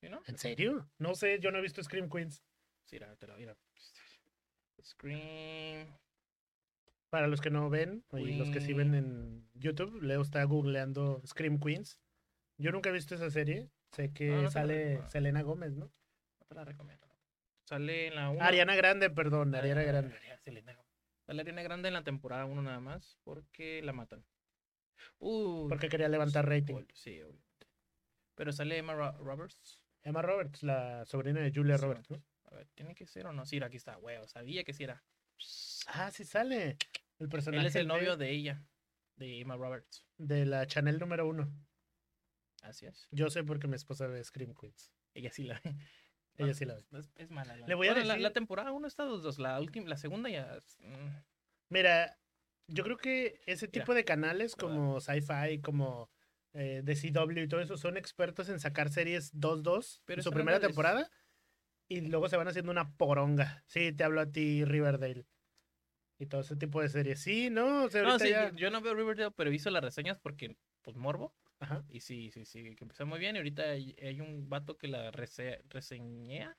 ¿Sí, 0.00 0.08
no? 0.08 0.20
¿En 0.26 0.38
serio? 0.38 0.90
No 0.98 1.14
sé, 1.14 1.38
yo 1.40 1.50
no 1.50 1.58
he 1.58 1.62
visto 1.62 1.82
Scream 1.82 2.10
Queens. 2.10 2.42
Sí, 2.84 2.96
era, 2.96 3.16
te 3.16 3.26
la 3.26 3.36
mira. 3.36 3.56
Scream. 4.82 5.96
Para 7.08 7.28
los 7.28 7.40
que 7.40 7.50
no 7.50 7.70
ven 7.70 8.04
y 8.12 8.34
los 8.34 8.50
que 8.50 8.60
sí 8.60 8.74
ven 8.74 8.94
en 8.94 9.48
YouTube, 9.54 10.02
Leo 10.02 10.20
está 10.20 10.42
googleando 10.44 11.22
Scream 11.26 11.58
Queens. 11.60 11.98
Yo 12.58 12.72
nunca 12.72 12.90
he 12.90 12.92
visto 12.92 13.14
esa 13.14 13.30
serie. 13.30 13.70
Sé 13.92 14.12
que 14.12 14.28
No, 14.28 14.34
no 14.34 14.38
te 14.40 14.44
la 14.44 14.50
sale. 14.50 15.08
Selena 15.08 15.42
Gómez, 15.42 15.76
¿no? 15.76 15.86
No 15.86 16.46
te 16.46 16.54
la 16.54 16.64
recomiendo. 16.64 17.06
Sale 17.66 18.06
en 18.08 18.14
la 18.14 18.30
1. 18.30 18.42
Ariana 18.42 18.74
Grande, 18.76 19.10
perdón, 19.10 19.54
Ariana 19.54 19.82
Grande. 19.82 20.16
Sale 21.26 21.40
Ariana 21.40 21.62
Grande 21.62 21.88
en 21.88 21.94
la 21.94 22.04
temporada 22.04 22.44
1 22.46 22.62
nada 22.62 22.80
más 22.80 23.18
porque 23.24 23.82
la 23.82 23.92
matan. 23.92 24.24
Uh, 25.18 25.68
Porque 25.68 25.88
quería 25.88 26.08
levantar 26.08 26.48
rating. 26.48 26.84
Sí, 26.94 27.20
obviamente. 27.22 27.66
Pero 28.34 28.52
sale 28.52 28.78
Emma 28.78 28.94
Ro- 28.94 29.16
Roberts. 29.18 29.82
Emma 30.02 30.22
Roberts, 30.22 30.62
la 30.62 31.04
sobrina 31.04 31.40
de 31.40 31.52
Julia 31.54 31.76
Sí, 31.76 31.84
Roberts, 31.84 32.10
¿no? 32.10 32.22
A 32.44 32.54
ver, 32.54 32.68
¿tiene 32.74 32.94
que 32.94 33.06
ser 33.06 33.26
o 33.26 33.32
no? 33.32 33.44
Sí, 33.44 33.60
aquí 33.62 33.76
está, 33.76 33.98
huevo. 33.98 34.26
Sabía 34.28 34.62
que 34.64 34.72
sí 34.72 34.84
era. 34.84 35.02
Ah, 35.88 36.10
sí 36.10 36.24
sale. 36.24 36.76
El 37.18 37.28
personaje 37.28 37.60
Él 37.62 37.66
es 37.66 37.74
el 37.76 37.88
novio 37.88 38.16
de 38.16 38.30
ella, 38.30 38.64
de 39.16 39.40
Emma 39.40 39.56
Roberts. 39.56 40.06
de 40.18 40.46
la 40.46 40.66
Chanel 40.66 40.98
número 40.98 41.26
uno. 41.26 41.52
Así 42.62 42.86
es. 42.86 43.08
Yo 43.10 43.28
sé 43.30 43.42
porque 43.44 43.66
mi 43.68 43.74
esposa 43.76 44.06
ve 44.06 44.22
Scream 44.22 44.54
Queens. 44.54 44.92
Ella 45.14 45.30
sí 45.32 45.42
la 45.44 45.60
Ella 46.38 46.54
sí 46.54 46.64
la 46.64 46.74
ve. 46.74 46.84
Es, 46.98 47.10
es 47.16 47.30
mala. 47.30 47.56
La, 47.56 47.66
Le 47.66 47.74
voy 47.74 47.88
a 47.88 47.92
bueno, 47.94 48.06
decir- 48.06 48.20
la, 48.22 48.32
temporada 48.32 48.72
1 48.72 48.86
está 48.88 49.04
dos, 49.04 49.22
dos. 49.22 49.38
La 49.38 49.60
última, 49.60 49.88
la 49.88 49.96
segunda 49.96 50.28
ya. 50.28 50.54
es, 50.56 50.76
mm, 50.80 51.08
Mira, 51.70 52.18
yo 52.68 52.84
creo 52.84 52.96
que 52.96 53.40
ese 53.46 53.66
Mira, 53.66 53.72
tipo 53.84 53.94
de 53.94 54.04
canales 54.04 54.54
como 54.56 55.00
Sci-Fi, 55.00 55.60
como 55.62 56.10
eh, 56.52 56.82
The 56.84 56.94
CW 56.96 57.42
y 57.42 57.48
todo 57.48 57.60
eso 57.60 57.76
son 57.76 57.96
expertos 57.96 58.48
en 58.48 58.60
sacar 58.60 58.90
series 58.90 59.32
2-2 59.38 60.02
Pero 60.04 60.20
en 60.20 60.24
su 60.24 60.30
no 60.30 60.34
primera 60.34 60.56
es 60.58 60.62
temporada 60.62 61.10
y 61.88 62.00
luego 62.02 62.28
se 62.28 62.36
van 62.36 62.48
haciendo 62.48 62.72
una 62.72 62.92
poronga. 62.96 63.62
Sí, 63.66 63.92
te 63.92 64.04
hablo 64.04 64.20
a 64.20 64.26
ti, 64.30 64.64
Riverdale. 64.64 65.26
Y 66.18 66.26
todo 66.26 66.40
ese 66.40 66.56
tipo 66.56 66.80
de 66.80 66.88
series. 66.88 67.20
Sí, 67.20 67.50
no, 67.50 67.84
o 67.84 67.90
sea, 67.90 68.02
No, 68.02 68.18
sí, 68.18 68.30
ya- 68.30 68.52
yo, 68.54 68.70
no 68.70 68.80
veo 68.80 68.94
Riverdale, 68.94 69.30
pero 69.36 69.50
visto 69.50 69.70
las 69.70 69.84
reseñas 69.84 70.18
porque, 70.18 70.56
pues, 70.82 70.96
morbo. 70.96 71.34
Ajá. 71.60 71.84
Y 71.88 72.00
sí, 72.00 72.30
sí, 72.30 72.44
sí, 72.44 72.74
que 72.74 72.84
empezó 72.84 73.06
muy 73.06 73.18
bien. 73.18 73.36
Y 73.36 73.38
ahorita 73.38 73.62
hay, 73.70 73.96
hay 74.00 74.20
un 74.20 74.48
vato 74.48 74.76
que 74.76 74.88
la 74.88 75.10
rese- 75.12 75.62
reseñea 75.68 76.56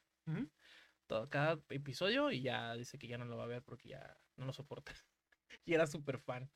todo, 1.07 1.29
cada 1.29 1.59
episodio 1.69 2.31
y 2.31 2.41
ya 2.41 2.73
dice 2.75 2.97
que 2.97 3.07
ya 3.07 3.17
no 3.17 3.25
lo 3.25 3.37
va 3.37 3.45
a 3.45 3.47
ver 3.47 3.63
porque 3.63 3.89
ya 3.89 4.17
no 4.35 4.45
lo 4.45 4.53
soporta. 4.53 4.91
y 5.65 5.73
era 5.73 5.87
súper 5.87 6.19
fan, 6.19 6.49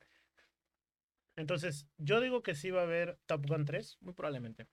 Entonces, 1.38 1.88
yo 1.98 2.20
digo 2.20 2.44
que 2.44 2.56
sí 2.56 2.72
va 2.72 2.82
a 2.82 2.84
haber 2.84 3.18
Top 3.26 3.46
Gun 3.48 3.66
3. 3.66 3.98
muy 4.02 4.14
probablemente. 4.14 4.68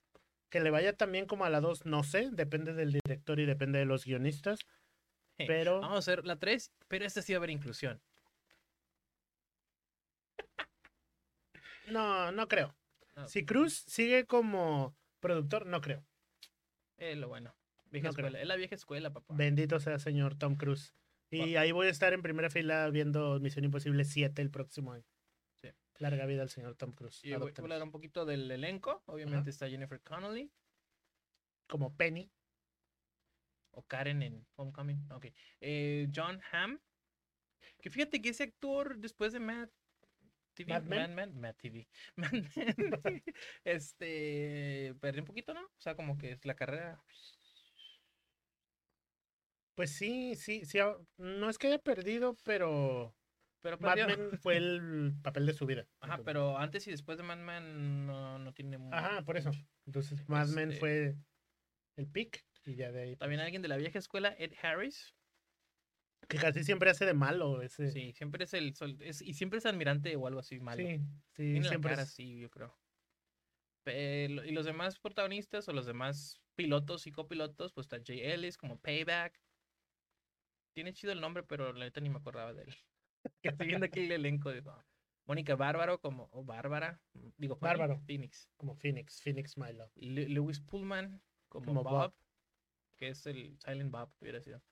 Que 0.51 0.61
le 0.61 0.71
vaya 0.71 0.97
también 0.97 1.27
como 1.27 1.45
a 1.45 1.51
la 1.51 1.61
2, 1.61 1.87
no 1.87 2.03
sé, 2.03 2.31
depende 2.33 2.73
del 2.75 2.93
director 2.93 3.39
y 3.39 3.47
depende 3.47 3.79
de 3.79 3.85
los 3.85 4.05
guionistas. 4.05 4.61
Pero 5.37 5.81
Vamos 5.81 5.97
a 5.97 5.99
hacer 5.99 6.27
la 6.27 6.37
3, 6.37 6.73
pero 6.89 7.05
esta 7.05 7.23
sí 7.23 7.33
va 7.33 7.37
a 7.37 7.41
haber 7.41 7.51
inclusión. 7.51 8.01
no, 11.91 12.33
no 12.33 12.49
creo. 12.49 12.75
No, 13.19 13.29
Si 13.29 13.45
Cruz 13.45 13.75
sigue 13.87 14.27
como 14.27 14.97
productor, 15.21 15.67
no 15.67 15.81
creo. 15.81 16.05
Es 16.97 17.17
lo 17.17 17.29
bueno. 17.29 17.55
Vieja 17.91 18.09
No 18.09 18.15
creo. 18.15 18.27
escuela. 18.27 18.41
Es 18.43 18.47
la 18.49 18.57
vieja 18.57 18.75
escuela, 18.75 19.13
papá. 19.13 19.35
Bendito 19.37 19.81
sea 19.81 19.99
señor 19.99 20.37
Tom 20.37 20.57
Cruise. 20.57 20.95
Y 21.31 21.57
ahí 21.57 21.73
voy 21.73 21.89
a 21.89 21.91
estar 21.91 22.13
en 22.13 22.23
primera 22.23 22.49
fila 22.49 22.89
viendo 22.91 23.39
Misión 23.41 23.65
Imposible 23.65 24.05
7 24.05 24.41
el 24.41 24.51
próximo 24.51 24.93
año. 24.93 25.05
Sí. 25.61 25.69
Larga 25.99 26.25
vida 26.27 26.43
al 26.43 26.49
señor 26.49 26.75
Tom 26.77 26.93
Cruise. 26.93 27.21
Y 27.25 27.35
voy 27.35 27.53
a 27.57 27.61
hablar 27.61 27.83
un 27.83 27.91
poquito 27.91 28.25
del 28.25 28.51
elenco. 28.51 29.03
Obviamente 29.07 29.51
está 29.51 29.69
Jennifer 29.69 30.01
Connelly 30.01 30.51
Como 31.67 31.95
Penny. 31.97 32.31
o 33.73 33.83
Karen 33.83 34.23
en 34.23 34.47
Homecoming. 34.57 35.11
Ok. 35.13 35.27
Eh, 35.61 36.09
John 36.15 36.41
Hamm. 36.53 36.79
Que 37.81 37.91
fíjate 37.91 38.21
que 38.23 38.31
ese 38.31 38.45
actor 38.45 38.99
después 38.99 39.33
de 39.33 39.41
Matt 39.41 39.71
TV, 40.65 40.73
Mad 40.73 40.83
Men. 40.85 41.15
Mad 41.15 41.29
Mad 41.31 41.55
TV, 41.57 41.89
Mad 42.17 42.33
Men, 42.33 43.23
este, 43.65 44.95
perdió 45.01 45.23
un 45.23 45.27
poquito, 45.27 45.55
¿no? 45.55 45.63
O 45.65 45.81
sea, 45.81 45.95
como 45.95 46.17
que 46.19 46.39
la 46.43 46.55
carrera. 46.55 47.03
Pues 49.75 49.93
sí, 49.97 50.35
sí, 50.35 50.65
sí. 50.65 50.79
ah, 50.81 50.97
No 51.19 51.49
es 51.49 51.59
que 51.59 51.69
haya 51.69 51.79
perdido, 51.79 52.37
pero 52.45 53.15
Pero 53.61 53.79
Mad 53.79 53.95
perdió. 53.95 54.07
Men 54.19 54.39
fue 54.41 54.57
el 54.57 55.15
papel 55.23 55.47
de 55.47 55.53
su 55.53 55.67
vida. 55.67 55.87
Ajá, 56.01 56.19
pero 56.25 56.59
antes 56.59 56.87
y 56.87 56.91
después 56.91 57.17
de 57.19 57.25
Mad 57.25 57.39
Men 57.39 58.07
no, 58.07 58.39
no 58.39 58.53
tiene 58.53 58.79
mu- 58.79 58.93
Ajá, 58.93 59.23
por 59.23 59.37
eso. 59.37 59.51
Entonces 59.87 60.29
Mad 60.29 60.49
Men 60.49 60.71
Este- 60.71 60.81
fue 60.81 61.15
el 61.97 62.09
pick 62.09 62.45
y 62.65 62.75
ya 62.75 62.91
de 62.93 63.03
ahí. 63.03 63.17
También 63.17 63.41
alguien 63.41 63.63
de 63.63 63.69
la 63.69 63.77
vieja 63.77 63.99
escuela, 63.99 64.35
Ed 64.39 64.53
Harris. 64.63 65.15
Que 66.29 66.37
casi 66.37 66.63
siempre 66.63 66.91
hace 66.91 67.07
de 67.07 67.15
malo 67.15 67.63
ese. 67.63 67.91
Sí, 67.91 68.13
siempre 68.13 68.45
es 68.45 68.53
el 68.55 68.75
sol, 68.75 68.97
es- 69.01 69.23
y 69.23 69.33
siempre 69.35 69.59
es 69.59 69.67
almirante 69.67 70.15
o 70.17 70.27
algo 70.27 70.41
así 70.41 70.61
malo. 70.61 70.83
sí, 70.87 70.99
sí, 70.99 71.43
Tiene 71.43 71.61
la 71.63 71.69
siempre 71.69 71.91
cara 71.91 72.03
es- 72.03 72.09
así, 72.11 72.39
yo 72.39 72.51
creo. 72.51 72.79
Pero- 73.85 74.45
y 74.45 74.53
los 74.53 74.67
demás 74.67 74.99
protagonistas 74.99 75.67
o 75.69 75.73
los 75.73 75.87
demás 75.87 76.41
pilotos 76.55 77.07
y 77.07 77.13
copilotos, 77.13 77.73
pues 77.73 77.87
está 77.87 77.99
Jay 78.05 78.21
Ellis 78.21 78.59
como 78.59 78.79
Payback. 78.79 79.41
Tiene 80.75 80.93
chido 80.93 81.13
el 81.13 81.21
nombre, 81.21 81.43
pero 81.43 81.73
la 81.73 81.87
neta 81.87 82.01
ni 82.01 82.11
me 82.11 82.19
acordaba 82.19 82.53
de 82.53 82.63
él. 82.65 82.75
Que 83.43 83.49
estoy 83.49 83.67
viendo 83.67 83.87
aquí 83.87 84.01
el 84.01 84.13
elenco. 84.13 84.53
Digo, 84.53 84.77
Mónica 85.27 85.57
Bárbaro 85.57 86.01
como, 86.01 86.29
o 86.33 86.45
Bárbara, 86.45 87.01
digo, 87.37 87.57
Bárbaro. 87.57 87.99
Phoenix. 88.07 88.49
como 88.57 88.75
Phoenix, 88.77 89.21
Phoenix. 89.23 89.57
Lu- 89.57 90.29
Lewis 90.29 90.61
Pullman 90.61 91.21
como, 91.49 91.67
Como 91.67 91.83
Bob, 91.83 91.93
Bob. 91.93 92.15
que 92.97 93.09
es 93.09 93.27
el 93.27 93.59
Silent 93.61 93.91
Bob, 93.91 94.11
hubiera 94.21 94.41
sido. 94.41 94.63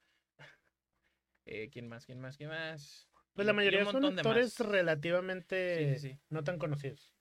Eh, 1.46 1.70
¿Quién 1.70 1.88
más? 1.88 2.04
¿Quién 2.04 2.20
más? 2.20 2.36
¿Quién 2.36 2.50
más? 2.50 3.08
Pues 3.34 3.46
la 3.46 3.52
mayoría 3.52 3.84
son 3.84 4.04
actores 4.04 4.58
relativamente 4.58 5.94
Sí, 5.96 6.00
sí, 6.00 6.12
sí. 6.14 6.20
no 6.30 6.42
tan 6.42 6.58
conocidos. 6.58 7.14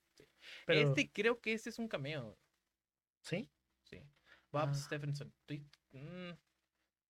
Pero, 0.66 0.80
Este 0.88 1.10
creo 1.12 1.40
que 1.40 1.52
este 1.52 1.70
es 1.70 1.78
un 1.78 1.88
cameo. 1.88 2.38
¿sí? 3.22 3.50
Sí. 3.84 3.98
Bob 4.50 4.68
Ah. 4.70 4.74
Stephenson. 4.74 5.32
Mm, 5.92 6.30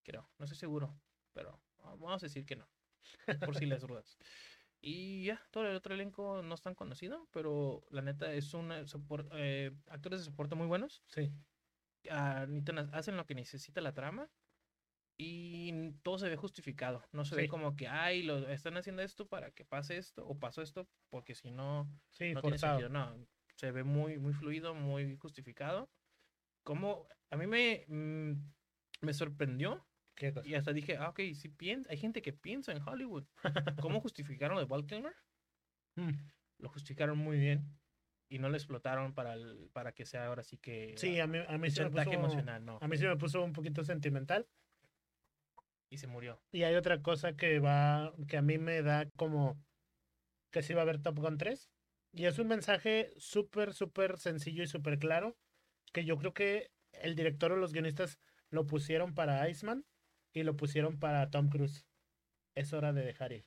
creo, 0.02 0.30
no 0.38 0.44
estoy 0.44 0.58
seguro. 0.58 1.00
Pero 1.32 1.62
ah, 1.78 1.94
vamos 1.98 2.22
a 2.22 2.26
decir 2.26 2.44
que 2.44 2.56
no. 2.56 2.68
Por 3.44 3.56
si 3.56 3.66
las 3.66 3.82
dudas. 3.82 4.16
Y 4.88 5.24
ya, 5.24 5.42
todo 5.50 5.66
el 5.66 5.74
otro 5.74 5.94
elenco 5.94 6.42
no 6.42 6.54
es 6.54 6.60
tan 6.62 6.74
conocido, 6.74 7.26
pero 7.32 7.82
la 7.90 8.02
neta 8.02 8.32
es 8.34 8.52
un 8.54 8.70
eh, 8.70 8.84
eh, 9.32 9.72
actores 9.88 10.20
de 10.20 10.26
soporte 10.26 10.54
muy 10.54 10.66
buenos. 10.66 11.02
Sí. 11.08 11.32
ah, 12.10 12.46
hacen 12.92 13.16
lo 13.16 13.26
que 13.26 13.34
necesita 13.34 13.80
la 13.80 13.94
trama 13.94 14.30
y 15.18 15.92
todo 16.02 16.18
se 16.18 16.28
ve 16.28 16.36
justificado. 16.36 17.02
No 17.12 17.24
se 17.24 17.34
Sí. 17.34 17.42
ve 17.42 17.48
como 17.48 17.76
que, 17.76 17.88
ay, 17.88 18.22
lo 18.22 18.48
están 18.48 18.76
haciendo 18.76 19.02
esto 19.02 19.28
para 19.28 19.50
que 19.52 19.64
pase 19.64 19.96
esto 19.96 20.26
o 20.26 20.38
pasó 20.38 20.62
esto, 20.62 20.88
porque 21.10 21.34
si 21.34 21.50
no, 21.50 21.84
Sí, 22.10 22.34
no 22.34 22.42
tiene 22.42 22.58
forzado. 22.58 22.80
sentido. 22.80 22.88
No, 22.90 23.26
se 23.56 23.72
ve 23.72 23.84
muy, 23.84 24.18
muy 24.18 24.32
fluido, 24.34 24.74
muy 24.74 25.16
justificado. 25.16 25.90
Como 26.62 27.06
a 27.30 27.36
mí 27.36 27.46
me, 27.46 27.84
mm, 27.88 28.32
me 29.02 29.14
sorprendió 29.14 29.86
¿Qué 30.14 30.32
cosa? 30.32 30.46
y 30.48 30.54
hasta 30.54 30.72
dije, 30.72 30.96
ah, 30.96 31.10
ok, 31.10 31.20
sí 31.34 31.48
piensa, 31.48 31.90
hay 31.90 31.98
gente 31.98 32.22
que 32.22 32.32
piensa 32.32 32.72
en 32.72 32.82
Hollywood. 32.82 33.24
¿Cómo 33.80 34.00
justificaron 34.00 34.56
lo 34.56 34.66
de 34.66 34.86
Kilmer? 34.86 35.14
Mm. 35.96 36.10
Lo 36.58 36.68
justificaron 36.68 37.18
muy 37.18 37.38
bien 37.38 37.78
y 38.28 38.38
no 38.38 38.48
lo 38.48 38.56
explotaron 38.56 39.14
para, 39.14 39.34
el- 39.34 39.70
para 39.72 39.92
que 39.92 40.04
sea 40.04 40.26
ahora 40.26 40.42
sí 40.42 40.58
que 40.58 40.94
Sí, 40.96 41.20
a 41.20 41.26
mí, 41.26 41.38
a 41.46 41.58
mí 41.58 41.70
sí 41.70 41.80
me 41.80 41.90
puso, 41.90 42.10
emocional, 42.12 42.64
no. 42.64 42.78
a 42.80 42.88
mí 42.88 42.96
sí 42.96 43.06
me 43.06 43.16
puso 43.16 43.42
un 43.44 43.52
poquito 43.52 43.84
sentimental. 43.84 44.48
Y 45.88 45.98
se 45.98 46.06
murió. 46.06 46.40
Y 46.50 46.64
hay 46.64 46.74
otra 46.74 47.00
cosa 47.02 47.36
que 47.36 47.58
va, 47.60 48.12
que 48.28 48.36
a 48.36 48.42
mí 48.42 48.58
me 48.58 48.82
da 48.82 49.08
como 49.16 49.58
que 50.50 50.62
sí 50.62 50.74
va 50.74 50.80
a 50.80 50.82
haber 50.82 51.02
Top 51.02 51.18
Gun 51.18 51.38
3. 51.38 51.70
Y 52.12 52.26
es 52.26 52.38
un 52.38 52.48
mensaje 52.48 53.12
súper, 53.18 53.74
súper 53.74 54.18
sencillo 54.18 54.62
y 54.62 54.66
súper 54.66 54.98
claro. 54.98 55.36
Que 55.92 56.04
yo 56.04 56.16
creo 56.16 56.32
que 56.34 56.70
el 56.92 57.14
director 57.14 57.52
o 57.52 57.56
los 57.56 57.72
guionistas 57.72 58.18
lo 58.50 58.66
pusieron 58.66 59.14
para 59.14 59.48
Iceman 59.48 59.84
y 60.32 60.42
lo 60.42 60.56
pusieron 60.56 60.98
para 60.98 61.30
Tom 61.30 61.48
Cruise. 61.48 61.86
Es 62.54 62.72
hora 62.72 62.92
de 62.92 63.04
dejar 63.04 63.32
ir. 63.32 63.44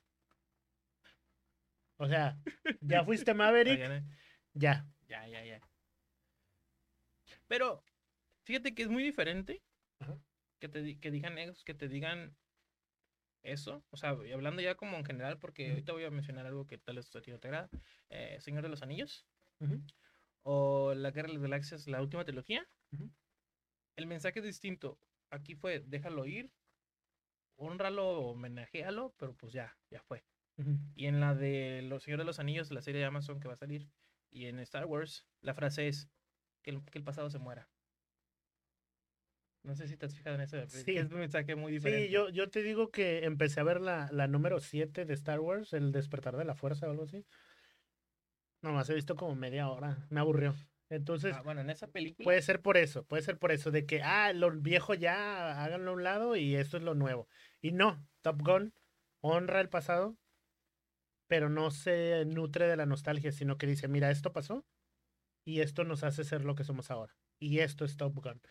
O 1.96 2.08
sea, 2.08 2.38
ya 2.80 3.04
fuiste 3.04 3.34
Maverick, 3.34 3.80
ya. 4.54 4.86
Ya, 5.08 5.26
ya, 5.26 5.44
ya. 5.44 5.60
Pero 7.48 7.82
fíjate 8.44 8.74
que 8.74 8.82
es 8.82 8.88
muy 8.88 9.02
diferente. 9.02 9.60
Que 10.60 10.68
te 10.68 10.98
que 11.00 11.10
digan 11.10 11.38
eso, 11.38 11.62
que 11.64 11.74
te 11.74 11.88
digan 11.88 12.36
eso. 13.42 13.82
O 13.90 13.96
sea, 13.96 14.16
y 14.24 14.32
hablando 14.32 14.62
ya 14.62 14.74
como 14.76 14.96
en 14.96 15.04
general, 15.04 15.38
porque 15.38 15.70
ahorita 15.70 15.92
voy 15.92 16.04
a 16.04 16.10
mencionar 16.10 16.46
algo 16.46 16.66
que 16.66 16.78
tal 16.78 16.96
vez 16.96 17.14
a 17.16 17.20
ti 17.22 17.30
no 17.30 17.38
te 17.40 17.48
agrada. 17.48 17.68
eh, 18.10 18.36
Señor 18.40 18.62
de 18.62 18.68
los 18.68 18.82
Anillos 18.82 19.26
o 20.42 20.94
La 20.94 21.10
Guerra 21.10 21.28
de 21.28 21.34
las 21.34 21.42
Galaxias, 21.42 21.86
la 21.88 22.00
última 22.00 22.24
trilogía. 22.24 22.66
El 23.96 24.06
mensaje 24.06 24.38
es 24.38 24.44
distinto. 24.44 24.98
Aquí 25.30 25.54
fue, 25.54 25.80
déjalo 25.80 26.26
ir, 26.26 26.50
honralo, 27.56 28.20
homenajéalo, 28.20 29.14
pero 29.18 29.34
pues 29.34 29.52
ya, 29.52 29.76
ya 29.90 30.02
fue. 30.02 30.24
Y 30.94 31.06
en 31.06 31.20
la 31.20 31.34
de 31.34 31.82
Los 31.82 32.02
Señores 32.02 32.24
de 32.24 32.26
los 32.26 32.38
Anillos, 32.38 32.70
la 32.70 32.82
serie 32.82 33.00
de 33.00 33.06
Amazon 33.06 33.40
que 33.40 33.48
va 33.48 33.54
a 33.54 33.56
salir, 33.56 33.88
y 34.30 34.46
en 34.46 34.58
Star 34.60 34.86
Wars, 34.86 35.26
la 35.40 35.54
frase 35.54 35.88
es 35.88 36.08
que 36.62 36.70
el, 36.70 36.84
que 36.84 36.98
el 36.98 37.04
pasado 37.04 37.30
se 37.30 37.38
muera. 37.38 37.68
No 39.62 39.74
sé 39.74 39.86
si 39.88 39.96
te 39.96 40.06
has 40.06 40.14
fijado 40.14 40.36
en 40.36 40.42
eso. 40.42 40.56
Sí. 40.68 40.96
Es 40.96 41.10
un 41.10 41.18
mensaje 41.18 41.54
muy 41.54 41.72
diferente. 41.72 42.06
Sí, 42.06 42.12
yo, 42.12 42.30
yo 42.30 42.48
te 42.48 42.62
digo 42.62 42.90
que 42.90 43.24
empecé 43.24 43.60
a 43.60 43.64
ver 43.64 43.80
la, 43.80 44.08
la 44.10 44.26
número 44.26 44.58
7 44.60 45.04
de 45.04 45.14
Star 45.14 45.40
Wars, 45.40 45.72
El 45.74 45.92
despertar 45.92 46.36
de 46.36 46.44
la 46.44 46.54
fuerza 46.54 46.86
o 46.86 46.90
algo 46.90 47.04
así. 47.04 47.26
Nomás 48.62 48.88
he 48.90 48.94
visto 48.94 49.16
como 49.16 49.34
media 49.34 49.68
hora, 49.68 50.06
me 50.10 50.20
aburrió. 50.20 50.54
Entonces, 50.90 51.34
Ah, 51.36 51.42
bueno, 51.42 51.60
en 51.60 51.70
esa 51.70 51.86
película. 51.86 52.24
puede 52.24 52.42
ser 52.42 52.60
por 52.62 52.76
eso, 52.76 53.04
puede 53.04 53.22
ser 53.22 53.38
por 53.38 53.52
eso, 53.52 53.70
de 53.70 53.86
que, 53.86 54.02
ah, 54.02 54.32
lo 54.32 54.50
viejo 54.50 54.92
ya, 54.94 55.62
háganlo 55.62 55.92
a 55.92 55.94
un 55.94 56.02
lado 56.02 56.36
y 56.36 56.56
esto 56.56 56.76
es 56.76 56.82
lo 56.82 56.94
nuevo. 56.94 57.28
Y 57.60 57.72
no, 57.72 58.06
Top 58.22 58.42
Gun 58.42 58.74
honra 59.20 59.60
el 59.60 59.68
pasado, 59.68 60.18
pero 61.28 61.48
no 61.48 61.70
se 61.70 62.24
nutre 62.26 62.66
de 62.66 62.76
la 62.76 62.86
nostalgia, 62.86 63.30
sino 63.30 63.56
que 63.56 63.66
dice, 63.68 63.86
mira, 63.88 64.10
esto 64.10 64.32
pasó 64.32 64.66
y 65.44 65.60
esto 65.60 65.84
nos 65.84 66.02
hace 66.02 66.24
ser 66.24 66.44
lo 66.44 66.54
que 66.54 66.64
somos 66.64 66.90
ahora. 66.90 67.16
Y 67.38 67.60
esto 67.60 67.84
es 67.84 67.96
Top 67.96 68.14
Gun. 68.16 68.42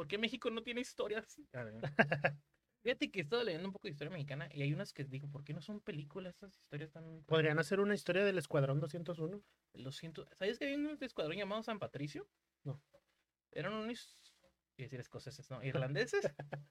¿Por 0.00 0.08
qué 0.08 0.16
México 0.16 0.48
no 0.48 0.62
tiene 0.62 0.80
historias? 0.80 1.38
A 1.52 1.62
ver, 1.62 1.74
Fíjate 2.82 3.10
que 3.10 3.18
he 3.18 3.22
estado 3.22 3.44
leyendo 3.44 3.68
un 3.68 3.72
poco 3.74 3.86
de 3.86 3.92
historia 3.92 4.10
mexicana 4.10 4.48
y 4.50 4.62
hay 4.62 4.72
unas 4.72 4.94
que 4.94 5.04
digo, 5.04 5.30
¿por 5.30 5.44
qué 5.44 5.52
no 5.52 5.60
son 5.60 5.82
películas 5.82 6.36
estas 6.36 6.56
historias 6.56 6.90
tan... 6.90 7.22
Podrían 7.24 7.58
hacer 7.58 7.80
una 7.80 7.94
historia 7.94 8.24
del 8.24 8.38
Escuadrón 8.38 8.80
201. 8.80 9.42
Lo 9.74 9.92
siento. 9.92 10.26
¿Sabes 10.32 10.58
que 10.58 10.68
hay 10.68 10.74
un 10.76 10.96
escuadrón 11.02 11.36
llamado 11.36 11.62
San 11.62 11.78
Patricio? 11.78 12.26
No. 12.64 12.82
Eran 13.52 13.74
unos. 13.74 14.34
A 14.78 14.82
decir 14.82 15.00
escoceses, 15.00 15.50
¿no? 15.50 15.62
Irlandeses. 15.62 16.22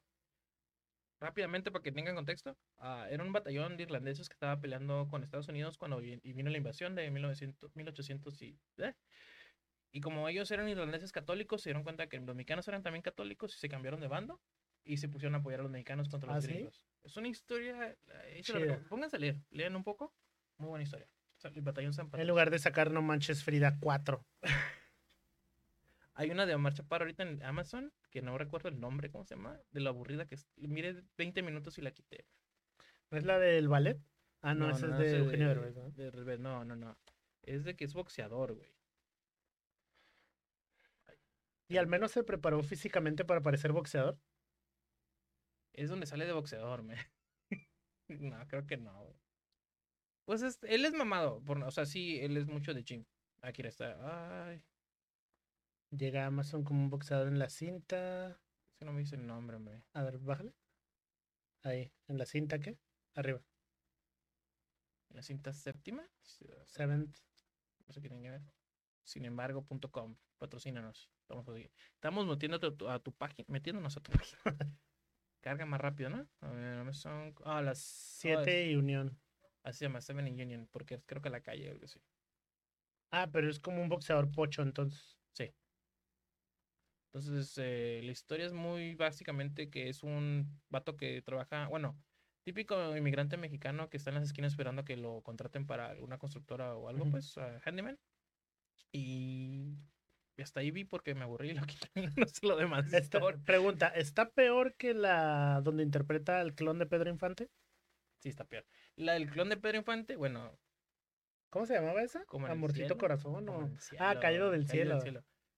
Rápidamente, 1.20 1.70
para 1.70 1.84
que 1.84 1.92
tengan 1.92 2.16
contexto. 2.16 2.58
ah, 2.78 3.06
era 3.12 3.24
un 3.24 3.32
batallón 3.32 3.78
de 3.78 3.84
irlandeses 3.84 4.28
que 4.28 4.34
estaba 4.34 4.60
peleando 4.60 5.08
con 5.08 5.22
Estados 5.22 5.50
Unidos 5.50 5.78
cuando 5.78 6.02
y 6.02 6.34
vino 6.34 6.50
la 6.50 6.58
invasión 6.58 6.96
de 6.96 7.12
1900, 7.12 7.76
1800 7.76 8.42
y. 8.42 8.60
¿eh? 8.78 8.96
Y 9.92 10.02
como 10.02 10.28
ellos 10.30 10.50
eran 10.52 10.70
irlandeses 10.70 11.12
católicos, 11.12 11.62
se 11.62 11.70
dieron 11.70 11.84
cuenta 11.84 12.08
que 12.08 12.20
los 12.20 12.36
mexicanos 12.36 12.68
eran 12.68 12.84
también 12.84 13.02
católicos 13.02 13.56
y 13.56 13.60
se 13.60 13.70
cambiaron 13.70 14.00
de 14.00 14.08
bando 14.08 14.40
y 14.84 14.98
se 14.98 15.10
pusieron 15.10 15.36
a 15.36 15.40
apoyar 15.40 15.60
a 15.60 15.64
los 15.64 15.72
mexicanos 15.72 16.10
contra 16.10 16.32
¿Ah, 16.32 16.36
los 16.36 16.46
sí? 16.46 16.54
gringos. 16.54 16.86
Es 17.04 17.18
una 17.18 17.28
historia. 17.28 17.76
la 17.78 17.96
recom- 18.26 18.88
Pónganse 18.88 19.16
a 19.16 19.20
leer, 19.20 19.38
lean 19.52 19.76
un 19.76 19.84
poco. 19.84 20.14
Muy 20.58 20.70
buena 20.70 20.84
historia. 20.84 21.08
El 21.56 21.62
batallón 21.62 21.94
San 21.94 22.08
Patricio. 22.08 22.22
En 22.24 22.28
lugar 22.28 22.50
de 22.52 22.60
sacar 22.60 22.92
No 22.92 23.02
Manches 23.02 23.44
Frida 23.44 23.78
4. 23.80 24.24
Hay 26.16 26.32
una 26.32 26.46
de 26.46 26.54
Omar 26.54 26.74
Chaparro 26.74 27.04
ahorita 27.06 27.24
en 27.24 27.42
Amazon, 27.44 27.94
que 28.12 28.22
no 28.22 28.38
recuerdo 28.38 28.68
el 28.68 28.80
nombre, 28.80 29.10
¿cómo 29.10 29.24
se 29.24 29.36
llama? 29.36 29.58
De 29.72 29.80
lo 29.80 29.90
aburrida 29.90 30.26
que 30.28 30.36
es. 30.36 30.48
Mire 30.58 31.02
20 31.18 31.42
minutos 31.44 31.78
y 31.78 31.82
la 31.82 31.92
quité. 31.92 32.26
¿No 33.10 33.18
es 33.18 33.24
la 33.26 33.40
del 33.40 33.70
ballet? 33.70 33.98
Ah, 34.42 34.54
no, 34.54 34.70
esa 34.70 34.88
es 34.88 34.98
de 34.98 35.18
Eugenio 35.18 35.48
Derbez, 35.48 35.76
¿no? 35.76 35.90
de 35.92 36.12
Derbez, 36.12 36.40
No, 36.40 36.66
no, 36.66 36.76
no. 36.76 36.98
Es 37.44 37.64
de 37.64 37.76
que 37.76 37.86
es 37.86 37.94
boxeador, 37.94 38.54
güey. 38.54 38.70
Y 41.70 41.78
al 41.78 41.88
menos 41.88 42.12
se 42.12 42.24
preparó 42.24 42.62
físicamente 42.64 43.24
para 43.24 43.42
parecer 43.42 43.72
boxeador. 43.72 44.20
Es 45.74 45.90
donde 45.90 46.06
sale 46.06 46.26
de 46.26 46.34
boxeador, 46.34 46.84
me. 46.84 46.96
no, 48.10 48.48
creo 48.48 48.66
que 48.68 48.78
no, 48.78 49.04
güey. 49.06 49.20
Pues 50.26 50.42
es- 50.42 50.60
él 50.64 50.86
es 50.86 50.94
mamado. 50.94 51.42
Por, 51.44 51.64
o 51.64 51.72
sea, 51.72 51.86
sí, 51.86 52.20
él 52.20 52.38
es 52.38 52.48
mucho 52.48 52.74
de 52.74 52.84
gym. 52.84 53.06
Aquí 53.42 53.62
está. 53.62 54.48
Ay, 54.50 54.62
Llega 55.92 56.24
a 56.24 56.28
Amazon 56.28 56.64
como 56.64 56.82
un 56.84 56.90
boxeador 56.90 57.28
en 57.28 57.40
la 57.40 57.50
cinta. 57.50 58.40
no 58.82 58.94
me 58.94 59.02
dice 59.02 59.16
el 59.16 59.26
nombre, 59.28 59.56
hombre. 59.58 59.84
A 59.94 60.04
ver, 60.04 60.18
bájale. 60.20 60.54
Ahí, 61.64 61.92
en 62.08 62.18
la 62.18 62.26
cinta, 62.26 62.60
¿qué? 62.60 62.78
Arriba. 63.16 63.42
La 65.10 65.22
cinta 65.22 65.54
séptima. 65.54 66.04
Seventh. 66.68 67.18
No 67.88 67.94
sé 67.94 68.02
qué 68.02 68.10
tiene 68.10 68.24
que 68.24 68.32
ver. 68.32 68.42
Sin 69.04 69.26
embargo.com. 69.26 70.16
Patrocínanos. 70.40 71.12
Estamos, 71.22 71.46
estamos 71.94 72.26
metiéndote 72.26 72.68
a 72.68 72.72
tu, 72.72 72.90
a 72.90 73.00
tu 73.00 73.12
página. 73.12 73.46
Metiéndonos 73.48 73.96
a 73.96 74.02
tu 74.02 74.12
página. 74.12 74.40
Carga 75.42 75.66
más 75.66 75.80
rápido, 75.80 76.10
¿no? 76.10 76.28
A 76.42 76.50
ver, 76.50 76.80
Amazon. 76.80 77.36
Ah, 77.46 77.62
las 77.62 77.80
7 77.80 78.72
y 78.72 78.76
Unión. 78.76 79.18
Así 79.64 79.80
se 79.80 79.86
llama, 79.86 80.02
Seven 80.02 80.28
in 80.28 80.42
Union. 80.42 80.68
Porque 80.72 81.02
creo 81.06 81.22
que 81.22 81.30
la 81.30 81.42
calle 81.42 81.70
o 81.70 81.72
algo 81.72 81.86
así. 81.86 82.02
Ah, 83.12 83.30
pero 83.32 83.50
es 83.50 83.60
como 83.60 83.82
un 83.82 83.90
boxeador 83.90 84.32
pocho, 84.32 84.64
entonces. 84.64 85.20
Entonces, 87.12 87.58
eh, 87.58 88.02
la 88.04 88.12
historia 88.12 88.46
es 88.46 88.54
muy 88.54 88.94
básicamente 88.94 89.70
que 89.70 89.90
es 89.90 90.04
un 90.04 90.62
vato 90.70 90.96
que 90.96 91.24
trabaja, 91.24 91.68
bueno, 91.68 92.00
típico 92.44 92.96
inmigrante 92.96 93.36
mexicano 93.36 93.90
que 93.90 93.98
está 93.98 94.12
en 94.12 94.16
las 94.16 94.26
esquinas 94.26 94.54
esperando 94.54 94.84
a 94.84 94.86
que 94.86 94.96
lo 94.96 95.22
contraten 95.24 95.66
para 95.66 95.90
alguna 95.90 96.20
constructora 96.20 96.76
o 96.76 96.88
algo, 96.88 97.10
pues, 97.10 97.36
ah, 97.40 97.60
handyman. 97.66 97.98
Y 98.92 99.76
hasta 100.42 100.60
ahí 100.60 100.72
vi 100.72 100.86
porque 100.86 101.16
me 101.16 101.24
aburrí 101.24 101.52
y 101.52 101.54
lo 101.54 101.62
quité. 101.66 101.90
No 102.18 102.28
sé 102.28 102.46
lo 102.48 102.56
demás. 102.56 102.92
Esta- 102.94 103.20
pregunta, 103.46 103.88
¿está 103.90 104.30
peor 104.30 104.76
que 104.76 104.94
la 104.94 105.62
donde 105.64 105.84
interpreta 105.84 106.40
al 106.40 106.56
clon 106.56 106.80
de 106.80 106.86
Pedro 106.86 107.10
Infante? 107.10 107.50
Sí, 108.20 108.30
está 108.30 108.46
peor. 108.46 108.66
La 108.96 109.14
del 109.14 109.30
clon 109.30 109.50
de 109.50 109.58
Pedro 109.58 109.78
Infante, 109.78 110.16
bueno, 110.16 110.60
¿Cómo 111.50 111.66
se 111.66 111.74
llamaba 111.74 112.04
esa? 112.04 112.26
Como 112.26 112.46
Amorcito 112.48 112.86
cielo, 112.86 112.98
Corazón. 112.98 113.50
o- 113.50 113.70
Ah, 114.00 114.20
Caído 114.20 114.52
del 114.52 114.68
cielo. 114.68 115.00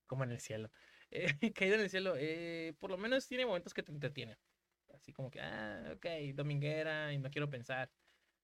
Como 0.08 0.24
en 0.24 0.32
el 0.32 0.40
cielo. 0.40 0.72
Eh, 1.14 1.52
caído 1.54 1.76
en 1.76 1.82
el 1.82 1.90
cielo. 1.90 2.14
eh, 2.18 2.74
por 2.80 2.90
lo 2.90 2.98
menos 2.98 3.28
tiene 3.28 3.46
momentos 3.46 3.74
que 3.74 3.84
te 3.84 3.92
entretienen. 3.92 4.38
Así 4.94 5.12
como 5.12 5.30
que, 5.30 5.42
ah, 5.42 5.92
ok, 5.98 6.06
dominguera 6.34 7.12
y 7.12 7.18
no 7.18 7.30
quiero 7.30 7.50
pensar. 7.50 7.92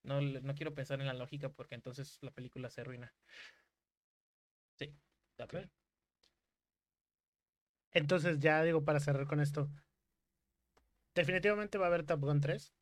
No, 0.03 0.19
no 0.19 0.53
quiero 0.53 0.73
pensar 0.73 0.99
en 0.99 1.07
la 1.07 1.13
lógica 1.13 1.47
porque 1.47 1.75
entonces 1.75 2.19
la 2.21 2.31
película 2.31 2.69
se 2.69 2.81
arruina. 2.81 3.13
Sí, 4.77 4.93
está 5.31 5.47
peor. 5.47 5.69
Entonces, 7.93 8.39
ya 8.39 8.63
digo, 8.63 8.83
para 8.83 8.99
cerrar 8.99 9.27
con 9.27 9.39
esto. 9.39 9.69
Definitivamente 11.15 11.77
va 11.77 11.85
a 11.85 11.87
haber 11.87 12.03
Top 12.03 12.21
Gun 12.21 12.41
3. 12.41 12.73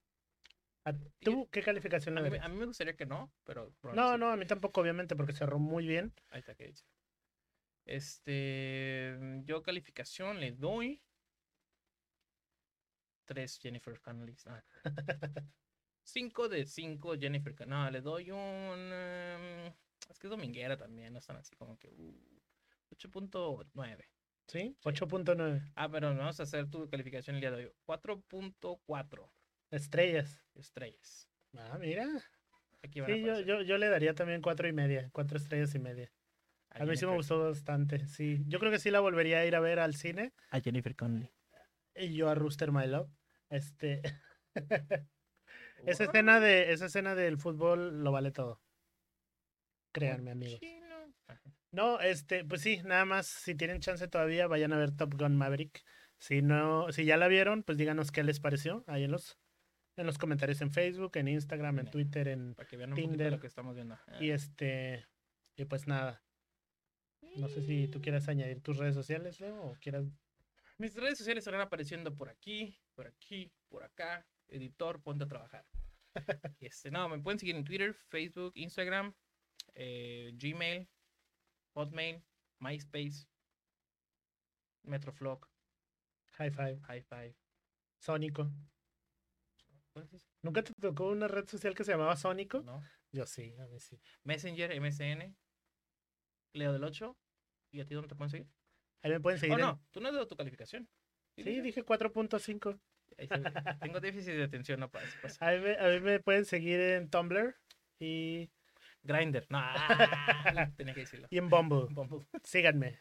¿A 0.86 0.93
¿Tú 1.20 1.49
qué 1.51 1.64
calificación 1.64 2.16
le 2.16 2.22
darías? 2.22 2.43
a 2.43 2.47
mí 2.47 2.58
me 2.58 2.66
gustaría 2.66 2.95
que 2.95 3.06
no, 3.06 3.34
pero. 3.43 3.74
No, 3.93 4.14
sí. 4.14 4.20
no, 4.20 4.30
a 4.30 4.38
mí 4.38 4.45
tampoco, 4.45 4.82
obviamente, 4.82 5.16
porque 5.16 5.34
cerró 5.34 5.58
muy 5.58 5.88
bien. 5.88 6.14
Ahí 6.30 6.39
está 6.39 6.53
que 6.53 6.68
dice. 6.68 6.86
Este. 7.86 9.18
Yo 9.45 9.64
calificación 9.64 10.39
le 10.39 10.51
doy. 10.51 11.01
Tres 13.26 13.60
Jennifer 13.60 13.99
Connellys. 13.99 14.45
5 16.03 16.49
de 16.49 16.66
5 16.68 17.18
Jennifer 17.18 17.56
Connelly. 17.56 17.84
No, 17.84 17.89
le 17.89 18.01
doy 18.01 18.30
un. 18.32 18.39
em, 18.39 19.74
es 20.10 20.20
que 20.20 20.28
es 20.28 20.32
dominguera 20.32 20.78
también, 20.78 21.14
no 21.14 21.20
están 21.20 21.38
así 21.38 21.56
como 21.56 21.80
que. 21.80 21.89
uh, 21.89 22.41
8.9. 22.91 24.06
¿Sí? 24.48 24.78
8.9 24.84 25.72
Ah, 25.76 25.89
pero 25.89 26.16
vamos 26.16 26.39
a 26.39 26.43
hacer 26.43 26.70
tu 26.70 26.88
calificación 26.89 27.36
el 27.36 27.41
día 27.41 27.52
de 27.52 27.66
hoy. 27.66 27.72
4.4 27.88 29.30
estrellas. 29.72 30.43
estrellas. 30.56 31.30
Ah, 31.58 31.78
mira. 31.80 32.08
Aquí 32.84 33.02
van 33.02 33.12
a 33.12 33.14
Sí, 33.14 33.22
yo, 33.22 33.39
yo, 33.41 33.62
yo 33.62 33.78
le 33.78 33.89
daría 33.89 34.14
también 34.14 34.41
cuatro 34.41 34.68
y 34.68 34.74
media, 34.74 35.10
cuatro 35.12 35.38
estrellas 35.38 35.74
y 35.76 35.80
media. 35.80 36.12
A 36.70 36.86
mí 36.86 36.98
sí 36.98 37.06
me 37.06 37.16
gustó 37.16 37.39
bastante, 37.39 38.06
sí. 38.06 38.43
Yo 38.48 38.60
creo 38.60 38.72
que 38.72 38.80
sí 38.80 38.91
la 38.91 39.00
volvería 39.00 39.39
a 39.39 39.46
ir 39.46 39.56
a 39.56 39.62
ver 39.62 39.80
al 39.80 39.96
cine. 39.96 40.34
A 40.50 40.60
Jennifer 40.60 40.96
Connelly. 40.96 41.32
Y 41.96 42.14
yo 42.14 42.30
a 42.30 42.36
Rooster 42.36 42.72
My 42.72 42.86
Love. 42.86 43.10
Este, 43.50 44.02
esa 45.86 46.04
escena 46.04 46.39
de, 46.41 46.74
esa 46.74 46.88
escena 46.88 47.16
del 47.16 47.38
fútbol 47.38 48.04
lo 48.04 48.12
vale 48.12 48.32
todo. 48.32 48.62
Créanme, 49.93 50.32
amigos. 50.32 50.60
No, 51.76 51.99
este, 51.99 52.45
pues 52.45 52.61
sí, 52.61 52.80
nada 52.86 53.03
más, 53.03 53.28
si 53.28 53.53
tienen 53.53 53.82
chance 53.82 54.07
todavía, 54.07 54.47
vayan 54.47 54.71
a 54.71 54.78
ver 54.78 54.95
Top 54.95 55.13
Gun 55.15 55.36
Maverick. 55.36 55.84
Si 56.17 56.41
no, 56.41 56.89
si 56.93 57.03
ya 57.03 57.17
la 57.17 57.28
vieron, 57.28 57.63
pues 57.63 57.78
díganos 57.78 58.13
qué 58.13 58.23
les 58.23 58.39
pareció 58.39 58.86
ahí 58.88 59.03
en 59.03 59.11
los, 59.11 59.38
en 59.97 60.05
los 60.05 60.17
comentarios 60.17 60.61
en 60.61 60.71
Facebook, 60.71 61.17
en 61.17 61.28
Instagram, 61.28 61.80
en. 61.80 61.91
Twitter, 61.91 62.30
en 62.30 62.55
Para 62.55 62.65
que 62.65 62.78
vean 62.78 62.91
un 62.91 62.95
Tinder. 62.95 63.34
lo 63.34 63.41
que 63.41 63.47
estamos 63.47 63.76
viendo. 63.76 63.99
Ah. 64.07 64.17
y 64.21 64.32
este, 64.32 65.05
y 65.57 65.65
pues 65.65 65.86
nada. 65.86 66.23
No 67.36 67.49
sé 67.49 67.61
si 67.61 67.89
tú 67.89 68.01
quieras 68.01 68.30
añadir 68.30 68.61
tus 68.61 68.78
redes 68.78 68.95
sociales, 68.95 69.41
Leo, 69.41 69.61
o 69.61 69.76
quieras. 69.82 70.05
Mis 70.78 70.95
redes 70.95 71.17
sociales 71.17 71.41
estarán 71.41 71.59
apareciendo 71.59 72.15
por 72.15 72.30
aquí, 72.30 72.80
por 72.93 73.05
aquí, 73.05 73.51
por 73.67 73.84
acá. 73.84 74.26
Editor, 74.47 75.01
ponte 75.01 75.26
a 75.26 75.28
trabajar. 75.28 75.65
Este, 76.61 76.89
no, 76.89 77.09
me 77.09 77.19
pueden 77.19 77.38
seguir 77.38 77.57
en 77.57 77.65
Twitter, 77.65 77.93
Facebook, 77.93 78.53
Instagram, 78.55 79.13
eh, 79.73 80.32
Gmail, 80.36 80.88
Hotmail, 81.76 82.23
MySpace, 82.59 83.28
Metroflog, 84.84 85.47
High 86.38 86.51
five, 86.51 86.80
High 86.82 87.01
Five. 87.03 87.36
Sónico. 87.99 88.51
¿Nunca 90.41 90.63
te 90.63 90.73
tocó 90.73 91.09
una 91.09 91.28
red 91.28 91.47
social 91.47 91.73
que 91.73 91.84
se 91.84 91.91
llamaba 91.91 92.15
Sónico? 92.17 92.61
¿No? 92.61 92.84
Yo 93.11 93.26
sí, 93.26 93.55
a 93.59 93.65
mí 93.67 93.80
sí. 93.80 93.99
Messenger, 94.23 94.71
MSN, 94.73 95.34
Leo 96.53 96.73
del 96.73 96.84
8. 96.84 97.17
¿Y 97.71 97.82
a 97.82 97.86
ti 97.86 97.93
dónde 97.93 98.09
te 98.09 98.15
pueden 98.15 98.30
seguir? 98.30 98.47
Ahí 99.01 99.11
me 99.11 99.19
pueden 99.19 99.39
seguir. 99.39 99.55
Oh, 99.55 99.59
en- 99.59 99.65
no, 99.65 99.82
tú 99.91 99.99
no 100.01 100.07
has 100.07 100.13
dado 100.13 100.28
tu 100.28 100.36
calificación. 100.36 100.89
Sí, 101.38 101.61
dije 101.61 101.84
4.5. 101.84 102.80
Ahí 103.17 103.28
se 103.28 103.38
ve. 103.38 103.51
Tengo 103.82 103.99
déficit 103.99 104.34
de 104.34 104.43
atención, 104.43 104.80
no 104.80 104.89
pasa. 104.89 105.07
pasa. 105.21 105.38
A 105.47 105.51
mí, 105.51 105.59
me, 105.59 105.78
a 105.78 105.88
mí 105.89 105.99
me 105.99 106.19
pueden 106.19 106.45
seguir 106.45 106.80
en 106.80 107.09
Tumblr 107.09 107.55
y, 107.99 108.49
Grinder. 109.06 109.45
No, 109.49 109.60
ah, 109.62 110.72
tenía 110.76 110.93
que 110.93 111.01
decirlo. 111.01 111.28
y 111.30 111.38
en 111.38 111.49
Bumble. 111.49 111.88
Bumble. 111.93 112.28
Síganme. 112.43 112.99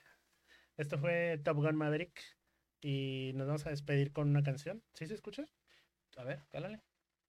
Esto 0.76 0.98
fue 0.98 1.40
Top 1.44 1.56
Gun 1.56 1.76
Maverick. 1.76 2.20
Y 2.80 3.32
nos 3.34 3.46
vamos 3.46 3.66
a 3.66 3.70
despedir 3.70 4.12
con 4.12 4.28
una 4.28 4.42
canción. 4.42 4.82
¿Sí 4.92 5.06
se 5.06 5.14
escucha? 5.14 5.48
A 6.16 6.24
ver, 6.24 6.44
cálale. 6.50 6.82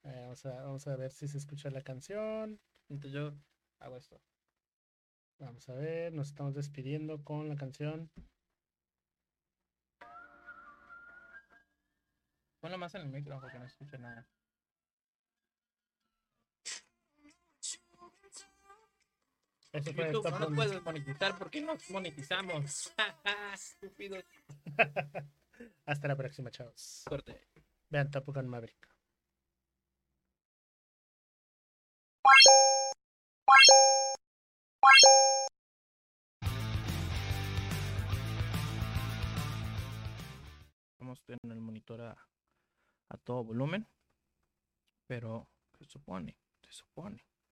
Eh, 0.03 0.19
vamos, 0.21 0.45
a, 0.45 0.61
vamos 0.61 0.87
a 0.87 0.95
ver 0.97 1.11
si 1.11 1.27
se 1.27 1.37
escucha 1.37 1.69
la 1.69 1.81
canción. 1.81 2.59
Entonces 2.89 3.13
yo 3.13 3.33
hago 3.79 3.97
esto. 3.97 4.21
Vamos 5.39 5.67
a 5.69 5.73
ver, 5.73 6.13
nos 6.13 6.27
estamos 6.27 6.55
despidiendo 6.55 7.23
con 7.23 7.49
la 7.49 7.55
canción. 7.55 8.09
Ponlo 12.59 12.77
más 12.77 12.95
en 12.95 13.01
el 13.01 13.09
micro 13.09 13.39
porque 13.39 13.59
no 13.59 13.65
escucho 13.65 13.97
nada. 13.97 14.27
Eso 19.75 19.93
fue 19.93 20.05
YouTube, 20.09 20.31
no 20.31 20.39
nos 20.39 20.55
puedes 20.55 20.83
monetizar. 20.83 21.37
¿Por 21.37 21.51
qué 21.51 21.59
nos 21.59 21.89
monetizamos? 21.89 22.93
Estúpido. 23.53 24.17
Hasta 25.85 26.07
la 26.07 26.15
próxima, 26.15 26.49
chavos. 26.49 27.03
Corte. 27.05 27.41
Vean 27.89 28.09
Top 28.09 28.25
Gun 28.33 28.47
Maverick. 28.47 28.87
Vamos 40.99 41.21
en 41.27 41.51
el 41.51 41.59
monitor 41.59 42.01
a, 42.01 42.11
a 43.09 43.17
todo 43.17 43.43
volumen. 43.43 43.85
Pero 45.05 45.49
se 45.77 45.83
supone, 45.83 46.37
se 46.61 46.71
supone 46.71 47.34